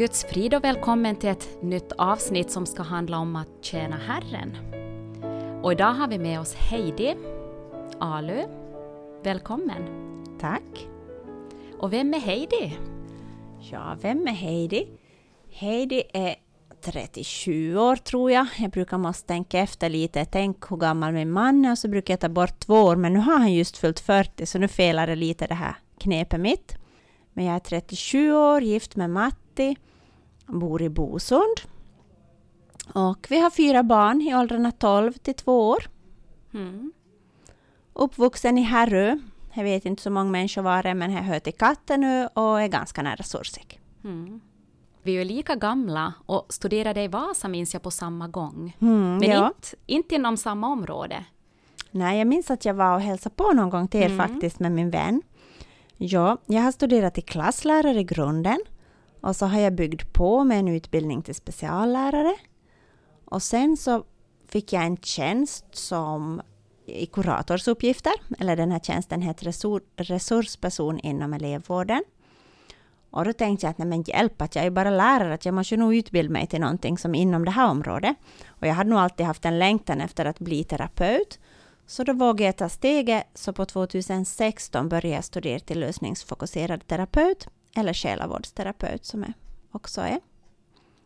Guds 0.00 0.24
frid 0.24 0.54
och 0.54 0.64
välkommen 0.64 1.16
till 1.16 1.28
ett 1.28 1.62
nytt 1.62 1.92
avsnitt 1.92 2.50
som 2.50 2.66
ska 2.66 2.82
handla 2.82 3.18
om 3.18 3.36
att 3.36 3.48
tjäna 3.60 3.96
Herren. 3.96 4.56
Och 5.62 5.72
idag 5.72 5.92
har 5.92 6.08
vi 6.08 6.18
med 6.18 6.40
oss 6.40 6.54
Heidi 6.54 7.16
Alu. 7.98 8.42
Välkommen! 9.22 9.82
Tack! 10.40 10.88
Och 11.78 11.92
vem 11.92 12.14
är 12.14 12.18
Heidi? 12.18 12.76
Ja, 13.70 13.96
vem 14.00 14.26
är 14.26 14.32
Heidi? 14.32 14.88
Heidi 15.50 16.02
är 16.12 16.34
37 16.80 17.76
år 17.76 17.96
tror 17.96 18.30
jag. 18.30 18.46
Jag 18.58 18.70
brukar 18.70 18.98
måste 18.98 19.26
tänka 19.26 19.58
efter 19.58 19.88
lite. 19.88 20.24
Tänk 20.24 20.70
hur 20.70 20.76
gammal 20.76 21.12
min 21.12 21.30
man 21.30 21.64
är 21.64 21.72
och 21.72 21.78
så 21.78 21.88
brukar 21.88 22.12
jag 22.12 22.20
ta 22.20 22.28
bort 22.28 22.58
två 22.58 22.74
år. 22.74 22.96
Men 22.96 23.12
nu 23.12 23.18
har 23.18 23.38
han 23.38 23.54
just 23.54 23.76
fyllt 23.76 24.00
40 24.00 24.46
så 24.46 24.58
nu 24.58 24.68
felar 24.68 25.06
det 25.06 25.16
lite 25.16 25.46
det 25.46 25.54
här 25.54 25.76
knepet 25.98 26.40
mitt. 26.40 26.76
Men 27.32 27.44
jag 27.44 27.54
är 27.54 27.60
37 27.60 28.32
år, 28.32 28.62
gift 28.62 28.96
med 28.96 29.10
Matti, 29.10 29.76
bor 30.58 30.82
i 30.82 30.88
Bosund. 30.88 31.60
Och 32.94 33.26
vi 33.30 33.40
har 33.40 33.50
fyra 33.50 33.82
barn 33.82 34.22
i 34.22 34.34
åldrarna 34.34 34.72
12 34.72 35.12
till 35.12 35.34
2 35.34 35.68
år. 35.70 35.78
Mm. 36.54 36.92
Uppvuxen 37.92 38.58
i 38.58 38.62
Härrö. 38.62 39.18
Jag 39.54 39.64
vet 39.64 39.84
inte 39.86 40.02
så 40.02 40.10
många 40.10 40.30
människor 40.30 40.62
var 40.62 40.82
det, 40.82 40.94
men 40.94 41.12
jag 41.12 41.22
hör 41.22 41.38
till 41.38 41.52
katten 41.54 42.00
nu 42.00 42.26
och 42.34 42.60
är 42.62 42.68
ganska 42.68 43.02
nära 43.02 43.22
Sorsik. 43.22 43.80
Mm. 44.04 44.40
Vi 45.02 45.12
är 45.16 45.18
ju 45.18 45.24
lika 45.24 45.54
gamla 45.54 46.12
och 46.26 46.46
studerade 46.52 47.02
i 47.02 47.08
Vasa 47.08 47.48
minns 47.48 47.72
jag 47.74 47.82
på 47.82 47.90
samma 47.90 48.28
gång. 48.28 48.76
Mm, 48.80 49.16
Men 49.18 49.30
ja. 49.30 49.46
inte, 49.46 49.68
inte 49.86 50.14
inom 50.14 50.36
samma 50.36 50.68
område. 50.68 51.24
Nej, 51.90 52.18
jag 52.18 52.26
minns 52.26 52.50
att 52.50 52.64
jag 52.64 52.74
var 52.74 52.94
och 52.94 53.00
hälsade 53.00 53.34
på 53.34 53.52
någon 53.52 53.70
gång 53.70 53.88
till 53.88 54.00
er 54.00 54.06
Mm. 54.10 54.28
faktiskt 54.28 54.60
med 54.60 54.72
min 54.72 54.90
vän. 54.90 55.22
Ja, 55.96 56.36
jag 56.46 56.62
har 56.62 56.72
studerat 56.72 57.14
till 57.14 57.24
klasslärare 57.24 58.00
i 58.00 58.04
grunden 58.04 58.58
och 59.20 59.36
så 59.36 59.46
har 59.46 59.60
jag 59.60 59.74
byggt 59.74 60.12
på 60.12 60.44
med 60.44 60.58
en 60.58 60.68
utbildning 60.68 61.22
till 61.22 61.34
speciallärare. 61.34 62.34
Och 63.24 63.42
sen 63.42 63.76
så 63.76 64.04
fick 64.48 64.72
jag 64.72 64.84
en 64.84 64.96
tjänst 64.96 65.64
som 65.72 66.42
i 66.86 67.06
kuratorsuppgifter, 67.06 68.12
eller 68.38 68.56
den 68.56 68.72
här 68.72 68.80
tjänsten 68.80 69.22
heter 69.22 69.44
resurs, 69.44 69.82
resursperson 69.96 70.98
inom 70.98 71.32
elevvården. 71.32 72.04
Och 73.10 73.24
då 73.24 73.32
tänkte 73.32 73.66
jag 73.66 73.70
att 73.70 73.78
nej 73.78 73.88
men 73.88 74.02
hjälp, 74.02 74.42
att 74.42 74.56
jag 74.56 74.64
är 74.64 74.70
bara 74.70 74.90
lärare, 74.90 75.34
att 75.34 75.44
jag 75.44 75.54
måste 75.54 75.76
nog 75.76 75.94
utbilda 75.94 76.32
mig 76.32 76.46
till 76.46 76.60
någonting 76.60 76.98
som 76.98 77.14
inom 77.14 77.44
det 77.44 77.50
här 77.50 77.70
området. 77.70 78.16
Och 78.48 78.66
jag 78.66 78.74
hade 78.74 78.90
nog 78.90 78.98
alltid 78.98 79.26
haft 79.26 79.44
en 79.44 79.58
längtan 79.58 80.00
efter 80.00 80.24
att 80.24 80.38
bli 80.38 80.64
terapeut. 80.64 81.38
Så 81.86 82.04
då 82.04 82.12
vågade 82.12 82.44
jag 82.44 82.56
ta 82.56 82.68
steget, 82.68 83.26
så 83.34 83.52
på 83.52 83.64
2016 83.64 84.88
började 84.88 85.08
jag 85.08 85.24
studera 85.24 85.58
till 85.58 85.80
lösningsfokuserad 85.80 86.86
terapeut, 86.86 87.48
eller 87.76 87.92
själavårdsterapeut 87.94 89.04
som 89.04 89.22
jag 89.22 89.32
också 89.72 90.00
är. 90.00 90.20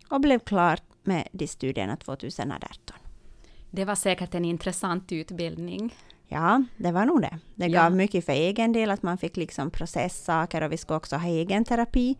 Och 0.08 0.20
blev 0.20 0.38
klar 0.38 0.78
med 1.02 1.28
de 1.32 1.46
studierna 1.46 1.96
2018. 1.96 2.96
Det 3.70 3.84
var 3.84 3.94
säkert 3.94 4.34
en 4.34 4.44
intressant 4.44 5.12
utbildning. 5.12 5.94
Ja, 6.26 6.64
det 6.76 6.92
var 6.92 7.04
nog 7.04 7.20
det. 7.22 7.38
Det 7.54 7.66
Ja. 7.66 7.82
gav 7.82 7.92
mycket 7.96 8.24
för 8.24 8.32
egen 8.32 8.72
del, 8.72 8.90
att 8.90 9.02
man 9.02 9.18
fick 9.18 9.36
liksom 9.36 9.70
processaker 9.70 10.62
och 10.62 10.72
vi 10.72 10.76
skulle 10.76 10.96
också 10.96 11.16
ha 11.16 11.28
egen 11.28 11.64
terapi. 11.64 12.16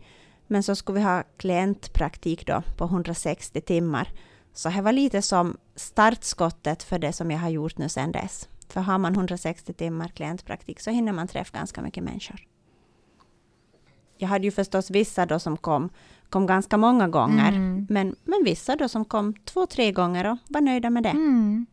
Men 0.47 0.63
så 0.63 0.75
skulle 0.75 0.99
vi 0.99 1.05
ha 1.05 1.23
klientpraktik 1.37 2.47
då 2.47 2.63
på 2.77 2.85
160 2.85 3.61
timmar. 3.61 4.11
Så 4.53 4.69
det 4.69 4.81
var 4.81 4.91
lite 4.91 5.21
som 5.21 5.57
startskottet 5.75 6.83
för 6.83 6.99
det 6.99 7.13
som 7.13 7.31
jag 7.31 7.39
har 7.39 7.49
gjort 7.49 7.77
nu 7.77 7.89
sedan 7.89 8.11
dess. 8.11 8.49
För 8.69 8.81
har 8.81 8.97
man 8.97 9.13
160 9.15 9.73
timmar 9.73 10.07
klientpraktik 10.07 10.79
så 10.79 10.89
hinner 10.91 11.11
man 11.13 11.27
träffa 11.27 11.57
ganska 11.57 11.81
mycket 11.81 12.03
människor. 12.03 12.47
Jag 14.17 14.27
hade 14.27 14.45
ju 14.45 14.51
förstås 14.51 14.91
vissa 14.91 15.25
då 15.25 15.39
som 15.39 15.57
kom, 15.57 15.89
kom 16.29 16.45
ganska 16.45 16.77
många 16.77 17.07
gånger, 17.07 17.49
Mm. 17.51 17.87
men, 17.89 18.15
men 18.23 18.43
vissa 18.45 18.75
då 18.75 18.87
som 18.89 19.05
kom 19.05 19.33
två, 19.33 19.65
tre 19.65 19.91
gånger 19.91 20.31
och 20.31 20.37
var 20.47 20.61
nöjda 20.61 20.89
med 20.89 21.03
det. 21.03 21.09
Mm. 21.09 21.65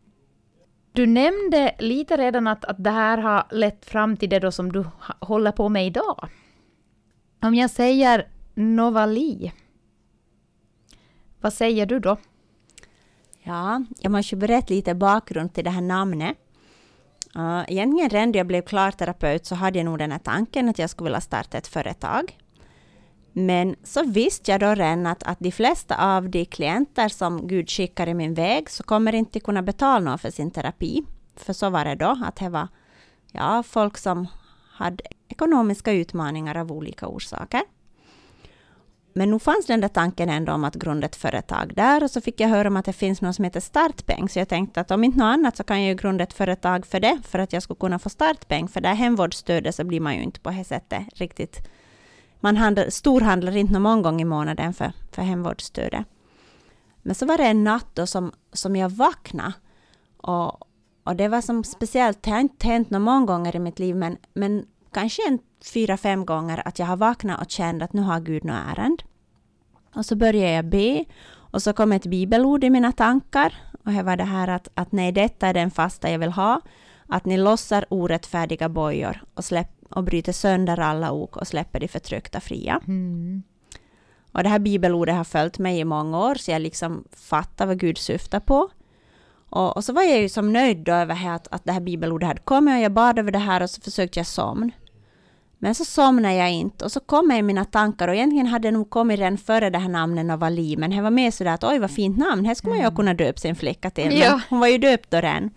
Du 0.93 1.07
nämnde 1.07 1.75
lite 1.79 2.17
redan 2.17 2.47
att, 2.47 2.65
att 2.65 2.85
det 2.85 2.91
här 2.91 3.19
har 3.19 3.45
lett 3.51 3.85
fram 3.85 4.17
till 4.17 4.29
det 4.31 4.39
då 4.39 4.53
som 4.53 4.73
du 4.73 4.85
håller 5.21 5.53
på 5.53 5.69
med 5.69 5.87
idag. 5.87 6.29
Om 7.43 7.55
jag 7.55 7.71
säger 7.71 8.29
Novali, 8.55 9.53
vad 11.41 11.53
säger 11.53 11.87
du 11.87 11.99
då? 11.99 12.17
Ja, 13.43 13.85
jag 14.01 14.13
måste 14.13 14.37
berätta 14.37 14.75
lite 14.75 14.95
bakgrund 14.95 15.55
till 15.55 15.65
det 15.65 15.71
här 15.71 15.81
namnet. 15.81 16.37
Uh, 17.37 17.65
egentligen 17.69 18.11
redan 18.11 18.33
då 18.33 18.39
jag 18.39 18.47
blev 18.47 18.63
klar 18.63 18.91
terapeut 18.91 19.47
så 19.47 19.55
hade 19.55 19.79
jag 19.79 19.85
nog 19.85 19.99
den 19.99 20.13
här 20.13 20.19
tanken 20.19 20.69
att 20.69 20.79
jag 20.79 20.91
skulle 20.91 21.07
vilja 21.07 21.21
starta 21.21 21.59
ett 21.59 21.67
företag. 21.67 22.39
Men 23.33 23.77
så 23.85 24.05
visste 24.05 24.51
jag 24.51 24.61
då 24.61 24.75
redan 24.75 25.07
att, 25.07 25.23
att 25.23 25.39
de 25.39 25.53
flesta 25.53 26.17
av 26.17 26.31
de 26.31 26.45
klienter 26.45 27.09
som 27.09 27.49
Gud 27.49 27.71
skickar 27.71 28.09
i 28.09 28.15
min 28.15 28.35
väg 28.35 28.71
så 28.71 28.83
kommer 28.83 29.15
inte 29.15 29.41
kunna 29.41 29.63
betala 29.63 30.11
något 30.11 30.21
för 30.21 30.31
sin 30.31 30.51
terapi. 30.51 31.05
För 31.37 31.53
så 31.53 31.71
var 31.71 31.85
det 31.85 31.95
då, 31.95 32.19
att 32.25 32.37
det 32.37 32.49
var 32.49 32.69
ja, 33.33 33.63
folk 33.63 33.99
som 33.99 34.27
hade 34.71 35.05
ekonomiska 35.29 35.93
utmaningar 35.93 36.57
av 36.57 36.73
olika 36.73 37.07
orsaker. 37.07 37.63
Men 39.15 39.31
nu 39.31 39.39
fanns 39.39 39.67
den 39.67 39.81
där 39.81 39.89
tanken 39.89 40.29
ändå 40.29 40.53
om 40.53 40.65
att 40.65 40.75
grunda 40.75 41.07
ett 41.07 41.17
företag 41.17 41.73
där 41.77 42.05
och 42.05 42.11
så 42.11 42.21
fick 42.21 42.41
jag 42.41 42.49
höra 42.49 42.69
om 42.69 42.77
att 42.77 42.85
det 42.85 42.93
finns 42.93 43.21
något 43.21 43.37
som 43.37 43.45
heter 43.45 43.61
startpeng. 43.61 44.29
Så 44.29 44.39
jag 44.39 44.49
tänkte 44.49 44.81
att 44.81 44.91
om 44.91 45.05
inte 45.05 45.19
något 45.19 45.25
annat 45.35 45.57
så 45.57 45.65
kan 45.65 45.83
jag 45.83 45.89
ju 45.89 45.95
grunda 45.95 46.25
ett 46.25 46.33
företag 46.33 46.87
för 46.87 47.01
det, 47.01 47.21
för 47.25 47.39
att 47.39 47.53
jag 47.53 47.63
skulle 47.63 47.79
kunna 47.79 47.99
få 47.99 48.09
startpeng. 48.09 48.69
För 48.69 48.81
där 48.81 48.95
hemvårdsstödet 48.95 49.75
så 49.75 49.85
blir 49.85 50.01
man 50.01 50.15
ju 50.15 50.23
inte 50.23 50.41
på 50.41 50.51
det 50.51 50.65
sättet 50.65 51.03
riktigt... 51.15 51.69
Man 52.41 52.57
handlar, 52.57 52.91
storhandlar 52.91 53.57
inte 53.57 53.73
någon 53.73 53.83
många 53.83 54.03
gånger 54.03 54.23
i 54.23 54.29
månaden 54.29 54.75
för, 54.75 54.93
för 55.13 55.23
hemvårdsstödet. 55.23 56.07
Men 57.03 57.15
så 57.15 57.27
var 57.27 57.39
det 57.39 57.45
en 57.45 57.65
natt 57.65 57.87
då 57.95 58.07
som, 58.07 58.33
som 58.53 58.77
jag 58.77 58.89
vaknade. 58.89 59.53
Och, 60.17 60.61
och 61.05 61.17
det 61.17 61.29
var 61.29 61.41
som 61.41 61.65
speciellt, 61.65 62.23
det 62.23 62.31
har 62.31 62.41
inte 62.41 62.67
hänt 62.67 62.91
någon 62.91 63.27
gånger 63.27 63.57
i 63.57 63.59
mitt 63.59 63.79
liv, 63.79 63.97
men, 63.97 64.17
men 64.35 64.67
kanske 64.93 65.29
en 65.29 65.39
fyra, 65.65 65.97
fem 65.97 66.27
gånger 66.27 66.63
att 66.65 66.79
jag 66.79 66.87
har 66.87 66.97
vaknat 66.97 67.41
och 67.41 67.51
känt 67.51 67.83
att 67.83 67.93
nu 67.93 68.03
har 68.03 68.21
Gud 68.21 68.45
något 68.45 68.57
ärende. 68.73 69.05
Och 69.95 70.07
så 70.07 70.17
började 70.17 70.53
jag 70.53 70.65
be 70.65 71.05
och 71.35 71.63
så 71.63 71.73
kom 71.73 71.93
ett 71.93 72.07
bibelord 72.07 72.65
i 72.65 72.71
mina 72.71 72.93
tankar 72.93 73.55
och 73.85 73.93
det 73.93 74.03
var 74.03 74.17
det 74.17 74.25
här 74.25 74.49
att, 74.49 74.69
att 74.75 74.93
nej, 74.93 75.13
detta 75.13 75.47
är 75.47 75.55
den 75.55 75.71
fasta 75.71 76.11
jag 76.11 76.19
vill 76.19 76.33
ha, 76.33 76.61
att 77.07 77.25
ni 77.25 77.37
lossar 77.37 77.85
orättfärdiga 77.89 78.69
bojor 78.69 79.25
och, 79.35 79.45
släpp, 79.45 79.69
och 79.91 80.05
bryter 80.05 80.33
sönder 80.33 80.81
alla 80.81 81.13
ok 81.13 81.37
och 81.37 81.47
släpper 81.47 81.81
de 81.81 81.89
förtryckta 81.89 82.41
fria. 82.41 82.81
Mm. 82.87 83.43
Och 84.33 84.43
det 84.43 84.49
här 84.49 84.59
bibelordet 84.59 85.15
har 85.15 85.25
följt 85.25 85.59
mig 85.59 85.79
i 85.79 85.85
många 85.85 86.19
år, 86.19 86.35
så 86.35 86.51
jag 86.51 86.63
liksom 86.63 87.05
fattar 87.13 87.67
vad 87.67 87.79
Gud 87.79 87.99
syftar 87.99 88.41
på. 88.41 88.69
Och, 89.51 89.77
och 89.77 89.85
så 89.85 89.93
var 89.93 90.03
jag 90.03 90.21
ju 90.21 90.29
som 90.29 90.53
nöjd 90.53 90.79
då 90.79 90.93
över 90.93 91.29
att, 91.29 91.49
att 91.51 91.65
det 91.65 91.73
här 91.73 91.81
bibelordet 91.81 92.29
hade 92.29 92.41
kommit 92.41 92.75
och 92.75 92.81
jag 92.81 92.93
bad 92.93 93.19
över 93.19 93.33
det 93.33 93.39
här 93.39 93.63
och 93.63 93.71
så 93.71 93.81
försökte 93.81 94.19
jag 94.19 94.27
somna. 94.27 94.71
Men 95.65 95.75
så 95.75 95.85
somnade 95.85 96.35
jag 96.35 96.53
inte 96.53 96.85
och 96.85 96.93
så 96.93 97.01
kom 97.01 97.31
jag 97.31 97.39
i 97.39 97.43
mina 97.43 97.65
tankar 97.65 98.09
och 98.09 98.15
egentligen 98.15 98.47
hade 98.47 98.71
nog 98.71 98.91
kommit 98.91 99.19
redan 99.19 99.39
före 99.39 99.71
det 99.71 99.79
här 99.79 99.89
namnet 99.89 100.27
Novali, 100.27 100.77
men 100.77 100.91
det 100.91 101.03
var 101.03 101.11
mer 101.11 101.31
sådär 101.31 101.55
att 101.55 101.65
oj 101.65 101.79
vad 101.79 101.91
fint 101.91 102.19
namn, 102.19 102.45
här 102.45 102.55
skulle 102.55 102.75
man 102.75 102.85
ju 102.85 102.97
kunna 102.97 103.15
döpa 103.15 103.39
sin 103.39 103.57
flicka 103.57 103.91
till. 103.91 104.07
Men 104.07 104.19
Ja. 104.19 104.41
Hon 104.49 104.61
var 104.61 104.67
ju 104.67 104.79
döpt 104.79 105.11
då 105.11 105.17
redan, 105.17 105.51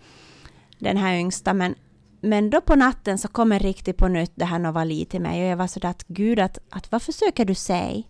den 0.78 0.96
här 0.96 1.14
yngsta, 1.14 1.54
men 1.54 1.74
men 2.20 2.50
då 2.50 2.60
på 2.60 2.74
natten 2.74 3.18
så 3.18 3.28
kom 3.28 3.52
en 3.52 3.58
riktigt 3.58 3.96
på 3.96 4.08
nytt 4.08 4.32
det 4.34 4.44
här 4.44 4.58
Novali 4.58 5.04
till 5.04 5.20
mig 5.20 5.42
och 5.42 5.50
jag 5.50 5.56
var 5.56 5.66
sådär 5.66 5.88
att 5.88 6.04
Gud, 6.08 6.38
att, 6.38 6.58
att 6.70 6.92
vad 6.92 7.02
försöker 7.02 7.44
du 7.44 7.54
säga? 7.54 8.02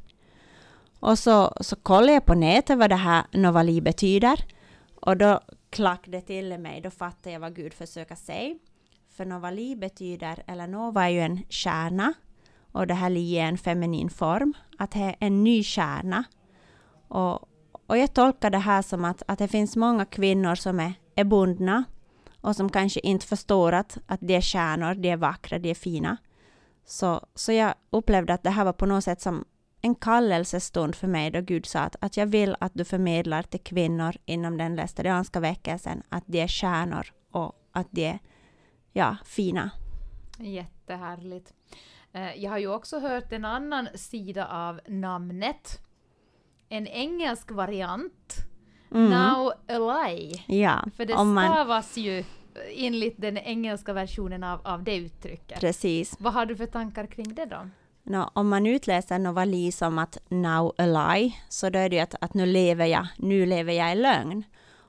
Och 1.00 1.18
så, 1.18 1.54
så 1.60 1.76
kollade 1.76 2.12
jag 2.12 2.24
på 2.24 2.34
nätet 2.34 2.78
vad 2.78 2.90
det 2.90 2.96
här 2.96 3.24
Novali 3.32 3.80
betyder. 3.80 4.44
Och 5.00 5.16
då 5.16 5.40
klack 5.70 6.04
det 6.06 6.20
till 6.20 6.58
mig, 6.58 6.80
då 6.80 6.90
fattade 6.90 7.32
jag 7.32 7.40
vad 7.40 7.56
Gud 7.56 7.74
försöker 7.74 8.14
säga. 8.14 8.54
För 9.16 9.24
Nova 9.24 9.50
Li 9.50 9.76
betyder, 9.76 10.42
eller 10.46 10.66
Nova 10.66 11.04
är 11.04 11.08
ju 11.08 11.20
en 11.20 11.42
kärna. 11.48 12.14
Och 12.72 12.86
det 12.86 12.94
här 12.94 13.10
li 13.10 13.38
är 13.38 13.48
en 13.48 13.58
feminin 13.58 14.10
form. 14.10 14.54
Att 14.78 14.90
det 14.90 14.98
är 14.98 15.16
en 15.20 15.44
ny 15.44 15.62
kärna. 15.62 16.24
Och, 17.08 17.48
och 17.86 17.98
jag 17.98 18.14
tolkar 18.14 18.50
det 18.50 18.58
här 18.58 18.82
som 18.82 19.04
att, 19.04 19.22
att 19.26 19.38
det 19.38 19.48
finns 19.48 19.76
många 19.76 20.04
kvinnor 20.04 20.54
som 20.54 20.80
är, 20.80 20.92
är 21.14 21.24
bundna. 21.24 21.84
Och 22.40 22.56
som 22.56 22.68
kanske 22.68 23.00
inte 23.00 23.26
förstår 23.26 23.72
att, 23.72 23.98
att 24.06 24.20
de 24.20 24.36
är 24.36 24.40
kärnor, 24.40 24.94
de 24.94 25.10
är 25.10 25.16
vackra, 25.16 25.58
de 25.58 25.70
är 25.70 25.74
fina. 25.74 26.16
Så, 26.84 27.26
så 27.34 27.52
jag 27.52 27.74
upplevde 27.90 28.34
att 28.34 28.42
det 28.42 28.50
här 28.50 28.64
var 28.64 28.72
på 28.72 28.86
något 28.86 29.04
sätt 29.04 29.20
som 29.20 29.44
en 29.82 29.94
kallelsestund 29.94 30.94
för 30.94 31.06
mig 31.08 31.30
då 31.30 31.40
Gud 31.40 31.66
sa 31.66 31.80
att, 31.80 31.96
att 32.00 32.16
jag 32.16 32.26
vill 32.26 32.56
att 32.60 32.74
du 32.74 32.84
förmedlar 32.84 33.42
till 33.42 33.60
kvinnor 33.60 34.16
inom 34.24 34.56
den 34.56 34.76
lästadianska 34.76 35.40
väckelsen 35.40 36.02
att 36.08 36.24
de 36.26 36.40
är 36.40 36.48
stjärnor 36.48 37.12
och 37.30 37.52
att 37.72 37.86
de 37.90 38.06
är 38.06 38.18
ja, 38.96 39.16
fina. 39.24 39.70
Jättehärligt. 40.38 41.52
Eh, 42.12 42.34
Jag 42.42 42.50
har 42.50 42.58
ju 42.58 42.68
också 42.68 42.98
hört 42.98 43.32
en 43.32 43.44
annan 43.44 43.88
sida 43.94 44.46
av 44.46 44.80
namnet. 44.88 45.78
En 46.68 46.86
engelsk 46.86 47.50
variant. 47.50 48.36
Mm. 48.94 49.10
Now 49.10 49.52
Ally. 49.68 50.32
Ja, 50.46 50.84
För 50.96 51.04
det 51.04 51.24
man, 51.24 51.52
stavas 51.52 51.96
ju 51.96 52.24
enligt 52.76 53.20
den 53.20 53.38
engelska 53.38 53.92
versionen 53.92 54.44
av, 54.44 54.60
av 54.66 54.82
det 54.82 54.96
uttrycket. 54.96 55.60
precis. 55.60 56.16
Vad 56.18 56.32
har 56.32 56.46
du 56.46 56.56
för 56.56 56.66
tankar 56.66 57.06
kring 57.06 57.34
det 57.34 57.44
då? 57.46 57.68
Nå, 58.02 58.30
om 58.34 58.48
man 58.48 58.66
utläser 58.66 59.18
Novali 59.18 59.72
som 59.72 59.98
att 59.98 60.18
now 60.28 60.74
a 60.78 60.86
lie, 60.86 61.34
så 61.48 61.70
då 61.70 61.78
är 61.78 61.88
det 61.88 61.96
ju 61.96 62.02
att, 62.02 62.14
att 62.20 62.34
nu 62.34 62.46
lever 62.46 62.86
jag, 62.86 63.06
nu 63.18 63.46
lever 63.46 63.72
jag 63.72 63.92
i 63.92 63.94
lögn. 63.94 64.44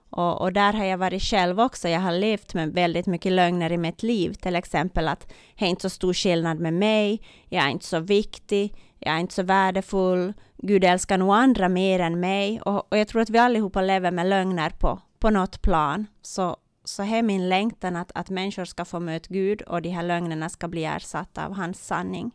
Och, 0.09 0.41
och, 0.41 0.53
där 0.53 0.73
har 0.73 0.85
jag 0.85 0.97
varit 0.97 1.21
själv 1.21 1.59
också. 1.59 1.89
Jag 1.89 1.99
har 1.99 2.11
levt 2.11 2.53
med 2.53 2.73
väldigt 2.73 3.05
mycket 3.07 3.31
lögner 3.31 3.71
i 3.71 3.77
mitt 3.77 4.03
liv. 4.03 4.33
Till 4.33 4.55
exempel 4.55 5.07
att 5.07 5.33
det 5.59 5.65
är 5.65 5.69
inte 5.69 5.81
så 5.81 5.89
stor 5.89 6.13
skillnad 6.13 6.59
med 6.59 6.73
mig, 6.73 7.21
jag 7.49 7.65
är 7.65 7.69
inte 7.69 7.85
så 7.85 7.99
viktig, 7.99 8.73
jag 8.99 9.15
är 9.15 9.19
inte 9.19 9.33
så 9.33 9.43
värdefull, 9.43 10.33
Gud 10.57 10.83
älskar 10.83 11.17
nog 11.17 11.33
andra 11.33 11.69
mer 11.69 11.99
än 11.99 12.19
mig. 12.19 12.61
Och, 12.61 12.91
och 12.91 12.97
jag 12.97 13.07
tror 13.07 13.21
att 13.21 13.29
vi 13.29 13.37
allihopa 13.37 13.81
lever 13.81 14.11
med 14.11 14.27
lögner 14.27 14.69
på, 14.69 14.99
på 15.19 15.29
något 15.29 15.61
plan. 15.61 16.05
Så, 16.21 16.57
så 16.83 17.03
är 17.03 17.21
min 17.21 17.49
längtan 17.49 17.95
att, 17.95 18.11
att 18.15 18.29
människor 18.29 18.65
ska 18.65 18.85
få 18.85 18.99
möta 18.99 19.27
Gud 19.29 19.61
och 19.61 19.81
de 19.81 19.89
här 19.89 20.03
lögnerna 20.03 20.49
ska 20.49 20.67
bli 20.67 20.85
ersatta 20.85 21.45
av 21.45 21.53
hans 21.53 21.85
sanning. 21.85 22.31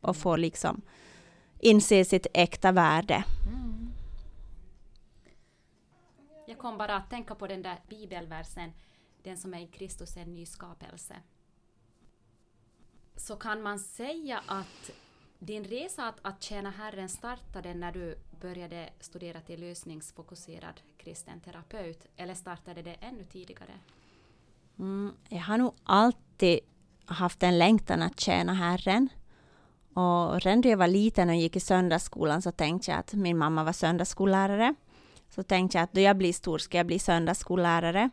Och 0.00 0.16
få 0.16 0.36
liksom 0.36 0.82
inse 1.60 2.04
sitt 2.04 2.26
äkta 2.34 2.72
värde. 2.72 3.24
Mm. 3.46 3.81
Jag 6.52 6.58
kom 6.58 6.78
bara 6.78 6.96
att 6.96 7.10
tänka 7.10 7.34
på 7.34 7.46
den 7.46 7.62
där 7.62 7.80
bibelversen, 7.88 8.72
den 9.22 9.36
som 9.36 9.54
är 9.54 9.60
i 9.60 9.66
Kristus 9.66 10.16
en 10.16 10.34
ny 10.34 10.46
skapelse. 10.46 11.14
Så 13.16 13.36
kan 13.36 13.62
man 13.62 13.78
säga 13.78 14.42
att 14.46 14.90
din 15.38 15.64
resa 15.64 16.08
att, 16.08 16.18
att 16.22 16.42
tjäna 16.42 16.70
Herren 16.70 17.08
startade 17.08 17.74
när 17.74 17.92
du 17.92 18.18
började 18.40 18.90
studera 19.00 19.40
till 19.40 19.60
lösningsfokuserad 19.60 20.80
kristen 20.96 21.40
terapeut, 21.40 22.06
eller 22.16 22.34
startade 22.34 22.82
det 22.82 22.94
ännu 22.94 23.24
tidigare? 23.24 23.72
Mm, 24.78 25.12
jag 25.28 25.40
har 25.40 25.58
nog 25.58 25.74
alltid 25.82 26.60
haft 27.06 27.42
en 27.42 27.58
längtan 27.58 28.02
att 28.02 28.20
tjäna 28.20 28.54
Herren. 28.54 29.08
Och 29.94 30.40
redan 30.40 30.60
när 30.60 30.70
jag 30.70 30.76
var 30.76 30.88
liten 30.88 31.28
och 31.28 31.34
gick 31.34 31.56
i 31.56 31.60
söndagsskolan 31.60 32.42
så 32.42 32.52
tänkte 32.52 32.90
jag 32.90 33.00
att 33.00 33.14
min 33.14 33.38
mamma 33.38 33.64
var 33.64 33.72
söndagsskollärare. 33.72 34.74
Så 35.34 35.42
tänkte 35.42 35.78
jag 35.78 35.84
att 35.84 35.92
då 35.92 36.00
jag 36.00 36.16
blir 36.16 36.32
stor 36.32 36.58
ska 36.58 36.76
jag 36.76 36.86
bli 36.86 36.98
söndagsskollärare. 36.98 38.10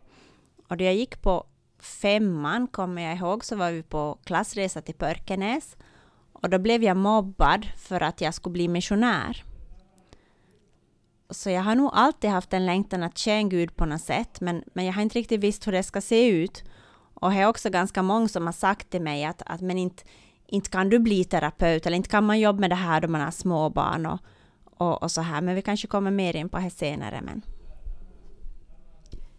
Och 0.68 0.77
då 0.77 0.83
jag 0.83 0.95
gick 0.95 1.21
på 1.21 1.45
femman, 1.80 2.68
kommer 2.68 3.01
jag 3.01 3.18
ihåg, 3.18 3.45
så 3.45 3.56
var 3.56 3.71
vi 3.71 3.83
på 3.83 4.18
klassresa 4.24 4.81
till 4.81 4.95
Pörkenäs. 4.95 5.77
Och 6.33 6.50
då 6.50 6.60
blev 6.60 6.83
jag 6.83 6.98
mobbad 6.98 7.68
för 7.77 8.04
att 8.04 8.21
jag 8.21 8.33
skulle 8.33 8.54
bli 8.54 8.68
missionär. 8.68 9.44
Så 11.30 11.50
jag 11.50 11.62
har 11.62 11.75
nog 11.75 11.92
alltid 11.94 12.30
haft 12.30 12.54
en 12.54 12.66
längtan 12.66 13.04
att 13.04 13.18
tjäna 13.18 13.50
Gud 13.50 13.75
på 13.75 13.86
något 13.86 14.01
sätt, 14.01 14.42
men, 14.42 14.63
men 14.74 14.86
jag 14.86 14.94
har 14.94 15.01
inte 15.01 15.19
riktigt 15.19 15.42
visst 15.42 15.68
hur 15.68 15.71
det 15.71 15.83
ska 15.83 16.01
se 16.01 16.27
ut. 16.30 16.63
Och 17.13 17.31
det 17.31 17.38
är 17.38 17.48
också 17.48 17.69
ganska 17.69 18.01
många 18.01 18.27
som 18.27 18.45
har 18.45 18.54
sagt 18.54 18.89
till 18.89 19.01
mig 19.01 19.25
att, 19.25 19.42
att 19.45 19.62
men 19.62 19.77
inte, 19.77 20.04
inte 20.48 20.69
kan 20.69 20.89
du 20.89 21.00
bli 21.00 21.24
terapeut, 21.24 21.86
eller 21.86 21.98
inte 21.98 22.10
kan 22.10 22.25
man 22.25 22.39
jobba 22.39 22.60
med 22.60 22.69
det 22.69 22.75
här 22.75 23.01
då 23.01 23.07
man 23.07 23.21
har 23.21 23.31
småbarn 23.31 24.06
och, 24.06 24.19
och, 24.79 25.03
och 25.03 25.11
så 25.11 25.21
här, 25.21 25.41
men 25.41 25.55
vi 25.55 25.61
kanske 25.61 25.87
kommer 25.87 26.11
mer 26.11 26.35
in 26.35 26.49
på 26.49 26.57
det 26.57 26.69
senare. 26.69 27.21
Men... 27.21 27.41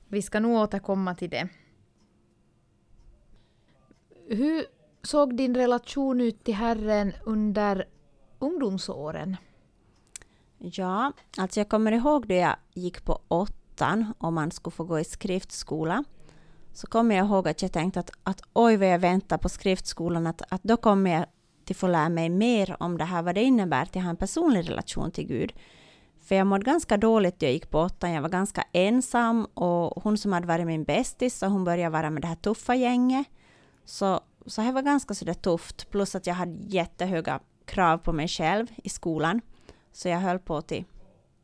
Vi 0.08 0.22
ska 0.22 0.40
nog 0.40 0.56
återkomma 0.56 1.14
till 1.14 1.30
det. 1.30 1.48
Hur 4.28 4.64
såg 5.02 5.36
din 5.36 5.54
relation 5.54 6.20
ut 6.20 6.44
till 6.44 6.54
Herren 6.54 7.12
under 7.24 7.84
ungdomsåren? 8.38 9.36
Ja, 10.58 11.12
alltså 11.36 11.60
jag 11.60 11.68
kommer 11.68 11.92
ihåg 11.92 12.28
då 12.28 12.34
jag 12.34 12.56
gick 12.74 13.04
på 13.04 13.20
åttan 13.28 14.14
och 14.18 14.32
man 14.32 14.50
skulle 14.50 14.74
få 14.74 14.84
gå 14.84 14.98
i 14.98 15.04
skriftskola. 15.04 16.04
Så 16.72 16.86
kommer 16.86 17.16
jag 17.16 17.26
ihåg 17.26 17.48
att 17.48 17.62
jag 17.62 17.72
tänkte 17.72 18.00
att, 18.00 18.10
att 18.22 18.42
oj 18.52 18.76
vad 18.76 18.88
jag 18.88 18.98
väntar 18.98 19.38
på 19.38 19.48
skriftskolan, 19.48 20.26
att, 20.26 20.42
att 20.48 20.62
då 20.62 20.76
kommer 20.76 21.10
jag 21.10 21.26
till 21.70 21.76
få 21.76 21.86
lära 21.86 22.08
mig 22.08 22.28
mer 22.28 22.76
om 22.80 22.98
det 22.98 23.04
här, 23.04 23.22
vad 23.22 23.34
det 23.34 23.42
innebär 23.42 23.82
att 23.82 23.94
ha 23.94 24.10
en 24.10 24.16
personlig 24.16 24.68
relation 24.68 25.10
till 25.10 25.26
Gud. 25.26 25.52
För 26.20 26.34
jag 26.34 26.46
mådde 26.46 26.64
ganska 26.64 26.96
dåligt 26.96 27.42
jag 27.42 27.52
gick 27.52 27.70
på 27.70 27.78
åttan, 27.78 28.12
jag 28.12 28.22
var 28.22 28.28
ganska 28.28 28.64
ensam 28.72 29.44
och 29.44 30.02
hon 30.02 30.18
som 30.18 30.32
hade 30.32 30.46
varit 30.46 30.66
min 30.66 30.84
bästis, 30.84 31.42
hon 31.42 31.64
började 31.64 31.90
vara 31.90 32.10
med 32.10 32.22
det 32.22 32.28
här 32.28 32.34
tuffa 32.34 32.74
gänget. 32.74 33.26
Så 33.84 34.20
så 34.46 34.62
det 34.62 34.72
var 34.72 34.82
ganska 34.82 35.14
sådär 35.14 35.34
tufft, 35.34 35.90
plus 35.90 36.14
att 36.14 36.26
jag 36.26 36.34
hade 36.34 36.58
jättehöga 36.66 37.40
krav 37.64 37.98
på 37.98 38.12
mig 38.12 38.28
själv 38.28 38.66
i 38.84 38.88
skolan. 38.88 39.40
Så 39.92 40.08
jag 40.08 40.18
höll 40.18 40.38
på 40.38 40.62
till, 40.62 40.84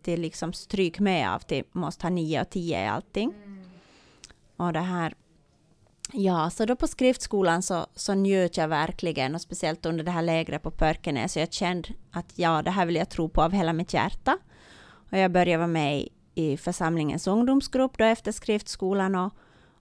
till 0.02 0.20
liksom 0.20 0.52
stryk 0.52 0.98
med 0.98 1.30
av 1.34 1.38
till 1.38 1.64
måste 1.72 2.04
ha 2.04 2.10
nio 2.10 2.40
och 2.40 2.50
tio 2.50 2.84
i 2.84 2.86
allting. 2.86 3.34
Mm. 3.44 3.64
Och 4.56 4.72
det 4.72 4.80
här, 4.80 5.14
ja, 6.12 6.50
så 6.50 6.64
då 6.64 6.76
på 6.76 6.86
skriftskolan 6.86 7.62
så, 7.62 7.86
så 7.94 8.14
njöt 8.14 8.56
jag 8.56 8.68
verkligen 8.68 9.34
och 9.34 9.40
speciellt 9.40 9.86
under 9.86 10.04
det 10.04 10.10
här 10.10 10.22
lägret 10.22 10.62
på 10.62 10.70
Pörkenäs. 10.70 11.32
Så 11.32 11.38
jag 11.38 11.52
kände 11.52 11.88
att 12.10 12.32
ja, 12.34 12.62
det 12.62 12.70
här 12.70 12.86
vill 12.86 12.96
jag 12.96 13.08
tro 13.08 13.28
på 13.28 13.42
av 13.42 13.52
hela 13.52 13.72
mitt 13.72 13.94
hjärta. 13.94 14.38
Och 15.10 15.18
jag 15.18 15.32
började 15.32 15.56
vara 15.56 15.66
med 15.66 16.00
i, 16.00 16.08
i 16.34 16.56
församlingens 16.56 17.26
ungdomsgrupp 17.26 17.98
då 17.98 18.04
efter 18.04 18.32
skriftskolan 18.32 19.14
och, 19.14 19.32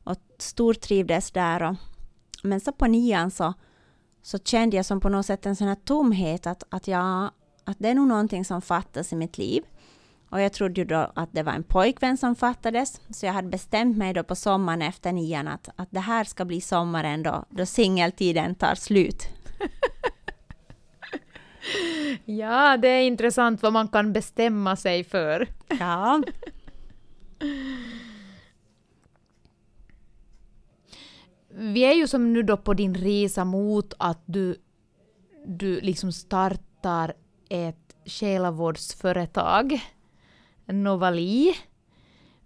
och 0.04 0.18
stortrivdes 0.38 1.32
där 1.32 1.64
och 1.64 1.76
men 2.46 2.60
så 2.60 2.72
på 2.72 2.88
nian 2.88 3.32
så, 3.32 3.54
så 4.22 4.40
kände 4.40 4.76
jag 4.76 4.86
som 4.86 5.00
på 5.02 5.10
något 5.10 5.26
sätt 5.26 5.46
en 5.46 5.56
sån 5.56 5.68
här 5.68 5.76
tomhet 5.76 6.48
att, 6.48 6.64
att, 6.70 6.88
jag, 6.88 7.30
att 7.64 7.78
det 7.80 7.90
är 7.90 7.94
nog 7.94 8.08
någonting 8.08 8.46
som 8.46 8.62
fattas 8.62 9.14
i 9.14 9.16
mitt 9.16 9.38
liv. 9.38 9.64
Och 10.36 10.42
jag 10.42 10.54
trodde 10.54 10.82
ju 10.82 10.86
då 10.86 11.12
att 11.16 11.30
det 11.32 11.44
var 11.44 11.54
en 11.54 11.64
pojkvän 11.64 12.18
som 12.18 12.36
fattades, 12.36 13.02
så 13.10 13.26
jag 13.26 13.34
hade 13.34 13.48
bestämt 13.48 13.98
mig 13.98 14.14
då 14.14 14.24
på 14.24 14.36
sommaren 14.36 14.82
efter 14.82 15.12
nian 15.12 15.48
att, 15.48 15.70
att 15.76 15.88
det 15.92 16.00
här 16.00 16.24
ska 16.24 16.46
bli 16.46 16.62
sommaren 16.62 17.24
då, 17.24 17.46
då 17.50 17.66
singeltiden 17.66 18.56
tar 18.56 18.76
slut. 18.76 19.28
ja, 22.26 22.78
det 22.78 22.88
är 22.88 23.02
intressant 23.02 23.64
vad 23.64 23.74
man 23.74 23.88
kan 23.88 24.14
bestämma 24.14 24.76
sig 24.76 25.04
för. 25.04 25.48
ja. 25.80 26.24
vi 31.50 31.84
är 31.84 31.94
ju 31.94 32.08
som 32.08 32.34
nu 32.34 32.44
då 32.44 32.58
på 32.58 32.74
din 32.74 32.96
resa 32.96 33.46
mot 33.46 33.94
att 34.00 34.24
du, 34.26 34.56
du 35.48 35.82
liksom 35.82 36.12
startar 36.12 37.14
ett 37.50 37.96
själavårdsföretag, 38.06 39.82
Novali. 40.66 41.56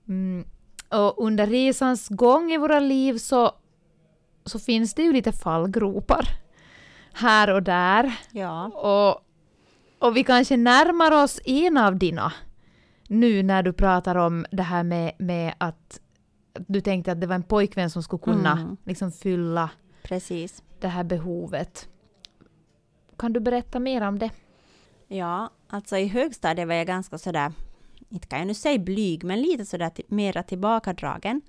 Mm. 0.07 0.45
Och 0.89 1.23
under 1.25 1.47
resans 1.47 2.07
gång 2.07 2.51
i 2.51 2.57
våra 2.57 2.79
liv 2.79 3.17
så, 3.17 3.51
så 4.45 4.59
finns 4.59 4.93
det 4.93 5.03
ju 5.03 5.13
lite 5.13 5.31
fallgropar 5.31 6.27
här 7.13 7.49
och 7.49 7.63
där. 7.63 8.19
Ja. 8.31 8.65
Och, 8.65 9.25
och 10.07 10.17
vi 10.17 10.23
kanske 10.23 10.57
närmar 10.57 11.23
oss 11.23 11.41
en 11.45 11.77
av 11.77 11.95
dina 11.95 12.33
nu 13.07 13.43
när 13.43 13.63
du 13.63 13.73
pratar 13.73 14.15
om 14.15 14.45
det 14.51 14.63
här 14.63 14.83
med, 14.83 15.13
med 15.17 15.53
att 15.57 15.99
du 16.67 16.81
tänkte 16.81 17.11
att 17.11 17.21
det 17.21 17.27
var 17.27 17.35
en 17.35 17.43
pojkvän 17.43 17.89
som 17.89 18.03
skulle 18.03 18.23
kunna 18.23 18.51
mm. 18.51 18.77
liksom 18.83 19.11
fylla 19.11 19.69
Precis. 20.03 20.63
det 20.79 20.87
här 20.87 21.03
behovet. 21.03 21.89
Kan 23.17 23.33
du 23.33 23.39
berätta 23.39 23.79
mer 23.79 24.01
om 24.01 24.19
det? 24.19 24.29
Ja, 25.07 25.49
alltså 25.67 25.97
i 25.97 26.07
högstadiet 26.07 26.67
var 26.67 26.75
jag 26.75 26.87
ganska 26.87 27.17
sådär, 27.17 27.51
inte 28.09 28.27
kan 28.27 28.39
jag 28.39 28.47
nu 28.47 28.53
säga 28.53 28.79
blyg, 28.79 29.23
men 29.23 29.41
lite 29.41 29.65
sådär 29.65 29.91
mera 30.07 30.43
tillbakadragen. 30.43 31.41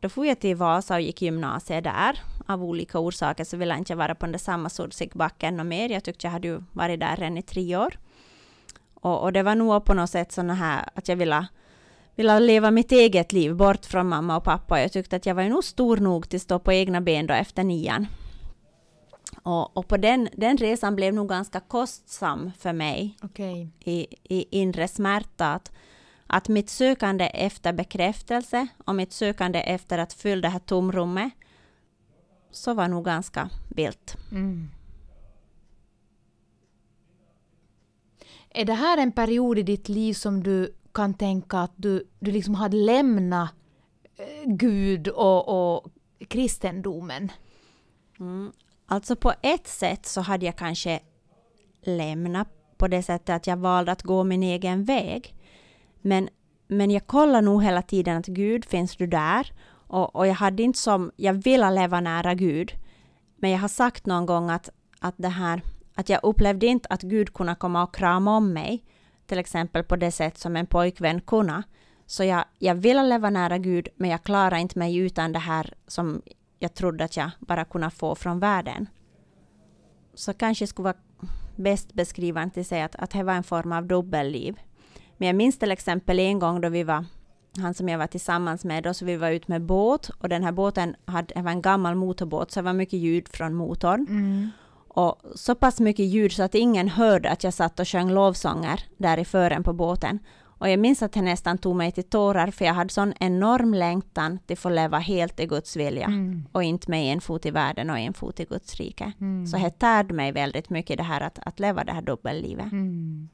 Då 0.00 0.08
får 0.08 0.26
jag 0.26 0.40
till 0.40 0.56
Vasa 0.56 0.94
och 0.94 1.00
gick 1.00 1.22
gymnasiet 1.22 1.84
där. 1.84 2.20
Av 2.46 2.64
olika 2.64 2.98
orsaker 2.98 3.44
så 3.44 3.56
ville 3.56 3.72
jag 3.72 3.78
inte 3.78 3.94
vara 3.94 4.14
på 4.14 4.26
den 4.26 4.32
där 4.32 4.38
samma 4.38 4.68
Sursikbacken 4.68 5.60
och 5.60 5.66
mer. 5.66 5.88
Jag 5.88 6.04
tyckte 6.04 6.26
jag 6.26 6.32
hade 6.32 6.48
ju 6.48 6.62
varit 6.72 7.00
där 7.00 7.16
redan 7.16 7.38
i 7.38 7.42
tre 7.42 7.76
år. 7.76 7.98
Och, 8.94 9.22
och 9.22 9.32
det 9.32 9.42
var 9.42 9.54
nog 9.54 9.84
på 9.84 9.94
något 9.94 10.10
sätt 10.10 10.32
sådana 10.32 10.54
här 10.54 10.88
att 10.94 11.08
jag 11.08 11.16
ville 11.16 11.46
ville 12.14 12.40
leva 12.40 12.70
mitt 12.70 12.92
eget 12.92 13.32
liv 13.32 13.56
bort 13.56 13.86
från 13.86 14.08
mamma 14.08 14.36
och 14.36 14.44
pappa. 14.44 14.80
Jag 14.80 14.92
tyckte 14.92 15.16
att 15.16 15.26
jag 15.26 15.34
var 15.34 15.44
nog 15.44 15.64
stor 15.64 15.96
nog 15.96 16.28
till 16.28 16.36
att 16.36 16.42
stå 16.42 16.58
på 16.58 16.72
egna 16.72 17.00
ben 17.00 17.26
då 17.26 17.34
efter 17.34 17.64
nian. 17.64 18.06
Och, 19.42 19.76
och 19.76 19.88
på 19.88 19.96
den, 19.96 20.28
den 20.32 20.56
resan 20.56 20.96
blev 20.96 21.14
nog 21.14 21.28
ganska 21.28 21.60
kostsam 21.60 22.50
för 22.58 22.72
mig 22.72 23.16
okay. 23.22 23.68
i, 23.84 24.06
i 24.22 24.60
inre 24.60 24.88
smärta. 24.88 25.52
Att, 25.52 25.72
att 26.26 26.48
mitt 26.48 26.70
sökande 26.70 27.24
efter 27.24 27.72
bekräftelse 27.72 28.66
och 28.84 28.94
mitt 28.94 29.12
sökande 29.12 29.60
efter 29.60 29.98
att 29.98 30.12
fylla 30.12 30.42
det 30.42 30.48
här 30.48 30.58
tomrummet 30.58 31.32
så 32.50 32.74
var 32.74 32.88
nog 32.88 33.04
ganska 33.04 33.50
vilt. 33.68 34.16
Mm. 34.32 34.68
Är 38.50 38.64
det 38.64 38.74
här 38.74 38.98
en 38.98 39.12
period 39.12 39.58
i 39.58 39.62
ditt 39.62 39.88
liv 39.88 40.14
som 40.14 40.42
du 40.42 40.74
kan 40.94 41.14
tänka 41.14 41.58
att 41.58 41.72
du, 41.76 42.08
du 42.20 42.30
liksom 42.30 42.54
hade 42.54 42.76
lämnat 42.76 43.50
eh, 44.16 44.44
Gud 44.46 45.08
och, 45.08 45.48
och 45.48 45.90
kristendomen? 46.28 47.32
Mm. 48.20 48.52
Alltså 48.86 49.16
på 49.16 49.32
ett 49.42 49.66
sätt 49.66 50.06
så 50.06 50.20
hade 50.20 50.46
jag 50.46 50.56
kanske 50.56 51.00
lämnat 51.82 52.48
på 52.76 52.88
det 52.88 53.02
sättet 53.02 53.36
att 53.36 53.46
jag 53.46 53.56
valde 53.56 53.92
att 53.92 54.02
gå 54.02 54.24
min 54.24 54.42
egen 54.42 54.84
väg. 54.84 55.34
Men, 56.02 56.28
men 56.68 56.90
jag 56.90 57.06
kollar 57.06 57.42
nog 57.42 57.62
hela 57.62 57.82
tiden 57.82 58.16
att 58.16 58.26
Gud, 58.26 58.64
finns 58.64 58.96
du 58.96 59.06
där? 59.06 59.52
Och, 59.86 60.16
och 60.16 60.26
jag 60.26 60.34
hade 60.34 60.62
inte 60.62 60.78
som, 60.78 61.12
jag 61.16 61.32
ville 61.34 61.70
leva 61.70 62.00
nära 62.00 62.34
Gud. 62.34 62.72
Men 63.36 63.50
jag 63.50 63.58
har 63.58 63.68
sagt 63.68 64.06
någon 64.06 64.26
gång 64.26 64.50
att, 64.50 64.68
att 65.00 65.14
det 65.16 65.28
här 65.28 65.62
att 65.94 66.08
jag 66.08 66.20
upplevde 66.22 66.66
inte 66.66 66.88
att 66.90 67.02
Gud 67.02 67.32
kunde 67.32 67.54
komma 67.54 67.82
och 67.82 67.94
krama 67.94 68.36
om 68.36 68.52
mig, 68.52 68.84
till 69.26 69.38
exempel 69.38 69.84
på 69.84 69.96
det 69.96 70.12
sätt 70.12 70.38
som 70.38 70.56
en 70.56 70.66
pojkvän 70.66 71.20
kunde. 71.20 71.62
Så 72.06 72.24
jag, 72.24 72.44
jag 72.58 72.74
ville 72.74 73.02
leva 73.02 73.30
nära 73.30 73.58
Gud, 73.58 73.88
men 73.96 74.10
jag 74.10 74.22
klarade 74.22 74.60
inte 74.60 74.78
mig 74.78 74.96
utan 74.96 75.32
det 75.32 75.38
här 75.38 75.74
som 75.86 76.22
jag 76.58 76.74
trodde 76.74 77.04
att 77.04 77.16
jag 77.16 77.30
bara 77.38 77.64
kunde 77.64 77.90
få 77.90 78.14
från 78.14 78.40
världen. 78.40 78.88
Så 80.14 80.34
kanske 80.34 80.66
skulle 80.66 80.84
vara 80.84 80.96
bäst 81.56 81.92
beskrivande 81.92 82.54
till 82.54 82.64
sig 82.64 82.82
att, 82.82 82.96
att 82.96 83.10
det 83.10 83.22
var 83.22 83.34
en 83.34 83.42
form 83.42 83.72
av 83.72 83.86
dubbelliv. 83.86 84.60
Men 85.22 85.26
jag 85.26 85.36
minns 85.36 85.58
till 85.58 85.70
exempel 85.70 86.18
en 86.18 86.38
gång 86.38 86.60
då 86.60 86.68
vi 86.68 86.82
var, 86.82 87.04
han 87.56 87.74
som 87.74 87.88
jag 87.88 87.98
var 87.98 88.06
tillsammans 88.06 88.64
med, 88.64 88.84
då 88.84 88.94
så 88.94 89.04
vi 89.04 89.16
var 89.16 89.30
ute 89.30 89.50
med 89.50 89.62
båt 89.62 90.10
och 90.18 90.28
den 90.28 90.44
här 90.44 90.52
båten 90.52 90.96
hade, 91.04 91.42
var 91.42 91.50
en 91.50 91.62
gammal 91.62 91.94
motorbåt 91.94 92.50
så 92.50 92.60
det 92.60 92.64
var 92.64 92.72
mycket 92.72 92.98
ljud 92.98 93.28
från 93.28 93.54
motorn. 93.54 94.06
Mm. 94.08 94.50
Och 94.88 95.20
så 95.34 95.54
pass 95.54 95.80
mycket 95.80 96.06
ljud 96.06 96.32
så 96.32 96.42
att 96.42 96.54
ingen 96.54 96.88
hörde 96.88 97.30
att 97.30 97.44
jag 97.44 97.54
satt 97.54 97.80
och 97.80 97.88
sjöng 97.88 98.10
lovsånger 98.10 98.80
där 98.96 99.18
i 99.18 99.24
fören 99.24 99.64
på 99.64 99.72
båten. 99.72 100.18
Och 100.44 100.68
jag 100.68 100.78
minns 100.78 101.02
att 101.02 101.12
det 101.12 101.22
nästan 101.22 101.58
tog 101.58 101.76
mig 101.76 101.92
till 101.92 102.04
tårar 102.04 102.50
för 102.50 102.64
jag 102.64 102.74
hade 102.74 102.90
sån 102.90 103.14
enorm 103.20 103.74
längtan 103.74 104.38
till 104.38 104.54
att 104.54 104.60
få 104.60 104.68
leva 104.68 104.98
helt 104.98 105.40
i 105.40 105.46
Guds 105.46 105.76
vilja 105.76 106.06
Mm. 106.06 106.44
och 106.52 106.62
inte 106.62 106.90
med 106.90 107.12
en 107.12 107.20
fot 107.20 107.46
i 107.46 107.50
världen 107.50 107.90
och 107.90 107.98
en 107.98 108.14
fot 108.14 108.40
i 108.40 108.44
Guds 108.44 108.76
rike. 108.76 109.12
Mm. 109.20 109.46
Så 109.46 109.56
det 109.56 109.70
tärde 109.70 110.14
mig 110.14 110.32
väldigt 110.32 110.70
mycket 110.70 110.96
det 110.96 111.04
här 111.04 111.20
att, 111.20 111.38
att 111.42 111.60
leva 111.60 111.84
det 111.84 111.92
här 111.92 112.02
dubbellivet. 112.02 112.72
Mm. 112.72 113.28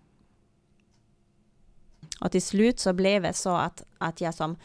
Och 2.20 2.32
till 2.32 2.42
slut 2.42 2.80
så 2.80 2.92
blev 2.92 3.22
det 3.22 3.32
så 3.32 3.56
att, 3.56 3.82
att 3.98 4.20
jag 4.20 4.34
som 4.34 4.56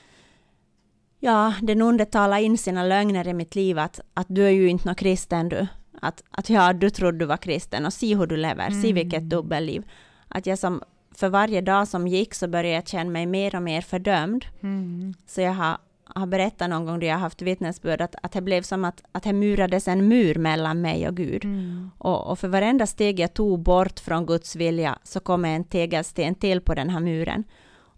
Ja, 1.19 1.53
den 1.61 1.81
onde 1.81 2.05
talade 2.05 2.43
in 2.43 2.57
sina 2.57 2.83
lögner 2.83 3.27
i 3.27 3.33
mitt 3.33 3.55
liv 3.55 3.79
att, 3.79 3.99
att 4.13 4.27
du 4.29 4.45
är 4.45 4.49
ju 4.49 4.69
inte 4.69 4.85
någon 4.85 4.95
kristen 4.95 5.49
du. 5.49 5.67
Att, 6.01 6.23
att 6.31 6.49
ja, 6.49 6.73
du 6.73 6.89
trodde 6.89 7.17
du 7.17 7.25
var 7.25 7.37
kristen 7.37 7.85
och 7.85 7.93
se 7.93 8.15
hur 8.15 8.27
du 8.27 8.37
lever, 8.37 8.69
se 8.69 8.75
Mm. 8.77 8.95
vilket 8.95 9.29
dubbelliv. 9.29 9.83
Att 10.27 10.45
jag 10.45 10.59
som 10.59 10.81
för 11.15 11.29
varje 11.29 11.61
dag 11.61 11.87
som 11.87 12.07
gick 12.07 12.33
så 12.33 12.47
började 12.47 12.75
jag 12.75 12.87
känna 12.87 13.09
mig 13.09 13.25
mer 13.25 13.55
och 13.55 13.61
mer 13.61 13.81
fördömd. 13.81 14.45
Mm. 14.63 15.13
Så 15.27 15.41
jag 15.41 15.53
har, 15.53 15.77
har 16.15 16.27
berättat 16.27 16.69
någon 16.69 16.85
gång 16.85 16.99
då 16.99 17.05
jag 17.05 17.13
har 17.13 17.19
haft 17.19 17.41
vittnesbörd 17.41 18.01
att, 18.01 18.15
att 18.23 18.31
det 18.31 18.41
blev 18.41 18.61
som 18.61 18.85
att, 18.85 19.03
att 19.11 19.23
det 19.23 19.33
murades 19.33 19.87
en 19.87 20.07
mur 20.07 20.35
mellan 20.35 20.81
mig 20.81 21.07
och 21.07 21.15
Gud. 21.15 21.45
Mm. 21.45 21.91
Och, 21.97 22.31
och 22.31 22.39
för 22.39 22.47
varenda 22.47 22.87
steg 22.87 23.19
jag 23.19 23.33
tog 23.33 23.59
bort 23.59 23.99
från 23.99 24.25
Guds 24.25 24.55
vilja 24.55 24.97
så 25.03 25.19
kom 25.19 25.45
en 25.45 25.63
tegelsten 25.63 26.35
till 26.35 26.61
på 26.61 26.73
den 26.73 26.89
här 26.89 26.99
muren. 26.99 27.43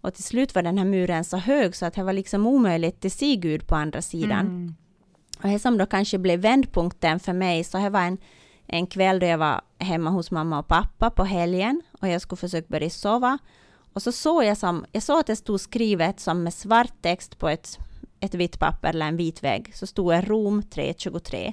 Och 0.00 0.14
till 0.14 0.24
slut 0.24 0.54
var 0.54 0.62
den 0.62 0.78
här 0.78 0.84
muren 0.84 1.24
så 1.24 1.36
hög 1.36 1.76
så 1.76 1.86
att 1.86 1.94
det 1.94 2.02
var 2.02 2.12
liksom 2.12 2.46
omöjligt 2.46 3.04
att 3.04 3.12
se 3.12 3.36
Gud 3.36 3.66
på 3.66 3.74
andra 3.74 4.02
sidan. 4.02 4.46
Mm. 4.46 4.74
Och 5.42 5.48
det 5.48 5.58
som 5.58 5.78
då 5.78 5.86
kanske 5.86 6.18
blev 6.18 6.40
vändpunkten 6.40 7.20
för 7.20 7.32
mig, 7.32 7.64
så 7.64 7.78
det 7.78 7.90
var 7.90 8.00
en, 8.00 8.18
en 8.66 8.86
kväll 8.86 9.18
då 9.18 9.26
jag 9.26 9.38
var 9.38 9.60
hemma 9.78 10.10
hos 10.10 10.30
mamma 10.30 10.58
och 10.58 10.68
pappa 10.68 11.10
på 11.10 11.24
helgen 11.24 11.82
och 12.00 12.08
jag 12.08 12.20
skulle 12.20 12.36
försöka 12.36 12.66
börja 12.68 12.90
sova. 12.90 13.38
Och 13.92 14.02
så 14.02 14.12
såg 14.12 14.44
jag, 14.44 14.56
som, 14.56 14.84
jag 14.92 15.02
såg 15.02 15.20
att 15.20 15.26
det 15.26 15.36
stod 15.36 15.60
skrivet 15.60 16.20
som 16.20 16.42
med 16.42 16.54
svart 16.54 17.02
text 17.02 17.38
på 17.38 17.48
ett, 17.48 17.78
ett 18.20 18.34
vitt 18.34 18.58
papper 18.58 18.88
eller 18.88 19.06
en 19.06 19.16
vit 19.16 19.44
vägg, 19.44 19.70
så 19.74 19.86
stod 19.86 20.12
det 20.12 20.20
Rom 20.20 20.62
3.23. 20.62 21.52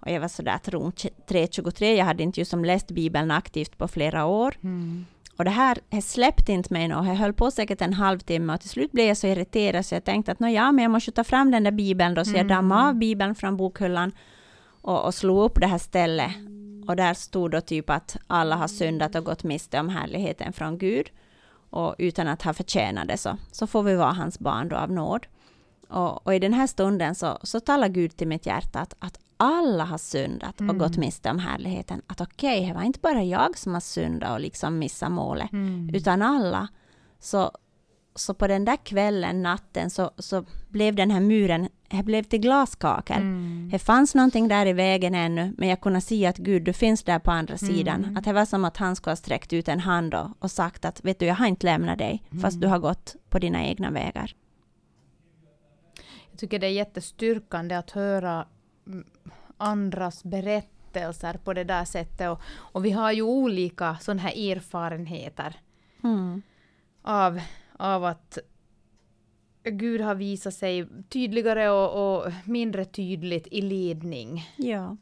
Och 0.00 0.10
jag 0.10 0.20
var 0.20 0.28
sådär 0.28 0.52
att 0.52 0.68
Rom 0.68 0.90
3.23, 0.90 1.94
jag 1.94 2.04
hade 2.04 2.22
inte 2.22 2.40
ju 2.40 2.44
som 2.44 2.64
läst 2.64 2.86
Bibeln 2.86 3.30
aktivt 3.30 3.78
på 3.78 3.88
flera 3.88 4.24
år. 4.24 4.54
Mm. 4.62 5.06
Och 5.36 5.44
det 5.44 5.50
här 5.50 5.78
det 5.88 6.02
släppte 6.02 6.52
inte 6.52 6.72
mig 6.72 6.88
nog. 6.88 7.06
Jag 7.06 7.14
höll 7.14 7.32
på 7.32 7.50
säkert 7.50 7.80
en 7.80 7.92
halvtimme 7.92 8.54
och 8.54 8.60
till 8.60 8.70
slut 8.70 8.92
blev 8.92 9.06
jag 9.06 9.16
så 9.16 9.26
irriterad 9.26 9.86
så 9.86 9.94
jag 9.94 10.04
tänkte 10.04 10.32
att 10.32 10.52
ja, 10.52 10.72
men 10.72 10.82
jag 10.82 10.90
måste 10.90 11.12
ta 11.12 11.24
fram 11.24 11.50
den 11.50 11.64
där 11.64 11.70
bibeln 11.70 12.14
då. 12.14 12.24
Så 12.24 12.36
jag 12.36 12.48
dammade 12.48 12.88
av 12.88 12.94
bibeln 12.94 13.34
från 13.34 13.56
bokhyllan 13.56 14.12
och, 14.80 15.04
och 15.04 15.14
slog 15.14 15.44
upp 15.44 15.60
det 15.60 15.66
här 15.66 15.78
stället. 15.78 16.30
Och 16.88 16.96
där 16.96 17.14
stod 17.14 17.50
då 17.50 17.60
typ 17.60 17.90
att 17.90 18.16
alla 18.26 18.56
har 18.56 18.68
syndat 18.68 19.14
och 19.14 19.24
gått 19.24 19.44
miste 19.44 19.80
om 19.80 19.88
härligheten 19.88 20.52
från 20.52 20.78
Gud. 20.78 21.10
Och 21.70 21.94
utan 21.98 22.28
att 22.28 22.42
ha 22.42 22.54
förtjänat 22.54 23.08
det 23.08 23.16
så, 23.16 23.36
så 23.52 23.66
får 23.66 23.82
vi 23.82 23.94
vara 23.94 24.12
hans 24.12 24.38
barn 24.38 24.68
då 24.68 24.76
av 24.76 24.92
nåd. 24.92 25.26
Och, 25.94 26.26
och 26.26 26.34
i 26.34 26.38
den 26.38 26.54
här 26.54 26.66
stunden 26.66 27.14
så, 27.14 27.38
så 27.42 27.60
talar 27.60 27.88
Gud 27.88 28.16
till 28.16 28.28
mitt 28.28 28.46
hjärta 28.46 28.80
att, 28.80 28.94
att 28.98 29.18
alla 29.36 29.84
har 29.84 29.98
syndat 29.98 30.60
och 30.60 30.78
gått 30.78 30.96
miste 30.96 31.30
om 31.30 31.38
härligheten. 31.38 32.02
Att 32.06 32.20
okej, 32.20 32.58
okay, 32.58 32.68
det 32.68 32.74
var 32.74 32.82
inte 32.82 32.98
bara 33.02 33.22
jag 33.22 33.58
som 33.58 33.72
har 33.74 33.80
syndat 33.80 34.30
och 34.30 34.40
liksom 34.40 34.78
missat 34.78 35.12
målet, 35.12 35.52
Mm. 35.52 35.90
utan 35.94 36.22
alla. 36.22 36.68
Så, 37.20 37.50
så 38.14 38.34
på 38.34 38.46
den 38.46 38.64
där 38.64 38.76
kvällen, 38.76 39.42
natten, 39.42 39.90
så, 39.90 40.10
så 40.18 40.44
blev 40.68 40.94
den 40.94 41.10
här 41.10 41.20
muren, 41.20 41.68
det 41.88 42.02
blev 42.02 42.22
till 42.22 42.40
glaskakel. 42.40 43.22
Mm. 43.22 43.68
Det 43.72 43.78
fanns 43.78 44.14
någonting 44.14 44.48
där 44.48 44.66
i 44.66 44.72
vägen 44.72 45.14
ännu, 45.14 45.54
men 45.58 45.68
jag 45.68 45.80
kunde 45.80 46.00
se 46.00 46.26
att 46.26 46.36
Gud, 46.36 46.62
du 46.62 46.72
finns 46.72 47.02
där 47.02 47.18
på 47.18 47.30
andra 47.30 47.58
sidan. 47.58 48.16
Att 48.18 48.24
det 48.24 48.32
var 48.32 48.44
som 48.44 48.64
att 48.64 48.76
han 48.76 48.96
skulle 48.96 49.10
ha 49.12 49.16
sträckt 49.16 49.52
ut 49.52 49.68
en 49.68 49.80
hand 49.80 50.14
och, 50.14 50.26
och 50.38 50.50
sagt 50.50 50.84
att 50.84 51.04
vet 51.04 51.18
du, 51.18 51.26
jag 51.26 51.34
har 51.34 51.46
inte 51.46 51.66
lämnat 51.66 51.98
dig, 51.98 52.22
fast 52.42 52.60
du 52.60 52.66
har 52.66 52.78
gått 52.78 53.16
på 53.28 53.38
dina 53.38 53.64
egna 53.64 53.90
vägar. 53.90 54.34
Jag 56.34 56.38
tycker 56.38 56.58
det 56.58 56.66
är 56.66 56.70
jättestyrkande 56.70 57.74
att 57.74 57.90
höra 57.90 58.46
andras 59.56 60.24
berättelser 60.24 61.34
på 61.44 61.52
det 61.54 61.64
där 61.64 61.84
sättet. 61.84 62.30
Och, 62.30 62.40
och 62.52 62.84
vi 62.84 62.90
har 62.90 63.12
ju 63.12 63.22
olika 63.22 63.96
sådana 64.00 64.22
här 64.22 64.50
erfarenheter 64.52 65.56
Mm. 66.04 66.42
av, 67.02 67.40
av 67.78 68.04
att 68.04 68.38
Gud 69.62 70.00
har 70.00 70.14
visat 70.14 70.54
sig 70.54 70.86
tydligare 71.08 71.70
och, 71.70 72.16
och 72.26 72.32
mindre 72.44 72.84
tydligt 72.84 73.46
i 73.50 73.60
ledning 73.60 74.42
Ja. 74.56 74.96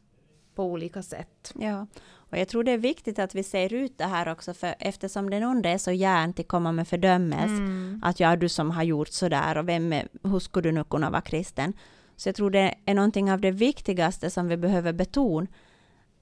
på 0.55 0.63
olika 0.63 1.03
sätt. 1.03 1.53
Ja, 1.59 1.87
och 2.33 2.39
jag 2.39 2.47
tror 2.47 2.63
det 2.63 2.71
är 2.71 2.77
viktigt 2.77 3.19
att 3.19 3.35
vi 3.35 3.43
ser 3.43 3.73
ut 3.73 3.97
det 3.97 4.05
här 4.05 4.31
också, 4.31 4.53
för 4.53 4.75
eftersom 4.79 5.29
den 5.29 5.43
onde 5.43 5.69
är 5.69 5.77
så 5.77 5.91
gärn 5.91 6.33
till 6.33 6.43
att 6.43 6.47
komma 6.47 6.71
med 6.71 6.87
fördömelse, 6.87 7.45
Mm. 7.55 8.01
att 8.03 8.19
ja, 8.19 8.35
du 8.35 8.49
som 8.49 8.71
har 8.71 8.83
gjort 8.83 9.07
sådär 9.07 9.57
och 9.57 9.67
vem 9.69 9.93
är, 9.93 10.07
hur 10.23 10.39
skulle 10.39 10.69
du 10.69 10.71
nu 10.71 10.83
kunna 10.83 11.09
vara 11.09 11.21
kristen? 11.21 11.73
Så 12.15 12.29
jag 12.29 12.35
tror 12.35 12.49
det 12.51 12.73
är 12.85 12.93
någonting 12.93 13.31
av 13.31 13.41
det 13.41 13.51
viktigaste 13.51 14.29
som 14.29 14.47
vi 14.47 14.57
behöver 14.57 14.93
betona, 14.93 15.47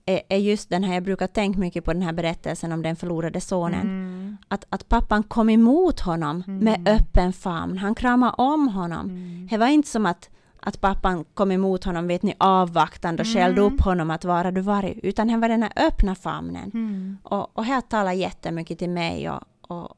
är, 0.06 0.22
är 0.30 0.38
just 0.38 0.70
den 0.70 0.84
här, 0.84 0.94
jag 0.94 1.04
brukar 1.04 1.28
tänka 1.28 1.60
mycket 1.60 1.86
på 1.86 1.94
den 1.94 2.02
här 2.02 2.14
berättelsen 2.14 2.72
om 2.72 2.82
den 2.82 2.96
förlorade 2.96 3.42
sonen, 3.42 3.82
Mm. 3.82 4.38
att, 4.48 4.66
att 4.70 4.90
pappan 4.90 5.24
kom 5.24 5.50
emot 5.50 6.00
honom 6.00 6.44
med 6.48 6.88
öppen 6.90 7.34
famn, 7.34 7.78
han 7.78 7.96
kramade 7.96 8.34
om 8.38 8.68
honom. 8.68 9.10
Mm. 9.10 9.48
Det 9.52 9.58
var 9.58 9.68
inte 9.68 9.90
som 9.90 10.06
att, 10.06 10.30
att 10.64 10.82
pappan 10.82 11.26
kom 11.34 11.52
emot 11.52 11.84
honom, 11.84 12.08
vet 12.08 12.24
ni, 12.24 12.34
avvaktande 12.38 13.22
och 13.22 13.28
skällde 13.28 13.62
upp 13.62 13.82
honom 13.82 14.12
att 14.12 14.26
vara 14.26 14.52
du 14.52 14.62
varit, 14.62 14.98
utan 15.04 15.28
det 15.28 15.38
var 15.38 15.50
den 15.50 15.64
här 15.64 15.72
öppna 15.76 16.16
famnen. 16.16 16.72
Mm. 16.74 17.18
Och, 17.24 17.58
och 17.58 17.66
här 17.66 17.82
talar 17.82 18.12
jättemycket 18.12 18.80
till 18.80 18.90
mig 18.90 19.30
och, 19.30 19.42
och 19.62 19.96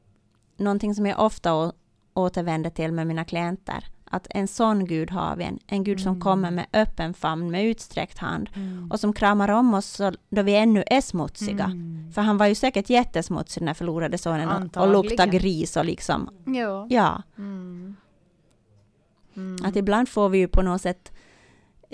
någonting 0.56 0.94
som 0.94 1.06
jag 1.06 1.20
ofta 1.20 1.54
å, 1.54 1.72
återvänder 2.14 2.70
till 2.70 2.92
med 2.92 3.06
mina 3.06 3.24
klienter, 3.24 3.84
att 4.04 4.26
en 4.30 4.48
sån 4.48 4.84
Gud 4.86 5.10
har 5.10 5.36
vi, 5.36 5.44
en, 5.44 5.58
en 5.66 5.84
Gud 5.84 6.00
som 6.00 6.20
kommer 6.20 6.50
med 6.50 6.66
öppen 6.72 7.14
famn, 7.14 7.50
med 7.50 7.64
utsträckt 7.64 8.18
hand 8.18 8.50
Mm. 8.56 8.90
och 8.92 9.00
som 9.00 9.12
kramar 9.12 9.48
om 9.50 9.74
oss 9.74 9.86
så, 9.86 10.12
då 10.30 10.42
vi 10.42 10.56
ännu 10.56 10.84
är 10.86 11.00
smutsiga. 11.00 11.64
Mm. 11.64 12.12
För 12.14 12.22
han 12.22 12.36
var 12.36 12.46
ju 12.46 12.54
säkert 12.54 12.90
jättesmutsig 12.90 13.60
den 13.60 13.68
här 13.68 13.74
förlorade 13.74 14.18
sonen 14.18 14.48
och, 14.48 14.76
och 14.76 14.88
luktade 14.92 15.30
gris 15.38 15.76
och 15.76 15.84
liksom, 15.84 16.30
Ja. 16.46 16.86
ja. 16.90 17.22
Mm. 19.36 19.64
Att 19.64 19.76
ibland 19.76 20.08
får 20.08 20.28
vi 20.28 20.38
ju 20.38 20.48
på 20.48 20.62
något 20.62 20.80
sätt 20.82 21.12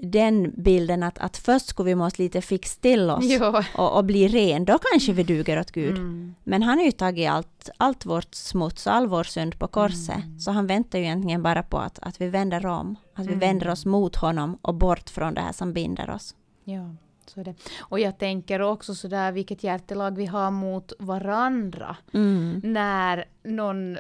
den 0.03 0.53
bilden 0.57 1.03
att, 1.03 1.19
att 1.19 1.37
först 1.37 1.67
skulle 1.67 1.87
vi 1.87 1.95
måste 1.95 2.23
lite 2.23 2.41
fixa 2.41 2.81
till 2.81 3.11
oss 3.11 3.25
och, 3.75 3.97
och 3.97 4.05
bli 4.05 4.29
ren, 4.29 4.65
då 4.65 4.79
kanske 4.93 5.13
vi 5.13 5.23
duger 5.23 5.61
åt 5.61 5.71
Gud. 5.73 5.97
Mm. 5.97 6.35
Men 6.45 6.63
han 6.63 6.79
har 6.79 6.85
ju 6.85 6.93
tagit 6.93 7.31
allt, 7.31 7.71
allt 7.77 8.07
vårt 8.07 8.35
smuts, 8.35 8.87
all 8.87 9.07
vår 9.07 9.25
synd 9.25 9.59
på 9.59 9.69
korset. 9.69 10.25
Mm. 10.25 10.39
Så 10.41 10.51
han 10.51 10.67
väntar 10.67 10.99
ju 10.99 11.05
egentligen 11.05 11.43
bara 11.43 11.63
på 11.63 11.79
att, 11.79 11.99
att 12.03 12.21
vi 12.21 12.29
vänder 12.29 12.67
om. 12.67 12.97
Att 13.15 13.25
vi 13.27 13.33
Mm. 13.33 13.39
vänder 13.41 13.69
oss 13.69 13.87
mot 13.87 14.17
honom 14.17 14.59
och 14.63 14.75
bort 14.75 15.11
från 15.11 15.35
det 15.35 15.41
här 15.41 15.53
som 15.53 15.73
binder 15.73 16.11
oss. 16.11 16.35
Ja, 16.65 16.95
så 17.27 17.41
är 17.41 17.45
det. 17.45 17.55
Och 17.81 18.01
jag 18.01 18.19
tänker 18.19 18.61
också 18.63 18.95
sådär 18.95 19.33
vilket 19.33 19.65
hjärtelag 19.65 20.17
vi 20.17 20.27
har 20.27 20.51
mot 20.51 20.93
varandra. 20.99 21.97
Mm. 22.15 22.61
När 22.65 23.25
någon, 23.45 23.99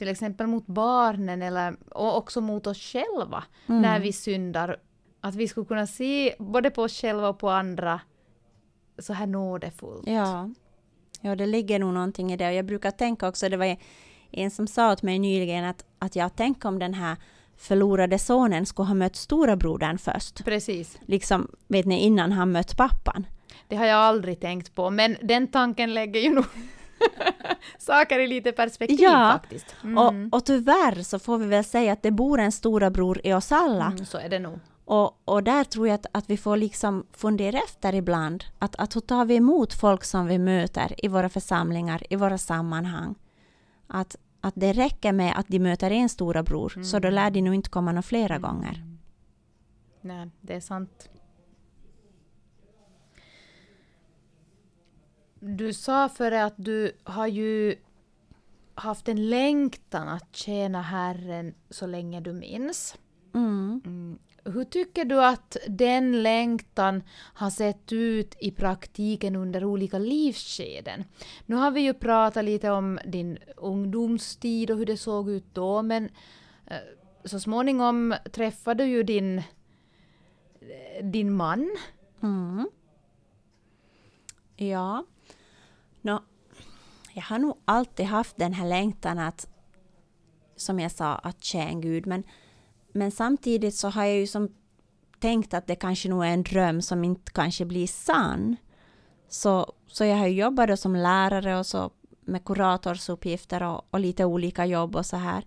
till 0.00 0.08
exempel 0.08 0.46
mot 0.46 0.66
barnen 0.66 1.42
eller 1.42 1.76
och 1.90 2.16
också 2.16 2.40
mot 2.40 2.66
oss 2.66 2.78
själva, 2.78 3.44
Mm. 3.66 3.82
när 3.82 4.00
vi 4.00 4.12
syndar. 4.12 4.76
Att 5.20 5.34
vi 5.34 5.48
skulle 5.48 5.66
kunna 5.66 5.86
se 5.86 6.34
både 6.38 6.70
på 6.70 6.82
oss 6.82 7.00
själva 7.00 7.28
och 7.28 7.38
på 7.38 7.50
andra 7.50 8.00
så 8.98 9.12
här 9.12 9.26
nådefullt. 9.26 10.06
Ja. 10.06 10.50
ja, 11.20 11.36
det 11.36 11.46
ligger 11.46 11.78
nog 11.78 11.94
någonting 11.94 12.32
i 12.32 12.36
det. 12.36 12.46
Och 12.48 12.54
jag 12.54 12.64
brukar 12.66 12.90
tänka 12.90 13.28
också, 13.28 13.48
det 13.48 13.56
var 13.56 13.76
en 14.30 14.50
som 14.50 14.66
sa 14.66 14.92
åt 14.92 15.02
mig 15.02 15.18
nyligen 15.18 15.64
att, 15.64 15.84
att 15.98 16.16
jag 16.16 16.36
tänker 16.36 16.68
om 16.68 16.78
den 16.78 16.94
här 16.94 17.16
förlorade 17.56 18.18
sonen 18.18 18.66
skulle 18.66 18.86
ha 18.88 18.94
mött 18.94 19.16
stora 19.16 19.56
brodern 19.56 19.98
först. 19.98 20.44
Precis. 20.44 20.98
Liksom, 21.06 21.48
vet 21.68 21.86
ni, 21.86 21.98
innan 22.00 22.32
han 22.32 22.52
mött 22.52 22.76
pappan. 22.76 23.26
Det 23.68 23.76
har 23.76 23.86
jag 23.86 23.98
aldrig 23.98 24.40
tänkt 24.40 24.74
på, 24.74 24.90
men 24.90 25.16
den 25.22 25.46
tanken 25.48 25.94
lägger 25.94 26.20
ju 26.20 26.34
nog 26.34 26.44
saker 27.78 28.18
i 28.18 28.26
lite 28.26 28.52
perspektiv 28.52 29.00
Ja, 29.00 29.38
faktiskt. 29.40 29.76
Mm. 29.84 29.98
Och, 29.98 30.38
och 30.38 30.44
tyvärr 30.44 31.02
så 31.02 31.18
får 31.18 31.38
vi 31.38 31.46
väl 31.46 31.64
säga 31.64 31.92
att 31.92 32.02
det 32.02 32.10
bor 32.10 32.40
en 32.40 32.52
stora 32.52 32.90
bror 32.90 33.20
i 33.24 33.32
oss 33.32 33.52
alla. 33.52 33.86
Mm, 33.86 34.06
så 34.06 34.18
är 34.18 34.28
det 34.28 34.38
nog. 34.38 34.58
Och, 34.84 35.20
och 35.24 35.42
där 35.42 35.64
tror 35.64 35.88
jag 35.88 35.94
att, 35.94 36.06
att 36.12 36.30
vi 36.30 36.36
får 36.36 36.56
liksom 36.56 37.06
fundera 37.12 37.58
efter 37.58 37.94
ibland. 37.94 38.44
Att, 38.58 38.76
att 38.76 38.96
hur 38.96 39.00
tar 39.00 39.24
vi 39.24 39.36
emot 39.36 39.74
folk 39.74 40.04
som 40.04 40.26
vi 40.26 40.38
möter 40.38 41.04
i 41.04 41.08
våra 41.08 41.28
församlingar, 41.28 42.02
i 42.10 42.16
våra 42.16 42.38
sammanhang? 42.38 43.14
Att, 43.86 44.16
att 44.40 44.54
det 44.56 44.72
räcker 44.72 45.12
med 45.12 45.34
att 45.36 45.48
de 45.48 45.58
möter 45.58 45.90
en 45.90 46.08
stora 46.08 46.42
bror, 46.42 46.72
mm. 46.74 46.84
så 46.84 46.98
då 46.98 47.10
lär 47.10 47.30
de 47.30 47.42
nog 47.42 47.54
inte 47.54 47.70
komma 47.70 47.92
några 47.92 48.02
flera 48.02 48.34
mm. 48.34 48.50
gånger. 48.50 48.84
Nej, 50.00 50.30
det 50.40 50.54
är 50.54 50.60
sant. 50.60 51.08
Du 55.40 55.72
sa 55.72 56.08
före 56.08 56.44
att 56.44 56.54
du 56.56 56.92
har 57.04 57.26
ju 57.26 57.76
haft 58.74 59.08
en 59.08 59.30
längtan 59.30 60.08
att 60.08 60.36
tjäna 60.36 60.82
Herren 60.82 61.54
så 61.70 61.86
länge 61.86 62.20
du 62.20 62.32
minns. 62.32 62.98
Mm. 63.34 63.82
Mm. 63.84 64.18
Hur 64.44 64.64
tycker 64.64 65.04
du 65.04 65.24
att 65.24 65.56
den 65.68 66.22
längtan 66.22 67.02
har 67.12 67.50
sett 67.50 67.92
ut 67.92 68.36
i 68.40 68.50
praktiken 68.50 69.36
under 69.36 69.64
olika 69.64 69.98
livsskeden? 69.98 71.04
Nu 71.46 71.56
har 71.56 71.70
vi 71.70 71.80
ju 71.80 71.94
pratat 71.94 72.44
lite 72.44 72.70
om 72.70 72.98
din 73.06 73.38
ungdomstid 73.56 74.70
och 74.70 74.78
hur 74.78 74.86
det 74.86 74.96
såg 74.96 75.30
ut 75.30 75.44
då, 75.52 75.82
men 75.82 76.08
eh, 76.66 76.76
så 77.24 77.40
småningom 77.40 78.14
träffade 78.32 78.84
du 78.84 78.90
ju 78.90 79.02
din, 79.02 79.42
din 81.02 81.32
man. 81.32 81.76
Mm. 82.22 82.68
Ja. 84.56 85.04
No, 86.02 86.22
jag 87.14 87.22
har 87.22 87.38
nog 87.38 87.56
alltid 87.64 88.06
haft 88.06 88.36
den 88.36 88.52
här 88.52 88.68
längtan 88.68 89.18
att, 89.18 89.48
som 90.56 90.80
jag 90.80 90.92
sa, 90.92 91.14
att 91.14 91.44
tjäna 91.44 91.80
Gud, 91.80 92.06
men 92.06 92.24
men 92.92 93.10
samtidigt 93.10 93.74
så 93.74 93.88
har 93.88 94.04
jag 94.04 94.16
ju 94.16 94.26
som 94.26 94.48
tänkt 95.20 95.54
att 95.54 95.66
det 95.66 95.74
kanske 95.74 96.08
nog 96.08 96.24
är 96.24 96.28
en 96.28 96.42
dröm 96.42 96.82
som 96.82 97.04
inte 97.04 97.32
kanske 97.32 97.64
blir 97.64 97.86
sann. 97.86 98.56
Så, 99.28 99.72
så 99.86 100.04
jag 100.04 100.16
har 100.16 100.26
jobbat 100.26 100.80
som 100.80 100.96
lärare 100.96 101.58
och 101.58 101.66
så 101.66 101.90
med 102.20 102.44
kuratorsuppgifter 102.44 103.62
och, 103.62 103.84
och 103.90 104.00
lite 104.00 104.24
olika 104.24 104.66
jobb 104.66 104.96
och 104.96 105.06
så 105.06 105.16
här. 105.16 105.44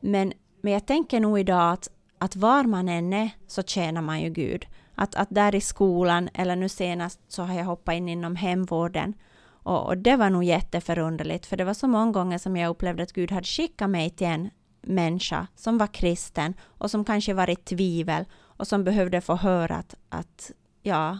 Men, 0.00 0.32
men 0.60 0.72
jag 0.72 0.86
tänker 0.86 1.20
nog 1.20 1.40
idag 1.40 1.72
att, 1.72 1.88
att 2.18 2.36
var 2.36 2.64
man 2.64 2.88
än 2.88 3.12
är 3.12 3.30
så 3.46 3.62
tjänar 3.62 4.02
man 4.02 4.20
ju 4.20 4.30
Gud. 4.30 4.66
Att, 4.94 5.14
att 5.14 5.28
där 5.30 5.54
i 5.54 5.60
skolan, 5.60 6.28
eller 6.34 6.56
nu 6.56 6.68
senast 6.68 7.20
så 7.28 7.42
har 7.42 7.54
jag 7.54 7.64
hoppat 7.64 7.94
in 7.94 8.08
inom 8.08 8.36
hemvården. 8.36 9.14
Och, 9.62 9.86
och 9.86 9.98
det 9.98 10.16
var 10.16 10.30
nog 10.30 10.44
jätteförunderligt, 10.44 11.46
för 11.46 11.56
det 11.56 11.64
var 11.64 11.74
så 11.74 11.88
många 11.88 12.12
gånger 12.12 12.38
som 12.38 12.56
jag 12.56 12.70
upplevde 12.70 13.02
att 13.02 13.12
Gud 13.12 13.30
hade 13.30 13.46
skickat 13.46 13.90
mig 13.90 14.10
till 14.10 14.26
en 14.26 14.50
människa 14.82 15.46
som 15.56 15.78
var 15.78 15.86
kristen 15.86 16.54
och 16.62 16.90
som 16.90 17.04
kanske 17.04 17.34
var 17.34 17.50
i 17.50 17.56
tvivel 17.56 18.24
och 18.40 18.66
som 18.66 18.84
behövde 18.84 19.20
få 19.20 19.34
höra 19.34 19.76
att, 19.76 19.94
att 20.08 20.50
ja, 20.82 21.18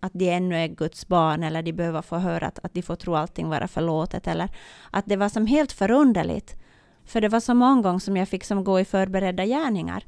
att 0.00 0.12
de 0.14 0.30
ännu 0.30 0.56
är 0.56 0.68
Guds 0.68 1.08
barn 1.08 1.42
eller 1.42 1.62
de 1.62 1.72
behöver 1.72 2.02
få 2.02 2.16
höra 2.16 2.46
att, 2.46 2.58
att 2.62 2.74
de 2.74 2.82
får 2.82 2.96
tro 2.96 3.14
allting 3.14 3.48
vara 3.48 3.68
förlåtet 3.68 4.26
eller 4.26 4.48
att 4.90 5.06
det 5.06 5.16
var 5.16 5.28
som 5.28 5.46
helt 5.46 5.72
förunderligt. 5.72 6.56
För 7.04 7.20
det 7.20 7.28
var 7.28 7.40
så 7.40 7.54
många 7.54 7.82
gånger 7.82 7.98
som 7.98 8.16
jag 8.16 8.28
fick 8.28 8.44
som 8.44 8.64
gå 8.64 8.80
i 8.80 8.84
förberedda 8.84 9.46
gärningar. 9.46 10.04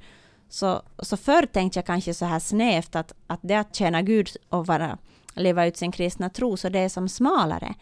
Så, 0.48 0.82
så 0.98 1.16
förr 1.16 1.46
tänkte 1.46 1.78
jag 1.78 1.86
kanske 1.86 2.14
så 2.14 2.24
här 2.24 2.38
snävt 2.38 2.96
att, 2.96 3.12
att 3.26 3.40
det 3.42 3.54
att 3.54 3.74
tjäna 3.74 4.02
Gud 4.02 4.28
och 4.48 4.66
vara, 4.66 4.98
leva 5.34 5.66
ut 5.66 5.76
sin 5.76 5.92
kristna 5.92 6.30
tro, 6.30 6.56
så 6.56 6.68
det 6.68 6.78
är 6.78 6.88
som 6.88 7.08
smalare. 7.08 7.74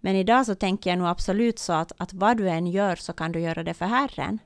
Men 0.00 0.16
idag 0.16 0.46
så 0.46 0.54
tänker 0.54 0.90
jag 0.90 0.98
nog 0.98 1.08
absolut 1.08 1.58
så 1.58 1.72
att, 1.72 1.92
att 1.96 2.12
vad 2.12 2.36
du 2.36 2.48
än 2.48 2.66
gör 2.66 2.96
så 2.96 3.12
kan 3.12 3.32
du 3.32 3.40
göra 3.40 3.62
det 3.62 3.74
för 3.74 3.86
Herren. 3.86 4.38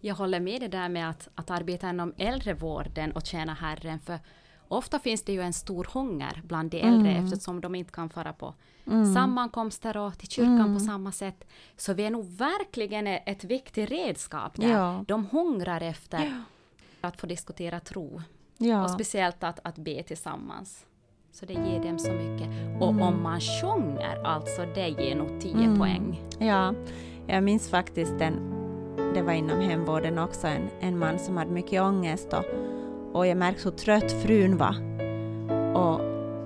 Jag 0.00 0.14
håller 0.14 0.40
med 0.40 0.60
det 0.60 0.68
där 0.68 0.88
med 0.88 1.10
att, 1.10 1.28
att 1.34 1.50
arbeta 1.50 1.90
inom 1.90 2.14
äldrevården 2.16 3.12
och 3.12 3.26
tjäna 3.26 3.54
Herren, 3.54 4.00
för 4.00 4.18
ofta 4.68 4.98
finns 4.98 5.22
det 5.22 5.32
ju 5.32 5.42
en 5.42 5.52
stor 5.52 5.88
hunger 5.94 6.42
bland 6.44 6.70
de 6.70 6.80
äldre 6.80 7.10
mm. 7.10 7.24
eftersom 7.24 7.60
de 7.60 7.74
inte 7.74 7.92
kan 7.92 8.10
fara 8.10 8.32
på 8.32 8.54
mm. 8.86 9.14
sammankomster 9.14 9.96
och 9.96 10.18
till 10.18 10.28
kyrkan 10.28 10.60
mm. 10.60 10.74
på 10.74 10.80
samma 10.80 11.12
sätt. 11.12 11.44
Så 11.76 11.94
vi 11.94 12.04
är 12.04 12.10
nog 12.10 12.24
verkligen 12.24 13.06
ett 13.06 13.44
viktigt 13.44 13.90
redskap 13.90 14.56
där. 14.56 14.70
Ja. 14.70 15.04
De 15.08 15.26
hungrar 15.26 15.80
efter 15.80 16.24
ja. 16.24 16.42
att 17.08 17.20
få 17.20 17.26
diskutera 17.26 17.80
tro. 17.80 18.22
Ja. 18.56 18.84
Och 18.84 18.90
speciellt 18.90 19.44
att, 19.44 19.60
att 19.64 19.76
be 19.78 20.02
tillsammans. 20.02 20.86
Så 21.32 21.46
det 21.46 21.52
ger 21.52 21.82
dem 21.82 21.98
så 21.98 22.12
mycket. 22.12 22.48
Och 22.80 22.90
mm. 22.90 23.02
om 23.02 23.22
man 23.22 23.40
sjunger, 23.40 24.24
alltså 24.24 24.62
det 24.74 24.88
ger 24.88 25.16
nog 25.16 25.40
10 25.40 25.52
mm. 25.52 25.78
poäng. 25.78 26.22
Ja, 26.38 26.74
jag 27.26 27.44
minns 27.44 27.68
faktiskt 27.68 28.20
en, 28.20 28.34
det 29.14 29.22
var 29.22 29.32
inom 29.32 29.60
hemvården 29.60 30.18
också, 30.18 30.46
en, 30.46 30.68
en 30.80 30.98
man 30.98 31.18
som 31.18 31.36
hade 31.36 31.50
mycket 31.50 31.82
ångest 31.82 32.32
och, 32.32 32.44
och 33.12 33.26
jag 33.26 33.36
märkte 33.36 33.64
hur 33.64 33.70
trött 33.70 34.12
frun 34.12 34.56
var. 34.56 34.74
Och 35.74 36.00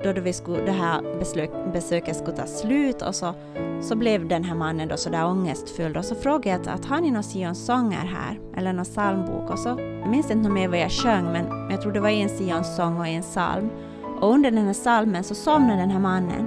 då, 0.04 0.12
då 0.12 0.20
vi 0.20 0.32
skulle, 0.32 0.64
det 0.64 0.72
här 0.72 1.18
besök, 1.18 1.50
besöket 1.72 2.16
skulle 2.16 2.36
ta 2.36 2.46
slut 2.46 3.02
och 3.02 3.14
så, 3.14 3.34
så 3.82 3.96
blev 3.96 4.28
den 4.28 4.44
här 4.44 4.54
mannen 4.54 4.88
då 4.88 4.96
så 4.96 5.10
där 5.10 5.26
ångestfylld 5.26 5.96
och 5.96 6.04
så 6.04 6.14
frågade 6.14 6.60
jag 6.64 6.74
att, 6.74 6.84
har 6.84 7.00
ni 7.00 7.10
några 7.10 7.22
Sions 7.22 7.66
sånger 7.66 8.04
här 8.04 8.40
eller 8.56 8.72
någon 8.72 8.84
psalmbok 8.84 9.50
och 9.50 9.58
så, 9.58 9.68
jag 9.68 10.08
minns 10.08 10.30
inte 10.30 10.50
mer 10.50 10.68
vad 10.68 10.78
jag 10.78 10.90
sjöng 10.90 11.24
men 11.24 11.70
jag 11.70 11.82
tror 11.82 11.92
det 11.92 12.00
var 12.00 12.08
en 12.08 12.28
Sions 12.28 12.76
sång 12.76 12.98
och 12.98 13.06
en 13.06 13.22
psalm. 13.22 13.70
Och 14.20 14.30
under 14.30 14.50
den 14.50 14.66
här 14.66 14.72
salmen 14.72 15.24
så 15.24 15.34
somnade 15.34 15.80
den 15.80 15.90
här 15.90 16.00
mannen. 16.00 16.46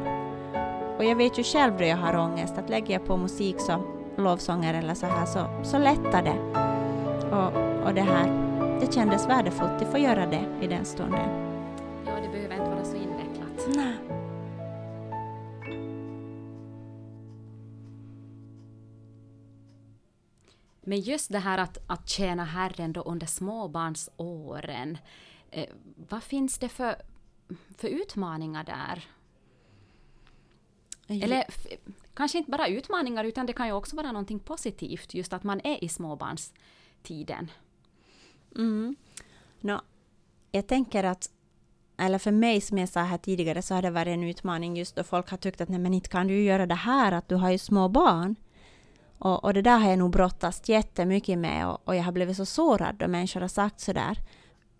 Och 0.98 1.06
jag 1.06 1.16
vet 1.16 1.40
ju 1.40 1.44
själv 1.44 1.78
då 1.78 1.84
jag 1.84 1.98
har 1.98 2.18
ångest 2.18 2.58
att 2.58 2.70
lägger 2.70 2.94
jag 2.94 3.06
på 3.06 3.18
musik 3.18 3.56
så 3.60 3.84
lovsånger 4.18 4.74
eller 4.74 4.94
så 4.94 5.06
här 5.06 5.26
så, 5.26 5.64
så 5.64 5.78
lättar 5.78 6.24
det. 6.24 6.40
Och, 7.32 7.88
och 7.88 7.94
det 7.94 8.02
här, 8.02 8.28
det 8.80 8.94
kändes 8.94 9.30
värdefullt 9.30 9.82
att 9.82 9.92
få 9.92 9.98
göra 9.98 10.26
det 10.26 10.46
i 10.62 10.68
den 10.68 10.86
stunden. 10.86 11.30
Ja, 12.06 12.12
det 12.22 12.30
behöver 12.32 12.56
inte 12.56 12.70
vara 12.70 12.86
så 12.86 12.96
invecklat. 12.96 13.68
Nej. 13.76 13.98
Men 20.82 21.00
just 21.00 21.32
det 21.32 21.40
här 21.40 21.58
att, 21.58 21.78
att 21.88 22.10
tjäna 22.10 22.44
Herren 22.44 22.94
då 22.94 23.02
under 23.02 23.28
småbarnsåren, 23.28 24.98
eh, 25.52 25.70
vad 26.10 26.24
finns 26.24 26.58
det 26.58 26.70
för 26.70 26.96
för 27.78 27.88
utmaningar 27.88 28.64
där? 28.64 29.06
Eller 31.08 31.46
kanske 32.14 32.38
inte 32.38 32.52
bara 32.52 32.68
utmaningar, 32.68 33.24
utan 33.24 33.46
det 33.46 33.54
kan 33.54 33.68
ju 33.68 33.74
också 33.74 33.96
vara 33.96 34.12
någonting 34.12 34.40
positivt, 34.40 35.14
just 35.14 35.34
att 35.34 35.44
man 35.44 35.62
är 35.64 35.84
i 35.84 35.90
småbarnstiden. 35.90 37.52
Mm. 38.56 38.96
No, 39.62 39.82
jag 40.52 40.68
tänker 40.68 41.04
att, 41.04 41.30
eller 41.98 42.20
för 42.20 42.32
mig 42.32 42.62
som 42.62 42.78
jag 42.78 42.90
sa 42.90 43.02
här 43.02 43.18
tidigare, 43.18 43.62
så 43.62 43.76
har 43.76 43.82
det 43.82 43.90
varit 43.90 44.08
en 44.14 44.24
utmaning 44.24 44.78
just 44.78 44.96
då 44.96 45.04
folk 45.04 45.30
har 45.30 45.38
tyckt 45.38 45.62
att 45.62 45.70
nej 45.70 45.80
men 45.80 45.94
inte 45.94 46.10
kan 46.10 46.28
du 46.28 46.44
göra 46.44 46.66
det 46.66 46.76
här, 46.76 47.12
att 47.12 47.30
du 47.30 47.36
har 47.36 47.52
ju 47.52 47.58
små 47.58 47.88
barn. 47.88 48.36
Och, 49.20 49.44
och 49.44 49.54
det 49.54 49.62
där 49.62 49.78
har 49.78 49.90
jag 49.90 50.00
nog 50.00 50.12
brottats 50.12 50.70
jättemycket 50.70 51.38
med 51.40 51.68
och, 51.68 51.88
och 51.88 51.96
jag 51.96 52.04
har 52.04 52.12
blivit 52.12 52.38
så 52.38 52.46
sårad 52.46 52.96
då 52.96 53.08
människor 53.08 53.42
har 53.42 53.48
sagt 53.48 53.80
sådär. 53.80 54.18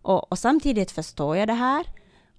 Och, 0.02 0.32
och 0.32 0.40
samtidigt 0.40 0.92
förstår 0.92 1.38
jag 1.38 1.48
det 1.48 1.54
här. 1.54 1.86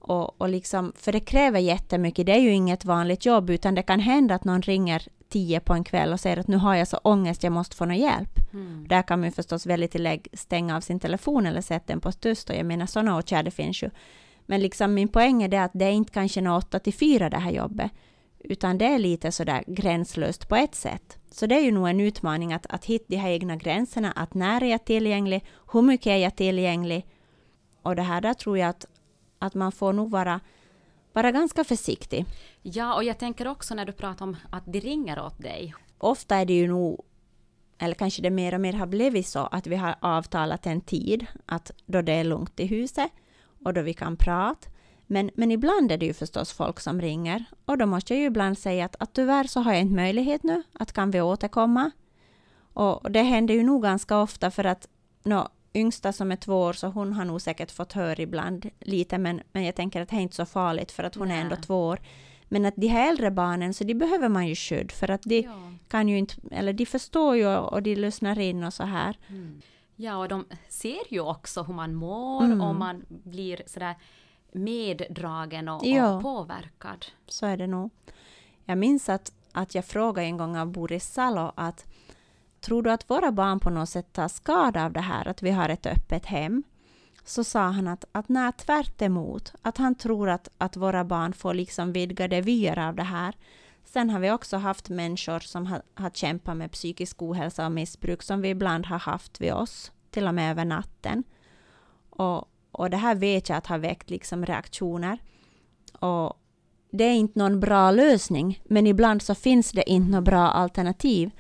Och, 0.09 0.41
och 0.41 0.49
liksom, 0.49 0.93
för 0.97 1.13
det 1.13 1.21
kräver 1.21 1.61
jättemycket, 1.61 2.27
det 2.27 2.33
är 2.33 2.41
ju 2.41 2.53
inget 2.53 2.85
vanligt 2.85 3.27
jobb, 3.27 3.51
utan 3.51 3.75
det 3.75 3.83
kan 3.83 4.01
hända 4.01 4.35
att 4.35 4.45
någon 4.45 4.63
ringer 4.63 5.03
tio 5.29 5.61
på 5.61 5.75
en 5.75 5.85
kväll 5.85 6.13
och 6.13 6.21
säger 6.21 6.37
att 6.37 6.49
nu 6.49 6.57
har 6.57 6.75
jag 6.75 6.89
så 6.89 6.97
ångest, 6.97 7.43
jag 7.43 7.53
måste 7.53 7.77
få 7.77 7.85
någon 7.85 7.97
hjälp. 7.97 8.53
Mm. 8.53 8.87
Där 8.89 9.03
kan 9.03 9.21
man 9.21 9.29
ju 9.29 9.33
förstås 9.33 9.67
väldigt 9.67 9.95
lägg 9.95 10.29
stänga 10.33 10.77
av 10.77 10.81
sin 10.81 11.01
telefon 11.01 11.47
eller 11.47 11.61
sätta 11.61 11.85
den 11.87 12.01
på 12.01 12.13
tyst, 12.13 12.51
och 12.51 12.57
jag 12.57 12.67
menar 12.67 12.87
sådana 12.87 13.17
åtgärder 13.17 13.51
finns 13.51 13.83
ju. 13.83 13.91
Men 14.47 14.61
liksom 14.61 14.95
min 14.95 15.09
poäng 15.09 15.43
är 15.43 15.49
det 15.49 15.63
att 15.63 15.71
det 15.75 15.85
är 15.85 15.91
inte 15.91 16.13
kanske 16.13 16.41
något 16.41 16.65
8 16.65 16.79
till 16.79 16.95
4 16.95 17.31
det 17.31 17.39
här 17.39 17.51
jobbet, 17.51 17.91
utan 18.39 18.79
det 18.79 18.87
är 18.87 18.99
lite 18.99 19.33
sådär 19.33 19.65
gränslöst 19.67 20.49
på 20.49 20.57
ett 20.57 20.75
sätt. 20.75 21.19
Så 21.31 21.47
det 21.47 21.55
är 21.55 21.61
ju 21.61 21.73
nog 21.73 21.89
en 21.89 22.01
utmaning 22.01 22.53
att, 22.53 22.67
att 22.67 22.85
hitta 22.85 23.05
de 23.09 23.17
här 23.17 23.31
egna 23.31 23.57
gränserna, 23.57 24.13
att 24.13 24.35
när 24.35 24.63
är 24.63 24.71
jag 24.71 24.85
tillgänglig, 24.85 25.45
hur 25.73 25.83
mycket 25.83 26.07
är 26.07 26.17
jag 26.17 26.37
tillgänglig? 26.37 27.07
Och 27.83 27.97
det 27.97 28.03
här 28.03 28.21
där 28.21 28.35
tror 28.35 28.59
jag 28.59 28.69
att, 28.69 28.87
att 29.39 29.55
man 29.55 29.73
får 29.73 29.93
nog 29.93 30.11
vara, 30.11 30.41
vara 31.13 31.33
ganska 31.33 31.65
försiktig. 31.65 32.25
Ja, 32.63 32.95
och 32.95 33.05
jag 33.05 33.19
tänker 33.19 33.49
också 33.49 33.75
när 33.75 33.85
du 33.85 33.93
pratar 33.93 34.25
om 34.25 34.37
att 34.51 34.65
de 34.67 34.81
ringer 34.81 35.21
åt 35.21 35.39
dig. 35.39 35.75
Ofta 35.99 36.37
är 36.37 36.45
det 36.45 36.53
ju 36.53 36.69
nog, 36.69 37.05
eller 37.79 37.95
kanske 37.95 38.23
det 38.23 38.31
mer 38.31 38.55
och 38.55 38.61
mer 38.61 38.73
har 38.73 38.87
blivit 38.87 39.27
så, 39.27 39.39
att 39.39 39.67
vi 39.67 39.77
har 39.77 39.95
avtalat 40.01 40.67
en 40.67 40.81
tid, 40.81 41.27
att 41.47 41.71
då 41.87 42.03
det 42.03 42.13
är 42.13 42.25
lugnt 42.25 42.61
i 42.61 42.67
huset 42.67 43.11
och 43.65 43.75
då 43.75 43.83
vi 43.83 43.95
kan 43.95 44.17
prata. 44.17 44.69
Men, 45.11 45.31
men 45.35 45.51
ibland 45.51 45.93
är 45.93 45.99
det 45.99 46.07
ju 46.07 46.13
förstås 46.13 46.53
folk 46.53 46.81
som 46.81 47.01
ringer 47.01 47.45
och 47.65 47.79
då 47.79 47.87
måste 47.87 48.15
jag 48.15 48.21
ju 48.21 48.27
ibland 48.27 48.59
säga 48.59 48.85
att, 48.85 48.97
att 48.99 49.13
tyvärr 49.13 49.45
så 49.45 49.61
har 49.61 49.73
jag 49.73 49.81
inte 49.81 49.95
möjlighet 49.95 50.43
nu, 50.43 50.63
att 50.73 50.93
kan 50.93 51.11
vi 51.11 51.21
återkomma? 51.21 51.91
Och 52.73 53.11
det 53.11 53.23
händer 53.23 53.55
ju 53.55 53.63
nog 53.63 53.83
ganska 53.83 54.19
ofta 54.19 54.51
för 54.51 54.65
att 54.65 54.89
no, 55.23 55.49
yngsta 55.75 56.13
som 56.13 56.33
är 56.33 56.37
två 56.37 56.61
år, 56.61 56.73
så 56.73 56.87
hon 56.87 57.13
har 57.13 57.25
nog 57.25 57.41
säkert 57.41 57.71
fått 57.71 57.93
höra 57.93 58.23
ibland 58.23 58.71
lite, 58.81 59.19
men, 59.19 59.41
men 59.53 59.65
jag 59.65 59.75
tänker 59.75 60.03
att 60.03 60.09
det 60.09 60.17
är 60.17 60.21
inte 60.21 60.37
så 60.37 60.47
farligt 60.47 60.93
för 60.93 61.05
att 61.05 61.15
hon 61.15 61.29
Nej. 61.29 61.37
är 61.37 61.41
ändå 61.43 61.57
två 61.57 61.87
år. 61.87 62.01
Men 62.49 62.65
att 62.65 62.77
de 62.77 62.87
här 62.87 63.09
äldre 63.11 63.31
barnen, 63.31 63.75
så 63.75 63.85
de 63.85 63.95
behöver 63.95 64.29
man 64.29 64.47
ju 64.49 64.55
skydd 64.55 64.93
för 64.93 65.11
att 65.11 65.23
de 65.23 65.41
ja. 65.41 65.73
kan 65.89 66.09
ju 66.09 66.19
inte, 66.19 66.35
eller 66.51 66.73
de 66.73 66.87
förstår 66.87 67.37
ju 67.37 67.47
och 67.57 67.83
de 67.83 67.95
lyssnar 67.95 68.39
in 68.39 68.65
och 68.65 68.75
så 68.75 68.83
här. 68.85 69.17
Mm. 69.29 69.61
Ja, 69.97 70.17
och 70.17 70.29
de 70.29 70.45
ser 70.69 71.13
ju 71.13 71.21
också 71.21 71.63
hur 71.63 71.75
man 71.75 71.95
mår 71.95 72.45
Mm. 72.45 72.61
och 72.61 72.75
man 72.75 73.05
blir 73.09 73.63
sådär 73.67 73.95
meddragen 74.53 75.69
och, 75.69 75.87
Ja. 75.87 76.15
och 76.17 76.23
påverkad. 76.23 77.07
Så 77.27 77.47
är 77.47 77.57
det 77.57 77.67
nog. 77.67 77.91
Jag 78.65 78.79
minns 78.79 79.09
att, 79.09 79.33
att 79.53 79.75
jag 79.75 79.85
frågade 79.85 80.27
en 80.27 80.37
gång 80.37 80.57
av 80.57 80.67
Boris 80.73 81.13
Salo 81.13 81.53
att 81.55 81.87
tror 82.61 82.83
du 82.83 82.91
att 82.91 83.11
våra 83.11 83.33
barn 83.33 83.61
på 83.61 83.71
något 83.71 83.89
sätt 83.89 84.13
tar 84.13 84.29
skada 84.29 84.85
av 84.85 84.93
det 84.93 85.01
här, 85.01 85.29
att 85.29 85.43
vi 85.43 85.51
har 85.51 85.69
ett 85.69 85.87
öppet 85.87 86.27
hem? 86.27 86.63
Så 87.25 87.45
sa 87.45 87.61
han 87.61 87.89
att, 87.89 88.05
att 88.13 88.29
nej, 88.29 88.53
tvärt 88.53 89.03
emot, 89.03 89.53
att 89.63 89.79
han 89.79 89.95
tror 89.95 90.29
att, 90.29 90.49
att 90.59 90.77
våra 90.77 91.05
barn 91.05 91.33
får 91.33 91.55
liksom 91.55 91.93
vidgade 91.93 92.41
vyer 92.41 92.79
av 92.79 92.95
det 92.95 93.03
här. 93.03 93.35
Sen 93.85 94.11
har 94.11 94.21
vi 94.21 94.31
också 94.31 94.57
haft 94.57 94.89
människor 94.89 95.39
som 95.39 95.67
har, 95.67 95.83
har 95.95 96.11
kämpat 96.11 96.57
med 96.57 96.73
psykisk 96.73 97.23
ohälsa 97.23 97.67
och 97.67 97.73
missbruk 97.73 98.23
som 98.23 98.41
vi 98.41 98.49
ibland 98.49 98.87
har 98.87 98.99
haft 98.99 99.41
vid 99.41 99.53
oss, 99.53 99.93
till 100.11 100.27
och 100.27 100.35
med 100.35 100.51
över 100.51 100.65
natten. 100.65 101.25
Och, 102.11 102.49
och 102.71 102.91
det 102.91 102.97
här 102.97 103.15
vet 103.15 103.49
jag 103.49 103.59
att 103.59 103.67
har 103.67 103.79
väckt 103.79 104.11
liksom 104.11 104.47
reaktioner. 104.47 105.19
Och 106.01 106.41
det 106.91 107.05
är 107.05 107.15
inte 107.15 107.39
någon 107.39 107.61
bra 107.61 107.91
lösning, 107.91 108.63
men 108.65 108.87
ibland 108.87 109.23
så 109.23 109.35
finns 109.35 109.73
det 109.73 109.91
inte 109.91 110.11
något 110.11 110.25
bra 110.25 110.49
alternativ. 110.49 111.31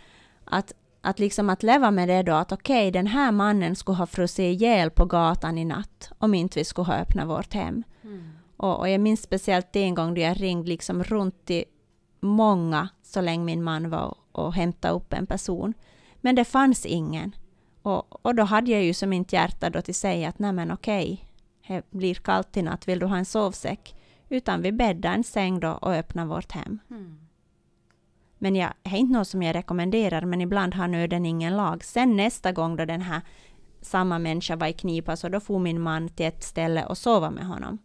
Att, 0.44 0.72
att 1.00 1.18
liksom 1.18 1.50
att 1.50 1.62
leva 1.62 1.90
med 1.90 2.08
det 2.08 2.22
då 2.22 2.32
att 2.32 2.52
okej, 2.52 2.90
den 2.90 3.06
här 3.06 3.32
mannen 3.32 3.76
skulle 3.76 3.98
ha 3.98 4.06
frusit 4.06 4.38
ihjäl 4.38 4.90
på 4.90 5.04
gatan 5.04 5.58
i 5.58 5.64
natt 5.64 6.10
om 6.18 6.34
inte 6.34 6.58
vi 6.58 6.64
skulle 6.64 6.86
ha 6.86 6.94
öppnat 6.94 7.28
vårt 7.28 7.54
hem. 7.54 7.84
Och, 8.56 8.78
och 8.78 8.88
jag 8.88 9.00
minns 9.00 9.22
speciellt 9.22 9.76
en 9.76 9.94
gång 9.94 10.14
då 10.14 10.20
jag 10.20 10.42
ringde 10.42 10.68
liksom 10.68 11.04
runt 11.04 11.44
till 11.44 11.64
många 12.20 12.88
så 13.02 13.20
länge 13.20 13.44
min 13.44 13.62
man 13.62 13.90
var 13.90 14.06
och, 14.06 14.44
och 14.44 14.54
hämtade 14.54 14.94
upp 14.94 15.12
en 15.12 15.26
person. 15.26 15.74
Men 16.20 16.34
det 16.34 16.44
fanns 16.44 16.86
ingen. 16.86 17.34
Och, 17.82 18.26
och 18.26 18.34
då 18.34 18.42
hade 18.42 18.70
jag 18.70 18.84
ju 18.84 18.94
som 18.94 19.08
mitt 19.08 19.32
hjärta 19.32 19.70
då 19.70 19.82
till 19.82 19.94
sig 19.94 20.24
att 20.24 20.38
nej 20.38 20.52
men 20.52 20.70
okej, 20.70 21.24
det 21.68 21.90
blir 21.90 22.14
kallt 22.14 22.56
i 22.56 22.62
natt, 22.62 22.88
vill 22.88 22.98
du 22.98 23.06
ha 23.06 23.16
en 23.16 23.24
sovsäck? 23.24 23.94
Utan 24.28 24.62
vi 24.62 24.72
bäddade 24.72 25.14
en 25.14 25.24
säng 25.24 25.60
då 25.60 25.70
och 25.70 25.94
öppnade 25.94 26.28
vårt 26.28 26.52
hem. 26.52 26.78
Mm. 26.90 27.27
Men 28.38 28.56
jag, 28.56 28.72
det 28.82 28.90
är 28.90 28.96
inte 28.96 29.12
något 29.12 29.28
som 29.28 29.42
jag 29.42 29.54
rekommenderar, 29.54 30.24
men 30.24 30.40
ibland 30.40 30.74
har 30.74 30.88
nöden 30.88 31.26
ingen 31.26 31.56
lag. 31.56 31.84
Sen 31.84 32.16
nästa 32.16 32.52
gång 32.52 32.76
då 32.76 32.84
den 32.84 33.00
här 33.00 33.20
samma 33.80 34.18
människa 34.18 34.56
var 34.56 34.66
i 34.66 34.72
knipa, 34.72 35.16
så 35.16 35.28
då 35.28 35.40
får 35.40 35.58
min 35.58 35.80
man 35.80 36.08
till 36.08 36.26
ett 36.26 36.42
ställe 36.42 36.86
och 36.86 36.98
sova 36.98 37.30
med 37.30 37.46
honom. 37.46 37.78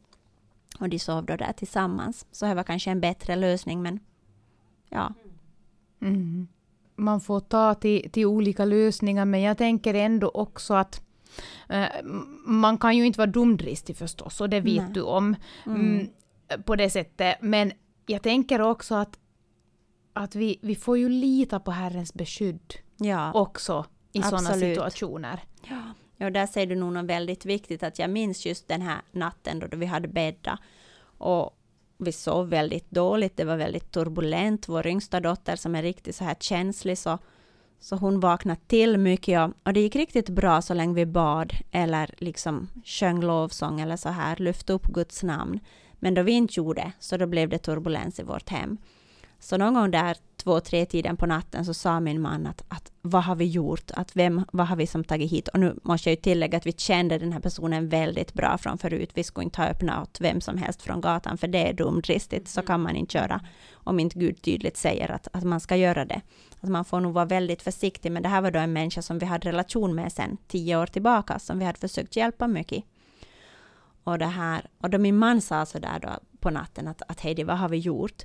Och 0.79 0.89
de 0.89 0.99
sov 0.99 1.25
då 1.25 1.35
där 1.35 1.53
tillsammans. 1.53 2.25
Så 2.31 2.45
det 2.45 2.55
var 2.55 2.63
kanske 2.63 2.91
en 2.91 3.01
bättre 3.01 3.35
lösning, 3.35 3.81
men 3.81 3.99
ja. 4.89 5.13
Mm. 6.01 6.47
Man 6.95 7.21
får 7.21 7.39
ta 7.39 7.73
till, 7.73 8.11
till 8.11 8.25
olika 8.25 8.65
lösningar, 8.65 9.25
men 9.25 9.41
jag 9.41 9.57
tänker 9.57 9.93
ändå 9.93 10.31
också 10.33 10.73
att 10.73 11.01
eh, 11.69 11.87
man 12.45 12.77
kan 12.77 12.97
ju 12.97 13.05
inte 13.05 13.17
vara 13.17 13.31
dumdristig 13.31 13.97
förstås, 13.97 14.41
och 14.41 14.49
det 14.49 14.59
vet 14.59 14.83
Nej. 14.83 14.93
du 14.93 15.01
om. 15.01 15.35
Mm, 15.65 16.07
på 16.65 16.75
det 16.75 16.89
sättet. 16.89 17.37
Men 17.41 17.71
jag 18.05 18.21
tänker 18.21 18.61
också 18.61 18.95
att, 18.95 19.19
att 20.13 20.36
vi, 20.36 20.60
vi 20.62 20.76
får 20.76 20.97
ju 20.97 21.10
lita 21.10 21.60
på 21.60 21.71
Herrens 21.71 22.13
beskydd 22.13 22.73
Ja. 22.97 23.32
också 23.34 23.86
i 24.12 24.21
sådana 24.21 24.54
situationer. 24.54 25.39
Ja, 26.17 26.30
där 26.30 26.47
säger 26.47 26.67
du 26.67 26.76
nog 26.76 26.93
något 26.93 27.06
väldigt 27.06 27.45
viktigt, 27.45 27.84
att 27.84 27.99
jag 27.99 28.10
minns 28.10 28.45
just 28.45 28.67
den 28.67 28.82
här 28.82 29.02
natten 29.12 29.60
då 29.60 29.78
vi 29.78 29.86
hade 29.86 30.08
bäddat. 30.08 30.60
Och 31.17 31.58
vi 31.97 32.12
sov 32.12 32.49
väldigt 32.49 32.91
dåligt, 32.91 33.38
det 33.38 33.43
var 33.43 33.58
väldigt 33.58 33.91
turbulent. 33.91 34.67
Vår 34.69 34.88
yngsta 34.88 35.19
dotter 35.19 35.56
som 35.56 35.76
är 35.76 35.82
riktigt 35.82 36.15
så 36.15 36.23
här 36.23 36.36
känslig, 36.39 36.97
så, 36.97 37.17
så 37.80 37.95
hon 37.95 38.19
vaknade 38.19 38.60
till 38.67 38.97
mycket. 38.97 39.39
Och, 39.41 39.54
och 39.63 39.73
det 39.73 39.80
gick 39.80 39.95
riktigt 39.95 40.30
bra 40.30 40.62
så 40.62 40.73
länge 40.73 40.93
vi 40.93 41.06
bad 41.06 41.54
eller 41.71 42.10
liksom 42.17 42.69
sjöng 42.86 43.21
lovsång 43.21 43.82
eller 43.82 43.97
så 43.97 44.10
här, 44.10 44.36
lyfte 44.36 44.73
upp 44.73 44.86
Guds 44.86 45.23
namn. 45.23 45.60
Men 45.93 46.13
då 46.13 46.21
vi 46.21 46.32
inte 46.32 46.54
gjorde, 46.60 46.91
så 46.99 47.17
då 47.17 47.28
blev 47.28 47.49
det 47.49 47.58
turbulens 47.58 48.19
i 48.19 48.23
vårt 48.23 48.49
hem. 48.49 48.78
Så 49.43 49.58
någon 49.58 49.73
gång 49.73 49.91
där 49.91 50.17
två, 50.36 50.60
tre 50.60 50.86
tiden 50.86 51.17
på 51.17 51.25
natten 51.25 51.65
så 51.65 51.73
sa 51.73 51.99
min 51.99 52.21
man 52.21 52.47
att, 52.47 52.63
att 52.67 52.91
vad 53.01 53.23
har 53.23 53.36
vi 53.36 53.45
gjort? 53.45 53.91
Att 53.93 54.15
vem, 54.15 54.45
vad 54.51 54.67
har 54.67 54.75
vi 54.75 54.88
som 54.88 55.03
tagit 55.03 55.32
hit? 55.32 55.47
Och 55.47 55.60
nu 55.60 55.79
måste 55.84 56.10
jag 56.10 56.15
ju 56.15 56.21
tillägga 56.21 56.58
att 56.58 56.65
vi 56.65 56.71
kände 56.71 57.17
den 57.17 57.34
här 57.34 57.39
personen 57.39 57.89
väldigt 57.89 58.34
bra 58.34 58.58
från 58.58 58.77
förut. 58.77 59.10
Vi 59.13 59.23
skulle 59.23 59.43
inte 59.43 59.62
ha 59.62 59.67
öppnat 59.67 60.03
åt 60.03 60.21
vem 60.21 60.41
som 60.41 60.58
helst 60.58 60.82
från 60.82 61.01
gatan, 61.01 61.38
för 61.38 61.47
det 61.47 61.69
är 61.69 61.73
dumdristigt. 61.73 62.47
Så 62.47 62.62
kan 62.62 62.82
man 62.82 62.95
inte 62.95 63.17
göra 63.17 63.41
om 63.73 63.99
inte 63.99 64.19
Gud 64.19 64.41
tydligt 64.41 64.77
säger 64.77 65.12
att, 65.12 65.27
att 65.32 65.43
man 65.43 65.60
ska 65.60 65.75
göra 65.75 66.06
det. 66.06 66.21
Att 66.60 66.69
man 66.69 66.86
får 66.86 66.99
nog 66.99 67.13
vara 67.13 67.25
väldigt 67.25 67.62
försiktig, 67.62 68.12
men 68.12 68.23
det 68.23 68.29
här 68.29 68.41
var 68.41 68.51
då 68.51 68.60
en 68.60 68.73
människa 68.73 69.01
som 69.01 69.19
vi 69.19 69.25
hade 69.25 69.47
relation 69.49 69.95
med 69.95 70.12
sen 70.12 70.38
tio 70.47 70.77
år 70.77 70.86
tillbaka, 70.86 71.39
som 71.39 71.60
vi 71.60 71.65
hade 71.65 71.79
försökt 71.79 72.15
hjälpa 72.15 72.47
mycket. 72.47 72.84
Och, 74.03 74.17
det 74.17 74.25
här, 74.25 74.65
och 74.82 74.89
då 74.89 74.97
min 74.97 75.17
man 75.17 75.41
sa 75.41 75.65
så 75.65 75.79
där 75.79 75.99
då 76.01 76.10
på 76.39 76.49
natten 76.49 76.88
att, 76.88 77.01
att 77.08 77.19
Heidi, 77.19 77.43
vad 77.43 77.58
har 77.58 77.69
vi 77.69 77.77
gjort? 77.77 78.23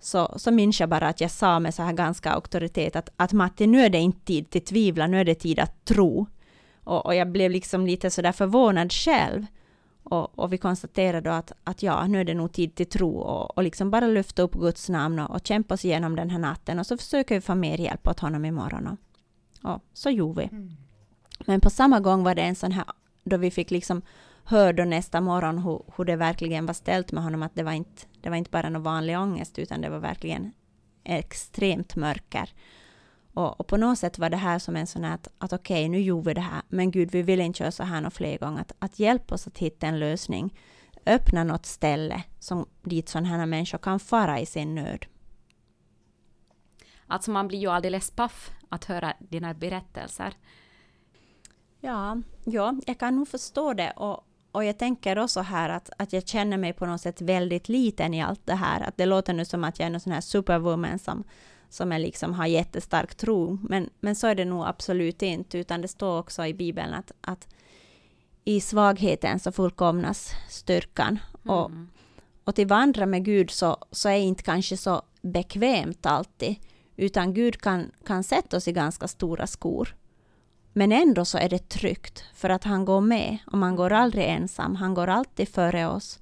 Så, 0.00 0.34
så 0.36 0.50
minns 0.50 0.80
jag 0.80 0.88
bara 0.88 1.08
att 1.08 1.20
jag 1.20 1.30
sa 1.30 1.60
med 1.60 1.74
så 1.74 1.82
här 1.82 1.92
ganska 1.92 2.30
auktoritet 2.30 2.96
att, 2.96 3.08
att 3.16 3.32
Matti, 3.32 3.66
nu 3.66 3.80
är 3.84 3.90
det 3.90 3.98
inte 3.98 4.24
tid 4.24 4.50
till 4.50 4.64
tvivla, 4.64 5.06
nu 5.06 5.20
är 5.20 5.24
det 5.24 5.34
tid 5.34 5.58
att 5.58 5.84
tro. 5.84 6.26
Och, 6.84 7.06
och 7.06 7.14
jag 7.14 7.30
blev 7.30 7.50
liksom 7.50 7.86
lite 7.86 8.10
så 8.10 8.22
där 8.22 8.32
förvånad 8.32 8.92
själv. 8.92 9.46
Och, 10.02 10.38
och 10.38 10.52
vi 10.52 10.58
konstaterade 10.58 11.30
då 11.30 11.30
att, 11.30 11.52
att 11.64 11.82
ja, 11.82 12.06
nu 12.06 12.20
är 12.20 12.24
det 12.24 12.34
nog 12.34 12.52
tid 12.52 12.74
till 12.74 12.86
tro 12.86 13.16
och, 13.16 13.56
och 13.56 13.62
liksom 13.62 13.90
bara 13.90 14.06
lyfta 14.06 14.42
upp 14.42 14.52
Guds 14.52 14.88
namn 14.88 15.18
och, 15.18 15.30
och 15.30 15.46
kämpa 15.46 15.74
oss 15.74 15.84
igenom 15.84 16.16
den 16.16 16.30
här 16.30 16.38
natten 16.38 16.78
och 16.78 16.86
så 16.86 16.96
försöker 16.96 17.34
vi 17.34 17.40
få 17.40 17.54
mer 17.54 17.78
hjälp 17.78 18.08
åt 18.08 18.20
honom 18.20 18.44
imorgon. 18.44 18.86
Och, 19.62 19.70
och 19.74 19.82
så 19.92 20.10
gjorde 20.10 20.40
vi. 20.40 20.76
Men 21.46 21.60
på 21.60 21.70
samma 21.70 22.00
gång 22.00 22.24
var 22.24 22.34
det 22.34 22.42
en 22.42 22.54
sån 22.54 22.72
här, 22.72 22.84
då 23.24 23.36
vi 23.36 23.50
fick 23.50 23.70
liksom 23.70 24.02
höra 24.46 24.72
då 24.72 24.84
nästa 24.84 25.20
morgon 25.20 25.58
hur, 25.58 25.82
hur 25.96 26.04
det 26.04 26.16
verkligen 26.16 26.66
var 26.66 26.74
ställt 26.74 27.12
med 27.12 27.24
honom, 27.24 27.42
att 27.42 27.54
det 27.54 27.62
var 27.62 27.72
inte, 27.72 28.02
det 28.20 28.30
var 28.30 28.36
inte 28.36 28.50
bara 28.50 28.68
någon 28.68 28.82
vanlig 28.82 29.18
ångest, 29.18 29.58
utan 29.58 29.80
det 29.80 29.88
var 29.88 29.98
verkligen 29.98 30.52
extremt 31.04 31.96
mörker. 31.96 32.50
Och, 33.34 33.60
och 33.60 33.66
på 33.66 33.76
något 33.76 33.98
sätt 33.98 34.18
var 34.18 34.30
det 34.30 34.36
här 34.36 34.58
som 34.58 34.76
en 34.76 34.86
sån 34.86 35.04
här 35.04 35.14
att, 35.14 35.28
att 35.38 35.52
okej, 35.52 35.80
okay, 35.80 35.88
nu 35.88 36.00
gjorde 36.00 36.28
vi 36.30 36.34
det 36.34 36.40
här, 36.40 36.62
men 36.68 36.90
Gud, 36.90 37.10
vi 37.10 37.22
vill 37.22 37.40
inte 37.40 37.58
köra 37.58 37.70
så 37.70 37.82
här 37.82 38.00
några 38.00 38.10
fler 38.10 38.38
gånger. 38.38 38.60
Att, 38.60 38.72
att 38.78 38.98
hjälpa 38.98 39.34
oss 39.34 39.46
att 39.46 39.58
hitta 39.58 39.86
en 39.86 39.98
lösning, 39.98 40.54
öppna 41.06 41.44
något 41.44 41.66
ställe 41.66 42.22
som 42.38 42.66
dit 42.82 43.08
sådana 43.08 43.28
här 43.28 43.46
människor 43.46 43.78
kan 43.78 44.00
fara 44.00 44.40
i 44.40 44.46
sin 44.46 44.74
nöd. 44.74 45.06
Alltså 47.06 47.30
man 47.30 47.48
blir 47.48 47.58
ju 47.58 47.70
alldeles 47.70 48.10
paff 48.10 48.50
att 48.68 48.84
höra 48.84 49.14
dina 49.18 49.54
berättelser. 49.54 50.34
Ja, 51.80 52.22
ja, 52.44 52.74
jag 52.86 52.98
kan 52.98 53.16
nog 53.16 53.28
förstå 53.28 53.72
det. 53.72 53.90
Och, 53.90 54.24
och 54.56 54.64
jag 54.64 54.78
tänker 54.78 55.18
också 55.18 55.40
här 55.40 55.68
att, 55.68 55.90
att 55.98 56.12
jag 56.12 56.28
känner 56.28 56.56
mig 56.56 56.72
på 56.72 56.86
något 56.86 57.00
sätt 57.00 57.20
väldigt 57.20 57.68
liten 57.68 58.14
i 58.14 58.22
allt 58.22 58.46
det 58.46 58.54
här. 58.54 58.80
Att 58.80 58.96
det 58.96 59.06
låter 59.06 59.32
nu 59.32 59.44
som 59.44 59.64
att 59.64 59.78
jag 59.78 59.86
är 59.86 59.90
någon 59.90 60.00
sån 60.00 60.12
här 60.12 60.20
superwoman 60.20 60.98
som, 60.98 61.24
som 61.68 61.92
är 61.92 61.98
liksom 61.98 62.34
har 62.34 62.46
jättestark 62.46 63.14
tro. 63.14 63.58
Men, 63.62 63.90
men 64.00 64.16
så 64.16 64.26
är 64.26 64.34
det 64.34 64.44
nog 64.44 64.66
absolut 64.66 65.22
inte, 65.22 65.58
utan 65.58 65.80
det 65.80 65.88
står 65.88 66.18
också 66.18 66.46
i 66.46 66.54
Bibeln 66.54 66.94
att, 66.94 67.12
att 67.20 67.48
i 68.44 68.60
svagheten 68.60 69.38
så 69.38 69.52
fullkomnas 69.52 70.32
styrkan. 70.48 71.18
Och, 71.42 71.70
Mm. 71.70 71.88
och 72.44 72.54
till 72.54 72.66
vandra 72.66 73.06
med 73.06 73.24
Gud 73.24 73.50
så, 73.50 73.76
så 73.90 74.08
är 74.08 74.16
inte 74.18 74.42
kanske 74.42 74.76
så 74.76 75.02
bekvämt 75.22 76.06
alltid, 76.06 76.56
utan 76.96 77.34
Gud 77.34 77.60
kan, 77.60 77.90
kan 78.06 78.24
sätta 78.24 78.56
oss 78.56 78.68
i 78.68 78.72
ganska 78.72 79.08
stora 79.08 79.46
skor. 79.46 79.94
Men 80.78 80.92
ändå 80.92 81.24
så 81.24 81.38
är 81.38 81.48
det 81.48 81.68
tryggt, 81.68 82.24
för 82.34 82.50
att 82.50 82.64
han 82.64 82.84
går 82.84 83.00
med 83.00 83.38
och 83.46 83.58
man 83.58 83.76
går 83.76 83.92
aldrig 83.92 84.24
ensam, 84.28 84.74
han 84.74 84.94
går 84.94 85.08
alltid 85.08 85.48
före 85.48 85.86
oss. 85.86 86.18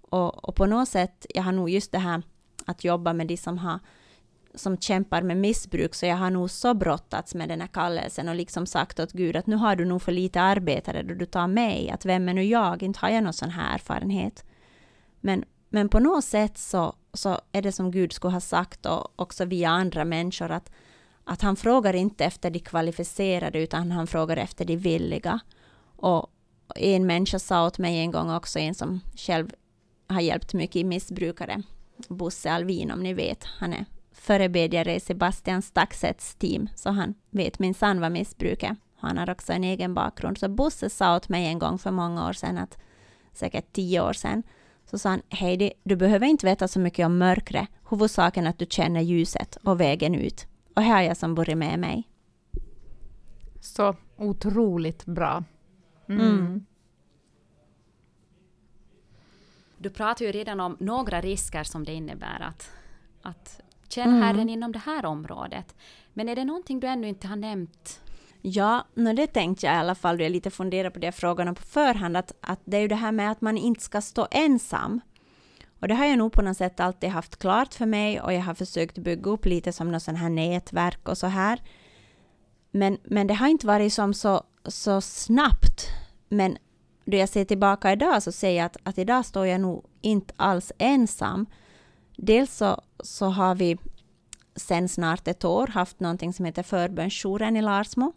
Och, 0.00 0.48
och 0.48 0.54
på 0.54 0.66
något 0.66 0.88
sätt, 0.88 1.26
jag 1.34 1.42
har 1.42 1.52
nog 1.52 1.70
just 1.70 1.92
det 1.92 1.98
här 1.98 2.22
att 2.66 2.84
jobba 2.84 3.12
med 3.12 3.26
de 3.26 3.36
som, 3.36 3.58
har, 3.58 3.78
som 4.54 4.78
kämpar 4.78 5.22
med 5.22 5.36
missbruk, 5.36 5.94
så 5.94 6.06
jag 6.06 6.16
har 6.16 6.30
nog 6.30 6.50
så 6.50 6.74
brottats 6.74 7.34
med 7.34 7.48
den 7.48 7.60
här 7.60 7.68
kallelsen 7.68 8.28
och 8.28 8.34
liksom 8.34 8.66
sagt 8.66 9.00
åt 9.00 9.12
Gud 9.12 9.36
att 9.36 9.46
nu 9.46 9.56
har 9.56 9.76
du 9.76 9.84
nog 9.84 10.02
för 10.02 10.12
lite 10.12 10.40
arbetare 10.40 11.02
då 11.02 11.14
du 11.14 11.26
tar 11.26 11.46
mig, 11.46 11.90
att 11.90 12.04
vem 12.04 12.28
är 12.28 12.34
nu 12.34 12.44
jag, 12.44 12.82
inte 12.82 13.00
har 13.00 13.08
jag 13.08 13.24
någon 13.24 13.32
sån 13.32 13.50
här 13.50 13.74
erfarenhet. 13.74 14.44
Men, 15.20 15.44
men 15.68 15.88
på 15.88 15.98
något 15.98 16.24
sätt 16.24 16.58
så, 16.58 16.94
så 17.14 17.40
är 17.52 17.62
det 17.62 17.72
som 17.72 17.90
Gud 17.90 18.12
skulle 18.12 18.32
ha 18.32 18.40
sagt 18.40 18.86
och 18.86 19.20
också 19.20 19.44
via 19.44 19.70
andra 19.70 20.04
människor 20.04 20.50
att 20.50 20.70
att 21.30 21.42
han 21.42 21.56
frågar 21.56 21.94
inte 21.94 22.24
efter 22.24 22.50
de 22.50 22.58
kvalificerade 22.58 23.58
utan 23.58 23.92
han 23.92 24.06
frågar 24.06 24.36
efter 24.36 24.64
de 24.64 24.76
villiga. 24.76 25.40
Och 25.96 26.30
en 26.76 27.06
människa 27.06 27.38
sa 27.38 27.66
åt 27.66 27.78
mig 27.78 27.98
en 27.98 28.10
gång 28.10 28.30
också, 28.30 28.58
en 28.58 28.74
som 28.74 29.00
själv 29.16 29.54
har 30.08 30.20
hjälpt 30.20 30.54
mycket 30.54 30.86
missbrukare, 30.86 31.62
Bosse 32.08 32.52
Alvin 32.52 32.90
om 32.90 33.02
ni 33.02 33.14
vet, 33.14 33.44
han 33.44 33.72
är 33.72 33.84
förebedjare 34.12 34.94
i 34.94 35.00
Sebastian 35.00 35.62
Staxets 35.62 36.34
team, 36.34 36.68
så 36.74 36.90
han 36.90 37.14
vet 37.30 37.58
minsann 37.58 38.00
vad 38.00 38.12
missbruk 38.12 38.62
är. 38.62 38.76
Han 38.96 39.18
har 39.18 39.30
också 39.30 39.52
en 39.52 39.64
egen 39.64 39.94
bakgrund. 39.94 40.38
Så 40.38 40.48
Bosse 40.48 40.90
sa 40.90 41.16
åt 41.16 41.28
mig 41.28 41.46
en 41.46 41.58
gång 41.58 41.78
för 41.78 41.90
många 41.90 42.28
år 42.28 42.32
sedan, 42.32 42.58
att, 42.58 42.78
säkert 43.32 43.72
tio 43.72 44.00
år 44.00 44.12
sedan, 44.12 44.42
så 44.90 44.98
sa 44.98 45.08
han, 45.08 45.22
Heidi, 45.28 45.72
du 45.82 45.96
behöver 45.96 46.26
inte 46.26 46.46
veta 46.46 46.68
så 46.68 46.80
mycket 46.80 47.06
om 47.06 47.18
mörkret, 47.18 47.68
huvudsaken 47.90 48.46
är 48.46 48.50
att 48.50 48.58
du 48.58 48.66
känner 48.70 49.00
ljuset 49.00 49.56
och 49.64 49.80
vägen 49.80 50.14
ut. 50.14 50.46
Och 50.80 50.84
här 50.84 51.02
är 51.02 51.06
jag 51.06 51.16
som 51.16 51.34
bor 51.34 51.54
med 51.54 51.78
mig. 51.78 52.08
Så 53.60 53.96
Otroligt 54.16 55.06
bra. 55.06 55.44
Mm. 56.08 56.20
Mm. 56.20 56.66
Du 59.78 59.90
pratar 59.90 60.24
ju 60.24 60.32
redan 60.32 60.60
om 60.60 60.76
några 60.80 61.20
risker 61.20 61.64
som 61.64 61.84
det 61.84 61.92
innebär 61.92 62.40
att, 62.40 62.70
att 63.22 63.60
känna 63.88 64.10
Mm. 64.10 64.22
Herren 64.22 64.48
inom 64.48 64.72
det 64.72 64.78
här 64.78 65.04
området. 65.04 65.76
Men 66.12 66.28
är 66.28 66.36
det 66.36 66.44
någonting 66.44 66.80
du 66.80 66.86
ännu 66.86 67.08
inte 67.08 67.28
har 67.28 67.36
nämnt? 67.36 68.02
Ja, 68.42 68.86
no, 68.94 69.12
det 69.12 69.26
tänkte 69.26 69.66
jag 69.66 69.74
i 69.74 69.78
alla 69.78 69.94
fall 69.94 70.18
då 70.18 70.24
jag 70.24 70.32
lite 70.32 70.50
funderade 70.50 70.90
på 70.90 70.98
de 70.98 71.12
frågorna 71.12 71.54
på 71.54 71.62
förhand, 71.62 72.16
att, 72.16 72.32
att 72.40 72.60
det 72.64 72.76
är 72.76 72.80
ju 72.80 72.88
det 72.88 72.94
här 72.94 73.12
med 73.12 73.30
att 73.30 73.40
man 73.40 73.58
inte 73.58 73.82
ska 73.82 74.00
stå 74.00 74.28
ensam. 74.30 75.00
Och 75.80 75.88
det 75.88 75.94
har 75.94 76.06
jag 76.06 76.18
nog 76.18 76.32
på 76.32 76.42
något 76.42 76.56
sätt 76.56 76.80
alltid 76.80 77.10
haft 77.10 77.38
klart 77.38 77.74
för 77.74 77.86
mig 77.86 78.20
och 78.20 78.32
jag 78.32 78.40
har 78.40 78.54
försökt 78.54 78.98
bygga 78.98 79.30
upp 79.30 79.46
lite 79.46 79.72
som 79.72 79.92
något 79.92 80.02
sån 80.02 80.16
här 80.16 80.28
nätverk 80.28 81.08
och 81.08 81.18
så 81.18 81.26
här. 81.26 81.62
Men, 82.70 82.98
men 83.04 83.26
det 83.26 83.34
har 83.34 83.48
inte 83.48 83.66
varit 83.66 83.92
som 83.92 84.14
så, 84.14 84.42
så 84.64 85.00
snabbt. 85.00 85.86
Men 86.28 86.56
då 87.04 87.16
jag 87.16 87.28
ser 87.28 87.44
tillbaka 87.44 87.92
idag 87.92 88.22
så 88.22 88.32
ser 88.32 88.50
jag 88.50 88.66
att, 88.66 88.76
att 88.82 88.98
idag 88.98 89.26
står 89.26 89.46
jag 89.46 89.60
nog 89.60 89.84
inte 90.00 90.34
alls 90.36 90.72
ensam. 90.78 91.46
Dels 92.16 92.56
så, 92.56 92.80
så 93.00 93.26
har 93.26 93.54
vi 93.54 93.78
sen 94.56 94.88
snart 94.88 95.28
ett 95.28 95.44
år 95.44 95.66
haft 95.66 96.00
någonting 96.00 96.32
som 96.32 96.44
heter 96.44 96.62
förbönsjouren 96.62 97.56
i 97.56 97.62
Larsmo. 97.62 98.12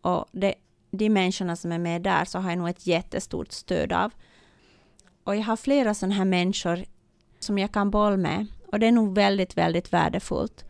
Och 0.00 0.26
det, 0.32 0.54
de 0.90 1.10
människorna 1.10 1.56
som 1.56 1.72
är 1.72 1.78
med 1.78 2.02
där 2.02 2.24
så 2.24 2.38
har 2.38 2.50
jag 2.50 2.58
nog 2.58 2.68
ett 2.68 2.86
jättestort 2.86 3.52
stöd 3.52 3.92
av. 3.92 4.12
Och 5.24 5.36
jag 5.36 5.42
har 5.42 5.56
flera 5.56 5.94
sådana 5.94 6.14
här 6.14 6.24
människor 6.24 6.84
som 7.38 7.58
jag 7.58 7.72
kan 7.72 7.90
bolla 7.90 8.16
med. 8.16 8.46
Och 8.72 8.80
det 8.80 8.86
är 8.86 8.92
nog 8.92 9.14
väldigt, 9.14 9.56
väldigt 9.56 9.92
värdefullt. 9.92 10.64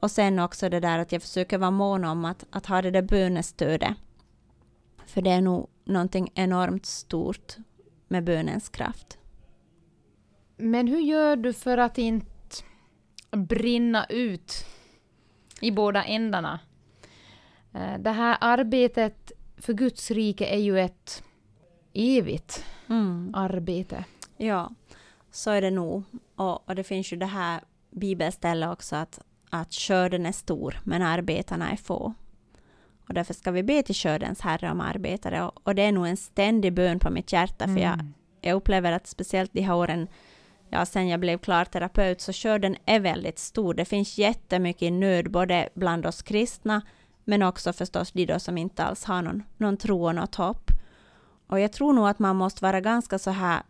Och 0.00 0.10
sen 0.10 0.38
också 0.38 0.68
det 0.68 0.80
där 0.80 0.98
att 0.98 1.12
jag 1.12 1.22
försöker 1.22 1.58
vara 1.58 1.70
mån 1.70 2.04
om 2.04 2.24
att, 2.24 2.44
att 2.50 2.66
ha 2.66 2.82
det 2.82 2.90
där 2.90 3.02
bönestödet. 3.02 3.96
För 5.06 5.22
det 5.22 5.30
är 5.30 5.40
nog 5.40 5.68
någonting 5.84 6.32
enormt 6.34 6.86
stort 6.86 7.56
med 8.08 8.24
bönens 8.24 8.68
kraft. 8.68 9.18
Men 10.56 10.88
hur 10.88 11.00
gör 11.00 11.36
du 11.36 11.52
för 11.52 11.78
att 11.78 11.98
inte 11.98 12.30
brinna 13.30 14.06
ut 14.08 14.66
i 15.60 15.70
båda 15.70 16.04
ändarna? 16.04 16.60
Eh, 17.74 17.98
det 17.98 18.10
här 18.10 18.36
arbetet 18.40 19.32
för 19.56 19.72
Guds 19.72 20.10
rike 20.10 20.46
är 20.46 20.58
ju 20.58 20.80
ett 20.80 21.22
evigt 21.92 22.64
Mm. 22.88 23.30
arbete. 23.34 24.04
Ja, 24.36 24.70
så 25.30 25.50
är 25.50 25.60
det 25.62 25.70
nog. 25.70 26.02
Och, 26.36 26.68
och 26.68 26.74
det 26.74 26.84
finns 26.84 27.12
ju 27.12 27.16
det 27.16 27.26
här 27.26 27.60
bibelstället 27.90 28.68
också 28.70 28.96
att, 28.96 29.18
att 29.50 29.72
skörden 29.74 30.26
är 30.26 30.32
stor 30.32 30.80
men 30.84 31.02
arbetarna 31.02 31.70
är 31.70 31.76
få. 31.76 32.14
Och 33.08 33.14
därför 33.14 33.34
ska 33.34 33.50
vi 33.50 33.62
be 33.62 33.82
till 33.82 33.94
skördens 33.94 34.40
herre 34.40 34.70
om 34.70 34.80
arbetare. 34.80 35.42
Och, 35.44 35.60
och 35.66 35.74
det 35.74 35.82
är 35.82 35.92
nog 35.92 36.06
en 36.06 36.16
ständig 36.16 36.72
bön 36.72 36.98
på 36.98 37.10
mitt 37.10 37.32
hjärta 37.32 37.64
för 37.64 37.78
jag, 37.78 37.94
Mm. 37.94 38.14
jag 38.40 38.54
upplever 38.54 38.92
att 38.92 39.06
speciellt 39.06 39.52
de 39.52 39.60
här 39.62 39.74
åren, 39.74 40.08
ja 40.68 40.86
sen 40.86 41.08
jag 41.08 41.20
blev 41.20 41.38
klar 41.38 41.64
terapeut, 41.64 42.20
så 42.20 42.32
skörden 42.32 42.76
är 42.86 43.00
väldigt 43.00 43.38
stor. 43.38 43.74
Det 43.74 43.84
finns 43.84 44.18
jättemycket 44.18 44.92
nöd 44.92 45.30
både 45.30 45.68
bland 45.74 46.06
oss 46.06 46.22
kristna 46.22 46.82
men 47.24 47.42
också 47.42 47.72
förstås 47.72 48.12
de 48.12 48.26
då 48.26 48.38
som 48.38 48.58
inte 48.58 48.84
alls 48.84 49.04
har 49.04 49.22
någon, 49.22 49.42
någon 49.56 49.76
tro 49.76 50.04
och 50.06 50.14
något 50.14 50.34
hopp. 50.34 50.70
Och 51.50 51.60
jag 51.60 51.72
tror 51.72 51.92
nog 51.92 52.08
att 52.08 52.18
man 52.18 52.36
måste 52.36 52.64
vara 52.64 52.80
ganska 52.80 53.18
så 53.18 53.30
här 53.30 53.62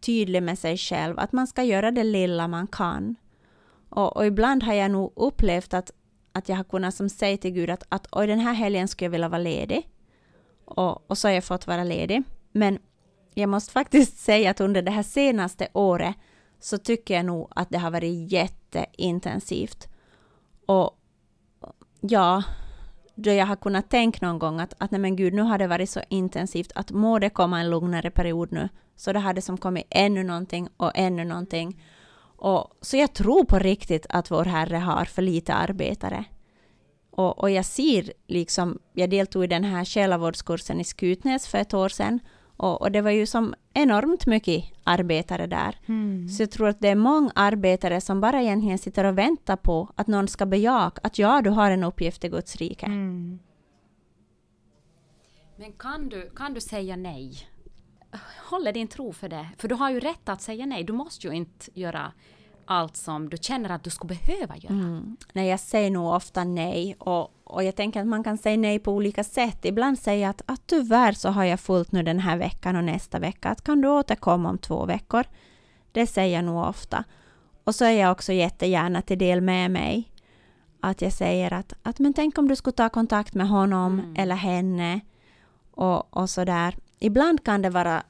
tydlig 0.00 0.42
med 0.42 0.58
sig 0.58 0.76
själv, 0.76 1.18
att 1.18 1.32
man 1.32 1.46
ska 1.46 1.62
göra 1.62 1.90
det 1.90 2.04
lilla 2.04 2.48
man 2.48 2.66
kan. 2.66 3.16
Och, 3.88 4.16
och 4.16 4.26
ibland 4.26 4.62
har 4.62 4.72
jag 4.72 4.90
nog 4.90 5.12
upplevt 5.16 5.74
att, 5.74 5.90
att 6.32 6.48
jag 6.48 6.56
har 6.56 6.64
kunnat 6.64 6.94
som 6.94 7.08
säga 7.08 7.36
till 7.36 7.50
Gud 7.50 7.70
att, 7.70 7.82
att 7.88 8.08
oj, 8.12 8.26
den 8.26 8.38
här 8.38 8.52
helgen 8.52 8.88
skulle 8.88 9.06
jag 9.06 9.10
vilja 9.10 9.28
vara 9.28 9.42
ledig. 9.42 9.88
Och, 10.64 11.10
och 11.10 11.18
så 11.18 11.28
har 11.28 11.32
jag 11.32 11.44
fått 11.44 11.66
vara 11.66 11.84
ledig. 11.84 12.22
Men 12.52 12.78
jag 13.34 13.48
måste 13.48 13.72
faktiskt 13.72 14.18
säga 14.24 14.50
att 14.50 14.60
under 14.60 14.82
det 14.82 14.90
här 14.90 15.02
senaste 15.02 15.68
året 15.72 16.14
så 16.60 16.78
tycker 16.78 17.14
jag 17.14 17.26
nog 17.26 17.48
att 17.50 17.70
det 17.70 17.78
har 17.78 17.90
varit 17.90 18.32
jätteintensivt. 18.32 19.88
Och 20.66 20.98
ja, 22.00 22.42
då 23.22 23.30
jag 23.30 23.46
har 23.46 23.56
kunnat 23.56 23.90
tänka 23.90 24.26
någon 24.26 24.38
gång 24.38 24.60
att, 24.60 24.74
att 24.78 24.90
nej 24.90 25.00
men 25.00 25.16
gud, 25.16 25.34
nu 25.34 25.42
har 25.42 25.58
det 25.58 25.66
varit 25.66 25.90
så 25.90 26.00
intensivt 26.08 26.72
att 26.74 26.90
må 26.90 27.18
det 27.18 27.30
komma 27.30 27.60
en 27.60 27.70
lugnare 27.70 28.10
period 28.10 28.52
nu. 28.52 28.68
Så 28.96 29.12
det 29.12 29.18
hade 29.18 29.42
som 29.42 29.58
kommit 29.58 29.86
ännu 29.90 30.22
någonting 30.22 30.68
och 30.76 30.92
ännu 30.94 31.24
någonting. 31.24 31.82
Och, 32.36 32.76
så 32.80 32.96
jag 32.96 33.12
tror 33.12 33.44
på 33.44 33.58
riktigt 33.58 34.06
att 34.08 34.30
vår 34.30 34.44
Herre 34.44 34.76
har 34.76 35.04
för 35.04 35.22
lite 35.22 35.54
arbetare. 35.54 36.24
Och, 37.10 37.38
och 37.38 37.50
jag 37.50 37.64
ser 37.64 38.12
liksom, 38.26 38.78
jag 38.92 39.10
deltog 39.10 39.44
i 39.44 39.46
den 39.46 39.64
här 39.64 39.84
själavårdskursen 39.84 40.80
i 40.80 40.84
Skutnäs 40.84 41.48
för 41.48 41.58
ett 41.58 41.74
år 41.74 41.88
sedan. 41.88 42.20
Och, 42.60 42.82
och 42.82 42.92
det 42.92 43.00
var 43.00 43.10
ju 43.10 43.26
som 43.26 43.54
enormt 43.74 44.26
mycket 44.26 44.64
arbetare 44.84 45.46
där. 45.46 45.78
Mm. 45.86 46.28
Så 46.28 46.42
jag 46.42 46.50
tror 46.50 46.68
att 46.68 46.80
det 46.80 46.88
är 46.88 46.94
många 46.94 47.30
arbetare 47.34 48.00
som 48.00 48.20
bara 48.20 48.42
egentligen 48.42 48.78
sitter 48.78 49.04
och 49.04 49.18
väntar 49.18 49.56
på 49.56 49.92
att 49.96 50.06
någon 50.06 50.28
ska 50.28 50.46
bejaka 50.46 51.00
att 51.02 51.18
ja, 51.18 51.40
du 51.42 51.50
har 51.50 51.70
en 51.70 51.84
uppgift 51.84 52.24
i 52.24 52.28
Guds 52.28 52.56
rike. 52.56 52.86
Mm. 52.86 53.38
Men 55.56 55.72
kan 55.72 56.08
du, 56.08 56.30
kan 56.36 56.54
du 56.54 56.60
säga 56.60 56.96
nej? 56.96 57.48
Håller 58.50 58.72
din 58.72 58.88
tro 58.88 59.12
för 59.12 59.28
det? 59.28 59.48
För 59.58 59.68
du 59.68 59.74
har 59.74 59.90
ju 59.90 60.00
rätt 60.00 60.28
att 60.28 60.42
säga 60.42 60.66
nej. 60.66 60.84
Du 60.84 60.92
måste 60.92 61.26
ju 61.26 61.32
inte 61.32 61.80
göra 61.80 62.12
allt 62.70 62.96
som 62.96 63.28
du 63.28 63.36
känner 63.36 63.70
att 63.70 63.84
du 63.84 63.90
skulle 63.90 64.14
behöva 64.14 64.56
göra. 64.56 64.72
Mm. 64.74 65.16
Nej, 65.32 65.48
jag 65.48 65.60
säger 65.60 65.90
nog 65.90 66.14
ofta 66.14 66.44
nej 66.44 66.96
och, 66.98 67.32
och 67.44 67.64
jag 67.64 67.76
tänker 67.76 68.00
att 68.00 68.06
man 68.06 68.24
kan 68.24 68.38
säga 68.38 68.56
nej 68.56 68.78
på 68.78 68.92
olika 68.92 69.24
sätt. 69.24 69.64
Ibland 69.64 69.98
säger 69.98 70.22
jag 70.22 70.30
att, 70.30 70.42
att 70.46 70.66
tyvärr 70.66 71.12
så 71.12 71.28
har 71.28 71.44
jag 71.44 71.60
fullt 71.60 71.92
nu 71.92 72.02
den 72.02 72.18
här 72.18 72.36
veckan 72.36 72.76
och 72.76 72.84
nästa 72.84 73.18
vecka. 73.18 73.48
Att 73.48 73.64
kan 73.64 73.80
du 73.80 73.88
återkomma 73.88 74.48
om 74.48 74.58
två 74.58 74.84
veckor? 74.84 75.24
Det 75.92 76.06
säger 76.06 76.36
jag 76.36 76.44
nog 76.44 76.68
ofta. 76.68 77.04
Och 77.64 77.74
så 77.74 77.84
är 77.84 77.90
jag 78.00 78.12
också 78.12 78.32
jättegärna 78.32 79.02
till 79.02 79.18
del 79.18 79.40
med 79.40 79.70
mig. 79.70 80.12
Att 80.80 81.02
jag 81.02 81.12
säger 81.12 81.52
att, 81.52 81.72
att 81.82 81.98
men 81.98 82.14
tänk 82.14 82.38
om 82.38 82.48
du 82.48 82.56
skulle 82.56 82.76
ta 82.76 82.88
kontakt 82.88 83.34
med 83.34 83.48
honom 83.48 84.00
Mm. 84.00 84.16
eller 84.16 84.34
henne 84.34 85.00
och, 85.70 86.16
och 86.16 86.30
så 86.30 86.44
där. 86.44 86.76
Ibland 86.98 87.44
kan 87.44 87.62
det 87.62 87.70
vara 87.70 88.02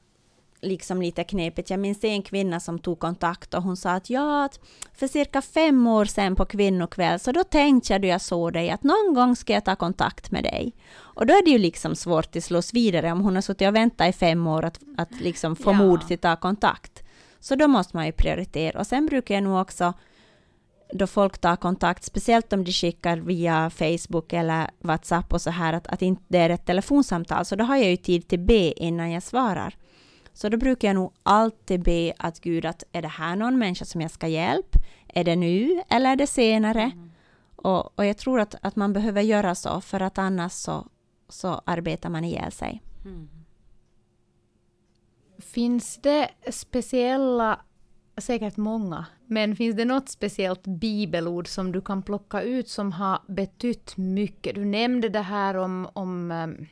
liksom 0.61 1.01
lite 1.01 1.23
knepigt. 1.23 1.69
Jag 1.69 1.79
minns 1.79 2.03
en 2.03 2.21
kvinna 2.21 2.59
som 2.59 2.79
tog 2.79 2.99
kontakt 2.99 3.53
och 3.53 3.63
hon 3.63 3.77
sa 3.77 3.91
att 3.91 4.09
ja, 4.09 4.49
för 4.93 5.07
cirka 5.07 5.41
fem 5.41 5.87
år 5.87 6.05
sedan 6.05 6.35
på 6.35 6.45
kvinnokväll 6.45 7.19
så 7.19 7.31
då 7.31 7.43
tänkte 7.43 7.93
jag 7.93 8.01
då 8.01 8.07
jag 8.07 8.21
såg 8.21 8.53
dig 8.53 8.69
att 8.69 8.83
någon 8.83 9.13
gång 9.13 9.35
ska 9.35 9.53
jag 9.53 9.65
ta 9.65 9.75
kontakt 9.75 10.31
med 10.31 10.43
dig. 10.43 10.73
Och 10.97 11.25
då 11.25 11.33
är 11.33 11.45
det 11.45 11.51
ju 11.51 11.57
liksom 11.57 11.95
svårt 11.95 12.35
att 12.35 12.43
slås 12.43 12.73
vidare 12.73 13.11
om 13.11 13.21
hon 13.21 13.35
har 13.35 13.41
suttit 13.41 13.67
och 13.67 13.75
väntat 13.75 14.09
i 14.09 14.13
fem 14.13 14.47
år 14.47 14.65
att, 14.65 14.79
att 14.97 15.21
liksom 15.21 15.55
få 15.55 15.71
Ja. 15.71 15.73
mod 15.73 16.07
till 16.07 16.15
att 16.15 16.21
ta 16.21 16.35
kontakt. 16.35 17.03
Så 17.39 17.55
då 17.55 17.67
måste 17.67 17.97
man 17.97 18.05
ju 18.05 18.11
prioritera. 18.11 18.79
Och 18.79 18.87
sen 18.87 19.05
brukar 19.05 19.35
jag 19.35 19.43
nog 19.43 19.61
också 19.61 19.93
då 20.93 21.07
folk 21.07 21.37
tar 21.37 21.55
kontakt, 21.55 22.03
speciellt 22.03 22.53
om 22.53 22.63
de 22.63 22.71
skickar 22.71 23.17
via 23.17 23.69
Facebook 23.69 24.33
eller 24.33 24.69
WhatsApp 24.79 25.33
och 25.33 25.41
så 25.41 25.49
här, 25.49 25.73
att, 25.73 25.87
att 25.87 26.01
inte 26.01 26.23
det 26.27 26.37
är 26.37 26.49
ett 26.49 26.65
telefonsamtal, 26.65 27.45
så 27.45 27.55
då 27.55 27.63
har 27.63 27.75
jag 27.75 27.89
ju 27.89 27.97
tid 27.97 28.27
till 28.27 28.39
be 28.39 28.83
innan 28.83 29.11
jag 29.11 29.23
svarar. 29.23 29.75
Så 30.33 30.49
då 30.49 30.57
brukar 30.57 30.87
jag 30.87 30.95
nog 30.95 31.13
alltid 31.23 31.83
be 31.83 32.13
att 32.17 32.39
Gud, 32.39 32.65
att 32.65 32.83
är 32.91 33.01
det 33.01 33.07
här 33.07 33.35
någon 33.35 33.59
människa 33.59 33.85
som 33.85 34.01
jag 34.01 34.11
ska 34.11 34.27
hjälpa? 34.27 34.79
Är 35.07 35.23
det 35.23 35.35
nu 35.35 35.81
eller 35.89 36.11
är 36.11 36.15
det 36.15 36.27
senare? 36.27 36.91
Och, 37.55 37.99
och 37.99 38.05
jag 38.05 38.17
tror 38.17 38.39
att, 38.39 38.55
att 38.61 38.75
man 38.75 38.93
behöver 38.93 39.21
göra 39.21 39.55
så, 39.55 39.81
för 39.81 39.99
att 39.99 40.17
annars 40.17 40.51
så, 40.51 40.87
så 41.29 41.61
arbetar 41.65 42.09
man 42.09 42.23
ihjäl 42.23 42.51
sig. 42.51 42.81
Mm. 43.05 43.29
Finns 45.39 45.97
det 45.97 46.29
speciella, 46.49 47.59
säkert 48.17 48.57
många, 48.57 49.05
men 49.25 49.55
finns 49.55 49.75
det 49.75 49.85
något 49.85 50.09
speciellt 50.09 50.63
bibelord 50.63 51.47
som 51.47 51.71
du 51.71 51.81
kan 51.81 52.03
plocka 52.03 52.41
ut 52.41 52.69
som 52.69 52.91
har 52.91 53.19
betytt 53.27 53.97
mycket? 53.97 54.55
Du 54.55 54.65
nämnde 54.65 55.09
det 55.09 55.21
här 55.21 55.55
om, 55.55 55.87
om 55.93 56.31
ehm, 56.31 56.65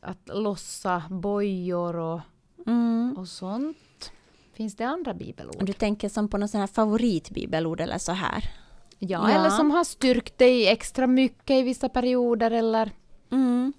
att 0.00 0.28
lossa 0.28 1.02
bojor 1.10 1.96
och, 1.96 2.20
Mm. 2.66 3.14
och 3.18 3.28
sånt. 3.28 4.12
Finns 4.54 4.76
det 4.76 4.84
andra 4.84 5.14
bibelord? 5.14 5.64
du 5.66 5.72
tänker 5.72 6.08
som 6.08 6.28
på 6.28 6.38
något 6.38 6.50
sån 6.50 6.60
här 6.60 6.66
favoritbibelord 6.66 7.80
eller 7.80 7.98
så 7.98 8.12
här? 8.12 8.50
Ja, 8.98 9.30
Ja. 9.30 9.38
eller 9.38 9.50
som 9.50 9.70
har 9.70 9.84
styrkt 9.84 10.38
dig 10.38 10.68
extra 10.68 11.06
mycket 11.06 11.50
i 11.56 11.62
vissa 11.62 11.88
perioder 11.88 12.50
eller? 12.50 12.90
Mm. 13.30 13.72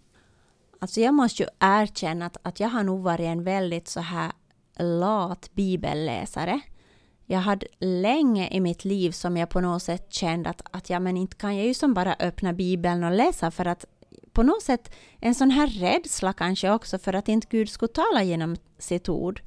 Alltså 0.79 1.01
jag 1.01 1.13
måste 1.13 1.43
ju 1.43 1.49
erkänna 1.59 2.25
att, 2.25 2.37
att 2.41 2.59
jag 2.59 2.69
har 2.69 2.83
nog 2.83 3.01
varit 3.03 3.25
en 3.25 3.43
väldigt 3.43 3.87
så 3.87 3.99
här 3.99 4.31
lat 4.77 5.49
bibelläsare. 5.53 6.61
Jag 7.25 7.39
hade 7.39 7.67
länge 7.79 8.49
i 8.49 8.59
mitt 8.59 8.85
liv 8.85 9.11
som 9.11 9.37
jag 9.37 9.49
på 9.49 9.61
något 9.61 9.83
sätt 9.83 10.13
kände 10.13 10.49
att, 10.49 10.61
att 10.71 10.89
ja, 10.89 10.99
men 10.99 11.17
inte 11.17 11.35
kan 11.35 11.57
jag 11.57 11.65
ju 11.65 11.73
som 11.73 11.93
bara 11.93 12.15
öppna 12.19 12.53
bibeln 12.53 13.03
och 13.03 13.11
läsa 13.11 13.51
för 13.51 13.65
att 13.65 13.85
på 14.33 14.43
något 14.43 14.63
sätt 14.63 14.95
en 15.19 15.35
sån 15.35 15.51
här 15.51 15.67
rädsla 15.67 16.33
kanske 16.33 16.71
också 16.71 16.97
för 16.97 17.13
att 17.13 17.27
inte 17.27 17.47
Gud 17.49 17.69
skulle 17.69 17.93
tala 17.93 18.23
genom 18.23 18.55
sitt 18.77 19.09
ord. 19.09 19.41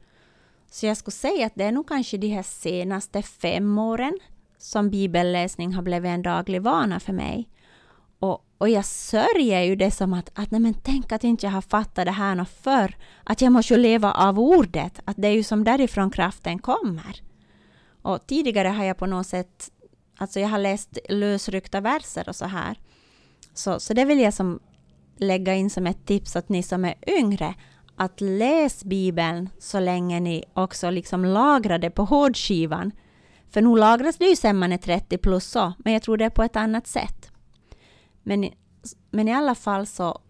Så 0.71 0.87
jag 0.87 0.97
skulle 0.97 1.13
säga 1.13 1.47
att 1.47 1.55
det 1.55 1.65
är 1.65 1.73
nog 1.73 1.89
kanske 1.89 2.17
de 2.17 2.29
här 2.29 2.43
senaste 2.43 3.23
fem 3.23 3.79
åren 3.79 4.19
som 4.59 4.91
bibelläsning 4.91 5.75
har 5.75 5.83
blivit 5.83 6.09
en 6.09 6.23
daglig 6.23 6.63
vana 6.63 7.01
för 7.01 7.13
mig. 7.13 7.49
Och, 8.19 8.45
och 8.59 8.69
jag 8.69 8.85
sörjer 8.85 9.63
ju 9.63 9.77
det 9.77 9.91
som 9.91 10.13
att, 10.13 10.31
att 10.35 10.51
nej 10.51 10.61
men 10.61 10.75
tänk 10.75 11.13
att 11.13 11.25
inte 11.25 11.47
jag 11.47 11.53
har 11.53 11.61
fattat 11.61 12.05
det 12.05 12.11
här 12.11 12.35
något 12.35 12.49
förr. 12.49 12.97
Att 13.25 13.41
jag 13.41 13.53
måste 13.53 13.75
ju 13.75 13.81
leva 13.81 14.13
av 14.13 14.39
ordet, 14.39 15.01
att 15.05 15.17
det 15.17 15.29
är 15.29 15.33
ju 15.33 15.43
som 15.43 15.65
därifrån 15.65 16.11
kraften 16.11 16.59
kommer. 16.59 17.23
Och 18.03 18.27
tidigare 18.27 18.69
har 18.69 18.85
jag 18.85 18.97
på 18.97 19.07
något 19.07 19.27
sätt, 19.27 19.71
alltså 20.19 20.41
jag 20.41 20.49
har 20.49 20.59
läst 20.59 20.99
lösryckta 21.09 21.81
verser 21.81 22.29
och 22.29 22.37
så 22.37 22.45
här. 22.45 22.79
Så, 23.55 23.81
så 23.81 23.95
det 23.95 24.05
vill 24.05 24.21
jag 24.21 24.35
som 24.35 24.61
lägga 25.17 25.55
in 25.55 25.71
som 25.71 25.87
ett 25.87 26.07
tips 26.07 26.37
att 26.37 26.49
ni 26.49 26.63
som 26.63 26.85
är 26.85 26.95
yngre, 27.07 27.55
att 27.97 28.21
läs 28.21 28.85
Bibeln 28.85 29.49
så 29.59 29.81
länge 29.81 30.21
ni 30.21 30.45
också 30.55 30.91
liksom 30.91 31.25
lagrar 31.25 31.79
det 31.79 31.91
på 31.91 32.05
hårdskivan. 32.05 32.93
För 33.51 33.63
nu 33.63 33.77
lagras 33.77 34.17
det 34.17 34.25
ju 34.25 34.37
sen 34.37 34.59
man 34.59 34.73
är 34.73 34.79
30 34.79 35.19
plus 35.19 35.45
så, 35.45 35.73
men 35.79 35.93
jag 35.93 36.03
tror 36.03 36.17
det 36.17 36.25
är 36.25 36.31
på 36.31 36.43
ett 36.43 36.57
annat 36.57 36.87
sätt. 36.87 37.31
Men, 38.23 38.51
men 39.11 39.29
i 39.29 39.35
alla 39.35 39.55
fall 39.55 39.87
så, 39.87 40.21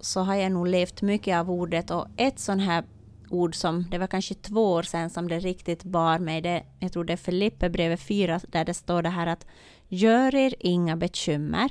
så 0.00 0.20
har 0.20 0.34
jag 0.34 0.52
nog 0.52 0.66
levt 0.66 1.02
mycket 1.02 1.36
av 1.36 1.50
ordet 1.50 1.90
och 1.90 2.06
ett 2.16 2.38
sånt 2.38 2.62
här 2.62 2.84
ord 3.30 3.54
som, 3.54 3.86
det 3.90 3.98
var 3.98 4.06
kanske 4.06 4.34
två 4.34 4.72
år 4.72 4.82
sedan 4.82 5.10
som 5.10 5.28
det 5.28 5.38
riktigt 5.38 5.84
bar 5.84 6.18
mig, 6.18 6.40
det, 6.40 6.62
jag 6.78 6.92
tror 6.92 7.04
det 7.04 7.12
är 7.12 7.16
Filippe 7.16 7.70
brevet 7.70 8.00
4 8.00 8.40
där 8.48 8.64
det 8.64 8.74
står 8.74 9.02
det 9.02 9.08
här 9.08 9.26
att 9.26 9.46
gör 9.88 10.34
er 10.34 10.54
inga 10.60 10.96
bekymmer, 10.96 11.70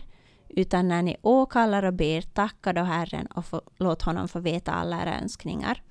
utan 0.56 0.88
när 0.88 1.02
ni 1.02 1.18
åkallar 1.22 1.84
och 1.84 1.94
ber, 1.94 2.22
tacka 2.22 2.74
då 2.74 2.82
Herren 2.82 3.26
och 3.26 3.46
få, 3.46 3.62
låt 3.78 4.02
honom 4.02 4.28
få 4.28 4.40
veta 4.40 4.72
alla 4.72 5.02
era 5.02 5.20
önskningar. 5.20 5.82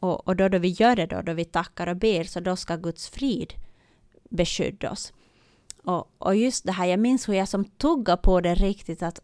Och, 0.00 0.28
och 0.28 0.36
då, 0.36 0.48
då 0.48 0.58
vi 0.58 0.68
gör 0.68 0.96
det 0.96 1.06
då, 1.06 1.22
då 1.22 1.32
vi 1.32 1.44
tackar 1.44 1.86
och 1.86 1.96
ber, 1.96 2.24
så 2.24 2.40
då 2.40 2.56
ska 2.56 2.76
Guds 2.76 3.08
frid 3.08 3.54
beskydda 4.30 4.90
oss. 4.90 5.12
Och, 5.84 6.10
och 6.18 6.36
just 6.36 6.64
det 6.64 6.72
här, 6.72 6.86
jag 6.86 7.00
minns 7.00 7.28
hur 7.28 7.34
jag 7.34 7.48
som 7.48 7.64
tuggade 7.64 8.22
på 8.22 8.40
det 8.40 8.54
riktigt, 8.54 9.02
att 9.02 9.20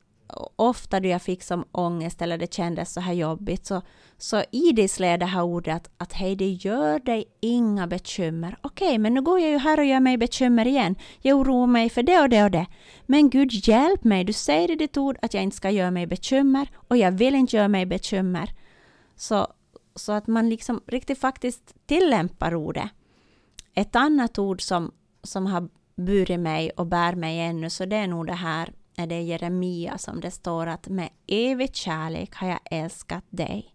ofta 0.57 1.01
då 1.01 1.09
jag 1.09 1.23
fick 1.23 1.43
som 1.43 1.65
ångest 1.73 2.23
eller 2.23 2.39
det 2.39 2.55
kändes 2.55 2.93
så 2.93 3.01
här 3.01 3.13
jobbigt, 3.13 3.67
så, 3.67 3.83
så 4.19 4.43
idisslade 4.51 5.11
jag 5.11 5.21
det 5.21 5.27
här 5.27 5.43
ordet 5.43 5.77
att, 5.77 5.91
att 5.97 6.13
hej, 6.13 6.37
det 6.37 6.51
gör 6.51 6.99
dig 6.99 7.25
inga 7.41 7.87
bekymmer. 7.87 8.59
Okej, 8.63 8.99
men 8.99 9.15
nu 9.15 9.23
går 9.23 9.41
jag 9.41 9.51
ju 9.51 9.59
här 9.59 9.79
och 9.79 9.85
gör 9.85 10.01
mig 10.01 10.17
bekymmer 10.17 10.67
igen. 10.67 10.97
Jag 11.21 11.39
oroar 11.39 11.67
mig 11.67 11.91
för 11.91 12.03
det 12.03 12.21
och 12.21 12.29
det 12.29 12.45
och 12.45 12.51
det. 12.51 12.67
Men 13.07 13.31
Gud, 13.31 13.51
hjälp 13.53 14.05
mig. 14.05 14.25
Du 14.25 14.33
säger 14.33 14.71
i 14.71 14.75
ditt 14.75 14.97
ord 14.97 15.19
att 15.23 15.35
jag 15.35 15.43
inte 15.43 15.57
ska 15.57 15.71
göra 15.71 15.91
mig 15.91 16.07
bekymmer 16.07 16.71
och 16.89 16.97
jag 16.97 17.13
vill 17.13 17.35
inte 17.35 17.57
göra 17.57 17.69
mig 17.69 17.87
bekymmer. 17.87 18.53
Så, 19.17 19.47
så 19.95 20.13
att 20.13 20.27
man 20.27 20.49
liksom 20.49 20.81
riktigt 20.87 21.19
faktiskt 21.19 21.75
tillämpar 21.87 22.55
ordet. 22.55 22.91
Ett 23.75 23.97
annat 23.97 24.39
ord 24.39 24.63
som, 24.63 24.93
som 25.23 25.47
har 25.47 25.69
burit 25.97 26.41
mig 26.41 26.71
och 26.71 26.87
bär 26.87 27.15
mig 27.15 27.41
ännu, 27.41 27.71
så 27.71 27.85
det 27.85 27.97
är 27.97 28.07
nog 28.07 28.27
det 28.27 28.33
här, 28.33 28.73
är 28.99 29.07
det 29.07 29.21
Jeremia 29.21 29.99
som 29.99 30.21
det 30.21 30.31
står 30.31 30.67
att 30.67 30.89
med 30.89 31.09
evig 31.27 31.75
kärlek 31.75 32.35
har 32.35 32.49
jag 32.49 32.61
älskat 32.65 33.25
dig. 33.31 33.75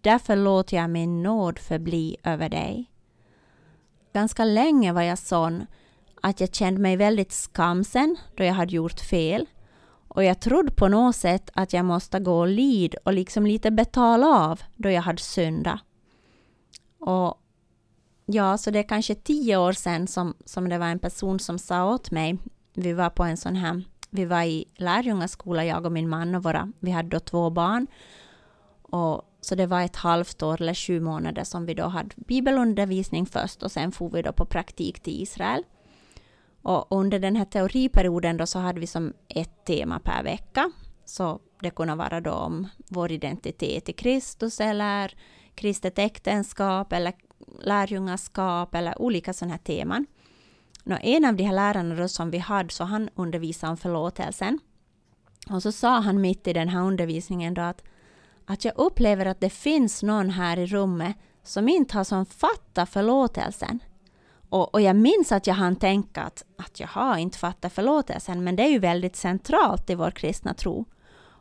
Därför 0.00 0.36
låter 0.36 0.76
jag 0.76 0.90
min 0.90 1.22
nåd 1.22 1.58
förbli 1.58 2.16
över 2.22 2.48
dig. 2.48 2.90
Ganska 4.12 4.44
länge 4.44 4.92
var 4.92 5.02
jag 5.02 5.18
sån 5.18 5.66
att 6.22 6.40
jag 6.40 6.54
kände 6.54 6.80
mig 6.80 6.96
väldigt 6.96 7.32
skamsen 7.32 8.16
då 8.36 8.44
jag 8.44 8.54
hade 8.54 8.74
gjort 8.74 9.00
fel. 9.00 9.46
Och 10.08 10.24
jag 10.24 10.40
trodde 10.40 10.72
på 10.72 10.88
något 10.88 11.16
sätt 11.16 11.50
att 11.54 11.72
jag 11.72 11.84
måste 11.84 12.20
gå 12.20 12.38
och 12.38 12.48
lid 12.48 12.94
och 13.04 13.12
liksom 13.12 13.46
lite 13.46 13.70
betala 13.70 14.26
av 14.26 14.60
då 14.76 14.90
jag 14.90 15.02
hade 15.02 15.22
syndat. 15.22 15.80
Och 16.98 17.40
ja, 18.26 18.58
så 18.58 18.70
det 18.70 18.78
är 18.78 18.88
kanske 18.88 19.14
tio 19.14 19.56
år 19.56 19.72
sedan 19.72 20.06
som, 20.06 20.34
som 20.44 20.68
det 20.68 20.78
var 20.78 20.86
en 20.86 20.98
person 20.98 21.38
som 21.38 21.58
sa 21.58 21.84
åt 21.84 22.10
mig, 22.10 22.38
vi 22.74 22.92
var 22.92 23.10
på 23.10 23.24
en 23.24 23.36
sån 23.36 23.56
här, 23.56 23.84
vi 24.10 24.24
var 24.24 24.42
i 24.42 24.64
lärjungaskola, 24.74 25.64
jag 25.64 25.86
och 25.86 25.92
min 25.92 26.08
man 26.08 26.34
och 26.34 26.42
våra, 26.42 26.72
vi 26.80 26.90
hade 26.90 27.08
då 27.08 27.20
två 27.20 27.50
barn. 27.50 27.86
Och 28.82 29.22
så 29.40 29.54
det 29.54 29.66
var 29.66 29.82
ett 29.82 29.96
halvt 29.96 30.42
år 30.42 30.62
eller 30.62 30.74
sju 30.74 31.00
månader 31.00 31.44
som 31.44 31.66
vi 31.66 31.74
då 31.74 31.86
hade 31.86 32.10
bibelundervisning 32.16 33.26
först 33.26 33.62
och 33.62 33.72
sen 33.72 33.92
for 33.92 34.10
vi 34.10 34.22
då 34.22 34.32
på 34.32 34.46
praktik 34.46 35.00
till 35.00 35.22
Israel. 35.22 35.62
Och 36.62 36.86
under 36.90 37.18
den 37.18 37.36
här 37.36 37.44
teoriperioden 37.44 38.36
då 38.36 38.46
så 38.46 38.58
hade 38.58 38.80
vi 38.80 38.86
som 38.86 39.12
ett 39.28 39.64
tema 39.64 40.00
per 40.00 40.24
vecka. 40.24 40.70
Så 41.04 41.40
det 41.60 41.70
kunde 41.70 41.94
vara 41.94 42.20
då 42.20 42.30
om 42.30 42.68
vår 42.88 43.12
identitet 43.12 43.88
i 43.88 43.92
Kristus 43.92 44.60
eller 44.60 45.14
kristet 45.54 45.98
äktenskap 45.98 46.92
eller 46.92 47.12
lärjungaskap 47.60 48.74
eller 48.74 49.02
olika 49.02 49.32
sådana 49.32 49.52
här 49.52 49.58
teman. 49.58 50.06
Nå, 50.88 50.98
en 51.02 51.24
av 51.24 51.36
de 51.36 51.44
här 51.44 51.54
lärarna 51.54 51.94
då 51.94 52.08
som 52.08 52.30
vi 52.30 52.38
hade, 52.38 52.70
så 52.70 52.84
han 52.84 53.08
undervisade 53.14 53.70
om 53.70 53.76
förlåtelsen. 53.76 54.58
Och 55.50 55.62
så 55.62 55.72
sa 55.72 56.00
han 56.00 56.20
mitt 56.20 56.46
i 56.46 56.52
den 56.52 56.68
här 56.68 56.80
undervisningen 56.80 57.54
då 57.54 57.62
att, 57.62 57.82
att 58.44 58.64
jag 58.64 58.74
upplever 58.76 59.26
att 59.26 59.40
det 59.40 59.50
finns 59.50 60.02
någon 60.02 60.30
här 60.30 60.56
i 60.56 60.66
rummet 60.66 61.16
som 61.42 61.68
inte 61.68 61.96
har 61.96 62.04
som 62.04 62.26
fattat 62.26 62.88
förlåtelsen. 62.88 63.78
Och, 64.48 64.74
och 64.74 64.80
jag 64.80 64.96
minns 64.96 65.32
att 65.32 65.46
jag 65.46 65.54
hann 65.54 65.76
tänka 65.76 66.22
att, 66.22 66.44
att 66.58 66.80
jag 66.80 66.88
har 66.88 67.16
inte 67.16 67.38
fattat 67.38 67.72
förlåtelsen, 67.72 68.44
men 68.44 68.56
det 68.56 68.62
är 68.62 68.70
ju 68.70 68.78
väldigt 68.78 69.16
centralt 69.16 69.90
i 69.90 69.94
vår 69.94 70.10
kristna 70.10 70.54
tro. 70.54 70.84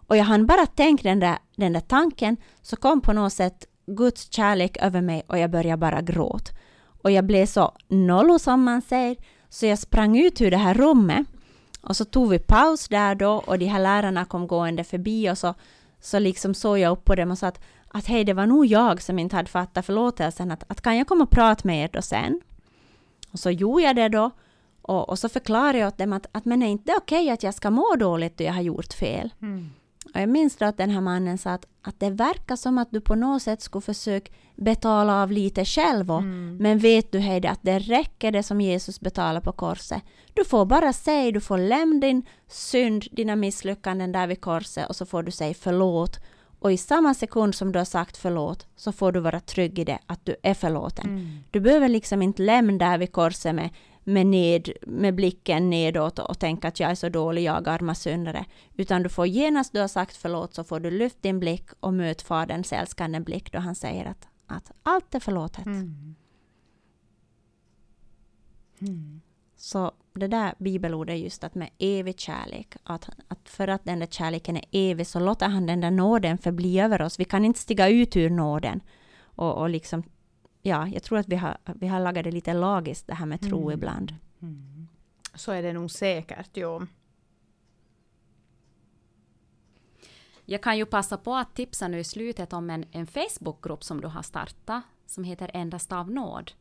Och 0.07 0.17
jag 0.17 0.23
hann 0.23 0.45
bara 0.45 0.65
tänka 0.65 1.09
den 1.09 1.19
där, 1.19 1.37
den 1.55 1.73
där 1.73 1.79
tanken, 1.79 2.37
så 2.61 2.75
kom 2.75 3.01
på 3.01 3.13
något 3.13 3.33
sätt 3.33 3.65
Guds 3.87 4.31
kärlek 4.33 4.77
över 4.81 5.01
mig 5.01 5.23
och 5.27 5.37
jag 5.37 5.51
började 5.51 5.77
bara 5.77 6.01
gråta. 6.01 6.51
Och 7.03 7.11
jag 7.11 7.25
blev 7.25 7.45
så 7.45 7.71
nollo 7.87 8.39
som 8.39 8.63
man 8.63 8.81
säger, 8.81 9.17
så 9.55 9.65
jag 9.65 9.79
sprang 9.79 10.17
ut 10.17 10.41
ur 10.41 10.51
det 10.51 10.57
här 10.57 10.73
rummet 10.73 11.27
och 11.81 11.95
så 11.95 12.05
tog 12.05 12.29
vi 12.29 12.39
paus 12.39 12.87
där 12.87 13.15
då 13.15 13.31
och 13.31 13.59
de 13.59 13.65
här 13.65 13.79
lärarna 13.79 14.25
kom 14.25 14.47
gående 14.47 14.83
förbi 14.83 15.29
och 15.29 15.37
så, 15.37 15.53
så 15.99 16.19
liksom 16.19 16.53
såg 16.53 16.79
jag 16.79 16.91
upp 16.91 17.05
på 17.05 17.15
dem 17.15 17.31
och 17.31 17.37
sa 17.37 17.47
att, 17.47 17.61
att 17.87 18.05
hej, 18.05 18.23
det 18.23 18.33
var 18.33 18.45
nog 18.45 18.65
jag 18.65 19.01
som 19.01 19.19
inte 19.19 19.35
hade 19.35 19.49
fattat 19.49 19.85
förlåtelsen, 19.85 20.51
att, 20.51 20.63
att 20.67 20.81
kan 20.81 20.97
jag 20.97 21.07
komma 21.07 21.23
och 21.23 21.29
prata 21.29 21.61
med 21.63 21.83
er 21.83 21.89
då 21.93 22.01
sen? 22.01 22.41
Och 23.31 23.39
så 23.39 23.51
gjorde 23.51 23.83
jag 23.83 23.95
det 23.95 24.09
då 24.09 24.31
och, 24.81 25.09
och 25.09 25.19
så 25.19 25.29
förklarade 25.29 25.77
jag 25.77 25.87
åt 25.87 25.97
dem 25.97 26.13
att, 26.13 26.27
att 26.31 26.45
men 26.45 26.63
är 26.63 26.67
inte 26.67 26.93
okej 26.97 27.23
okay 27.23 27.33
att 27.33 27.43
jag 27.43 27.53
ska 27.53 27.69
må 27.69 27.95
dåligt 27.95 28.37
då 28.37 28.43
jag 28.43 28.53
har 28.53 28.61
gjort 28.61 28.93
fel? 28.93 29.33
Mm. 29.41 29.69
Och 30.15 30.21
jag 30.21 30.29
minns 30.29 30.55
då 30.55 30.65
att 30.65 30.77
den 30.77 30.89
här 30.89 31.01
mannen 31.01 31.37
sa 31.37 31.51
att, 31.51 31.65
att 31.81 31.99
det 31.99 32.09
verkar 32.09 32.55
som 32.55 32.77
att 32.77 32.91
du 32.91 33.01
på 33.01 33.15
något 33.15 33.41
sätt 33.41 33.61
skulle 33.61 33.81
försöka 33.81 34.31
betala 34.55 35.23
av 35.23 35.31
lite 35.31 35.65
själv. 35.65 36.11
Och, 36.11 36.19
mm. 36.19 36.57
Men 36.57 36.77
vet 36.77 37.11
du 37.11 37.19
Heidi 37.19 37.47
att 37.47 37.59
det 37.61 37.79
räcker 37.79 38.31
det 38.31 38.43
som 38.43 38.61
Jesus 38.61 38.99
betalar 38.99 39.41
på 39.41 39.51
korset. 39.51 40.03
Du 40.33 40.45
får 40.45 40.65
bara 40.65 40.93
säga, 40.93 41.31
du 41.31 41.41
får 41.41 41.57
lämna 41.57 41.99
din 41.99 42.25
synd, 42.47 43.05
dina 43.11 43.35
misslyckanden 43.35 44.11
där 44.11 44.27
vid 44.27 44.41
korset 44.41 44.89
och 44.89 44.95
så 44.95 45.05
får 45.05 45.23
du 45.23 45.31
säga 45.31 45.53
förlåt. 45.59 46.19
Och 46.59 46.71
i 46.71 46.77
samma 46.77 47.13
sekund 47.13 47.55
som 47.55 47.71
du 47.71 47.79
har 47.79 47.85
sagt 47.85 48.17
förlåt 48.17 48.67
så 48.75 48.91
får 48.91 49.11
du 49.11 49.19
vara 49.19 49.39
trygg 49.39 49.79
i 49.79 49.83
det, 49.83 49.99
att 50.05 50.25
du 50.25 50.35
är 50.43 50.53
förlåten. 50.53 51.05
Mm. 51.05 51.39
Du 51.51 51.59
behöver 51.59 51.89
liksom 51.89 52.21
inte 52.21 52.41
lämna 52.41 52.77
där 52.77 52.97
vid 52.97 53.11
korset 53.11 53.55
med 53.55 53.69
med, 54.07 54.27
ned, 54.27 54.69
med 54.81 55.15
blicken 55.15 55.69
nedåt 55.69 56.19
och 56.19 56.39
tänka 56.39 56.67
att 56.67 56.79
jag 56.79 56.91
är 56.91 56.95
så 56.95 57.09
dålig, 57.09 57.43
jag 57.43 57.67
arma 57.67 57.95
syndare. 57.95 58.45
Utan 58.73 59.03
du 59.03 59.09
får 59.09 59.27
genast 59.27 59.73
du 59.73 59.79
har 59.79 59.87
sagt 59.87 60.15
förlåt 60.15 60.53
så 60.53 60.63
får 60.63 60.79
du 60.79 60.91
lyft 60.91 61.21
din 61.21 61.39
blick 61.39 61.69
och 61.79 61.93
möt 61.93 62.21
Faderns 62.21 62.73
älskande 62.73 63.19
blick 63.19 63.51
då 63.51 63.59
han 63.59 63.75
säger 63.75 64.05
att, 64.05 64.27
att 64.47 64.71
allt 64.83 65.15
är 65.15 65.19
förlåtet. 65.19 65.65
Mm. 65.65 66.15
Mm. 68.81 69.21
Så 69.55 69.91
det 70.13 70.27
där 70.27 70.53
bibelordet 70.57 71.19
just 71.19 71.43
att 71.43 71.55
med 71.55 71.69
evig 71.79 72.19
kärlek, 72.19 72.75
att, 72.83 73.09
att 73.27 73.49
för 73.49 73.67
att 73.67 73.85
den 73.85 73.99
där 73.99 74.07
kärleken 74.07 74.57
är 74.57 74.65
evig 74.71 75.07
så 75.07 75.19
låter 75.19 75.47
han 75.47 75.65
den 75.65 75.81
där 75.81 75.91
nåden 75.91 76.37
förbli 76.37 76.79
över 76.79 77.01
oss. 77.01 77.19
Vi 77.19 77.25
kan 77.25 77.45
inte 77.45 77.59
stiga 77.59 77.89
ut 77.89 78.15
ur 78.15 78.29
nåden 78.29 78.81
och, 79.21 79.57
och 79.57 79.69
liksom 79.69 80.03
ja, 80.65 80.87
jag 80.87 81.03
tror 81.03 81.17
att 81.17 81.27
vi 81.27 81.35
har, 81.35 81.57
vi 81.65 81.87
har 81.87 81.99
lagat 81.99 82.23
det 82.23 82.31
lite 82.31 82.53
lagiskt 82.53 83.07
det 83.07 83.13
här 83.13 83.25
med 83.25 83.41
tro 83.41 83.61
mm. 83.61 83.73
ibland. 83.73 84.15
Mm. 84.41 84.87
Så 85.33 85.51
är 85.51 85.63
det 85.63 85.73
nog 85.73 85.91
säkert, 85.91 86.57
ja. 86.57 86.81
Jag 90.45 90.63
kan 90.63 90.77
ju 90.77 90.85
passa 90.85 91.17
på 91.17 91.35
att 91.35 91.55
tipsa 91.55 91.87
nu 91.87 91.99
i 91.99 92.03
slutet 92.03 92.53
om 92.53 92.69
en, 92.69 92.85
en 92.91 93.07
Facebookgrupp 93.07 93.83
som 93.83 94.01
du 94.01 94.07
har 94.07 94.21
startat 94.21 94.83
som 95.05 95.23
heter 95.23 95.51
Endast 95.53 95.91
av 95.91 96.11
nåd. 96.11 96.51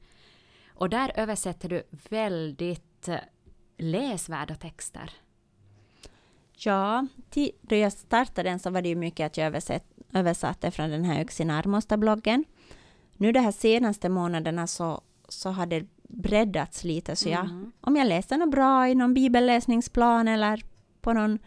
Och 0.68 0.90
där 0.90 1.12
översätter 1.14 1.68
du 1.68 1.82
väldigt 2.08 3.08
eh, 3.08 3.18
läsvärda 3.76 4.54
texter. 4.54 5.10
Ja, 6.52 7.06
då 7.60 7.76
jag 7.76 7.92
startade 7.92 8.48
den 8.50 8.58
så 8.58 8.70
var 8.70 8.82
det 8.82 8.88
ju 8.88 8.96
mycket 8.96 9.26
att 9.26 9.36
jag 9.36 9.62
översatte 10.12 10.70
från 10.70 10.90
den 10.90 11.04
här 11.04 11.24
Yxinarmosta-bloggen. 11.24 12.44
Nu 13.16 13.32
de 13.32 13.40
här 13.40 13.52
senaste 13.52 14.08
månaderna 14.08 14.66
så, 14.66 15.00
så 15.28 15.50
har 15.50 15.66
det 15.66 15.86
breddats 16.08 16.84
lite, 16.84 17.16
så 17.16 17.28
jag, 17.28 17.44
mm. 17.44 17.72
om 17.80 17.96
jag 17.96 18.06
läser 18.06 18.38
något 18.38 18.50
bra 18.50 18.88
i 18.88 18.94
någon 18.94 19.14
bibelläsningsplan 19.14 20.28
eller 20.28 20.62
på 21.00 21.12
någon 21.12 21.38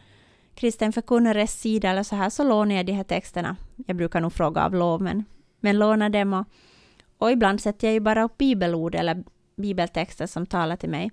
kristen 0.56 0.94
förkunnares 0.94 1.62
sida 1.62 1.90
eller 1.90 2.04
så 2.04 2.16
här, 2.16 2.30
så 2.30 2.44
lånar 2.44 2.76
jag 2.76 2.86
de 2.86 2.92
här 2.92 3.04
texterna. 3.04 3.56
Jag 3.86 3.96
brukar 3.96 4.22
nog 4.22 4.34
fråga 4.34 4.66
av 4.66 4.74
lov, 4.76 5.02
men, 5.02 5.26
men 5.60 5.80
lånar 5.80 6.10
dem 6.10 6.34
och, 6.34 6.46
och 7.18 7.32
ibland 7.32 7.62
sätter 7.62 7.88
jag 7.88 7.94
ju 7.94 8.00
bara 8.00 8.24
upp 8.24 8.38
bibelord 8.38 8.96
eller 8.96 9.24
bibeltexter 9.56 10.28
som 10.28 10.46
talar 10.46 10.76
till 10.76 10.90
mig. 10.90 11.12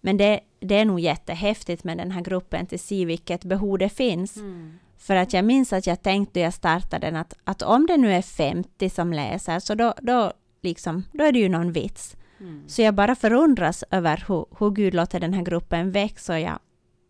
Men 0.00 0.16
det, 0.16 0.40
det 0.60 0.74
är 0.74 0.84
nog 0.84 1.00
jättehäftigt 1.00 1.84
med 1.84 1.98
den 1.98 2.10
här 2.10 2.20
gruppen 2.20 2.66
till 2.66 2.80
se 2.80 3.04
vilket 3.04 3.44
behov 3.44 3.78
det 3.78 3.88
finns. 3.88 4.36
Mm. 4.36 4.78
För 4.98 5.16
att 5.16 5.32
jag 5.32 5.44
minns 5.44 5.72
att 5.72 5.86
jag 5.86 6.02
tänkte 6.02 6.38
när 6.38 6.44
jag 6.44 6.54
startade 6.54 7.06
den 7.06 7.16
att, 7.16 7.34
att 7.44 7.62
om 7.62 7.86
det 7.86 7.96
nu 7.96 8.12
är 8.12 8.22
50 8.22 8.90
som 8.90 9.12
läser 9.12 9.58
så 9.58 9.74
då, 9.74 9.94
då, 10.02 10.32
liksom, 10.62 11.04
då 11.12 11.24
är 11.24 11.32
det 11.32 11.38
ju 11.38 11.48
någon 11.48 11.72
vits. 11.72 12.16
Mm. 12.40 12.68
Så 12.68 12.82
jag 12.82 12.94
bara 12.94 13.14
förundras 13.14 13.84
över 13.90 14.24
hur, 14.28 14.46
hur 14.58 14.70
Gud 14.70 14.94
låter 14.94 15.20
den 15.20 15.32
här 15.32 15.42
gruppen 15.42 15.90
växa 15.90 16.32
och 16.32 16.40
jag, 16.40 16.58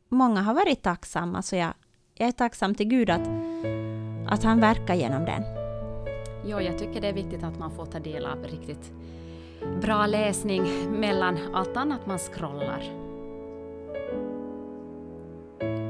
många 0.09 0.43
har 0.43 0.55
varit 0.55 0.82
tacksamma 0.82 1.43
så 1.43 1.57
jag, 1.57 1.72
jag 2.14 2.28
är 2.28 2.32
tacksam 2.32 2.74
till 2.74 2.89
Gud 2.89 3.11
att, 3.11 3.28
att 4.28 4.43
han 4.43 4.61
verkar 4.61 4.95
genom 4.95 5.24
den. 5.24 5.43
Ja, 6.47 6.62
jag 6.62 6.78
tycker 6.78 7.01
det 7.01 7.09
är 7.09 7.12
viktigt 7.12 7.43
att 7.43 7.59
man 7.59 7.70
får 7.70 7.86
ta 7.86 7.99
del 7.99 8.26
av 8.26 8.45
riktigt 8.45 8.93
bra 9.82 10.07
läsning 10.07 10.62
mellan 11.01 11.39
allt 11.55 11.76
annat 11.76 12.07
man 12.07 12.18
scrollar. 12.18 13.07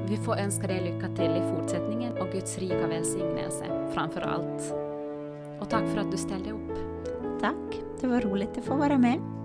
Vi 0.09 0.17
får 0.17 0.37
önska 0.37 0.67
dig 0.67 0.81
lycka 0.81 1.09
till 1.09 1.31
i 1.37 1.57
fortsättningen 1.57 2.13
och 2.13 2.33
Guds 2.33 2.59
rika 2.59 2.87
välsignelse 2.87 3.91
framför 3.95 4.21
allt. 4.21 4.75
Och 5.61 5.71
tack 5.71 5.89
för 5.89 6.01
att 6.01 6.11
du 6.11 6.17
ställde 6.17 6.51
upp. 6.51 6.79
Tack, 7.41 7.83
det 8.01 8.07
var 8.07 8.21
roligt 8.21 8.59
att 8.59 8.65
få 8.65 8.75
vara 8.75 8.99
med. 8.99 9.38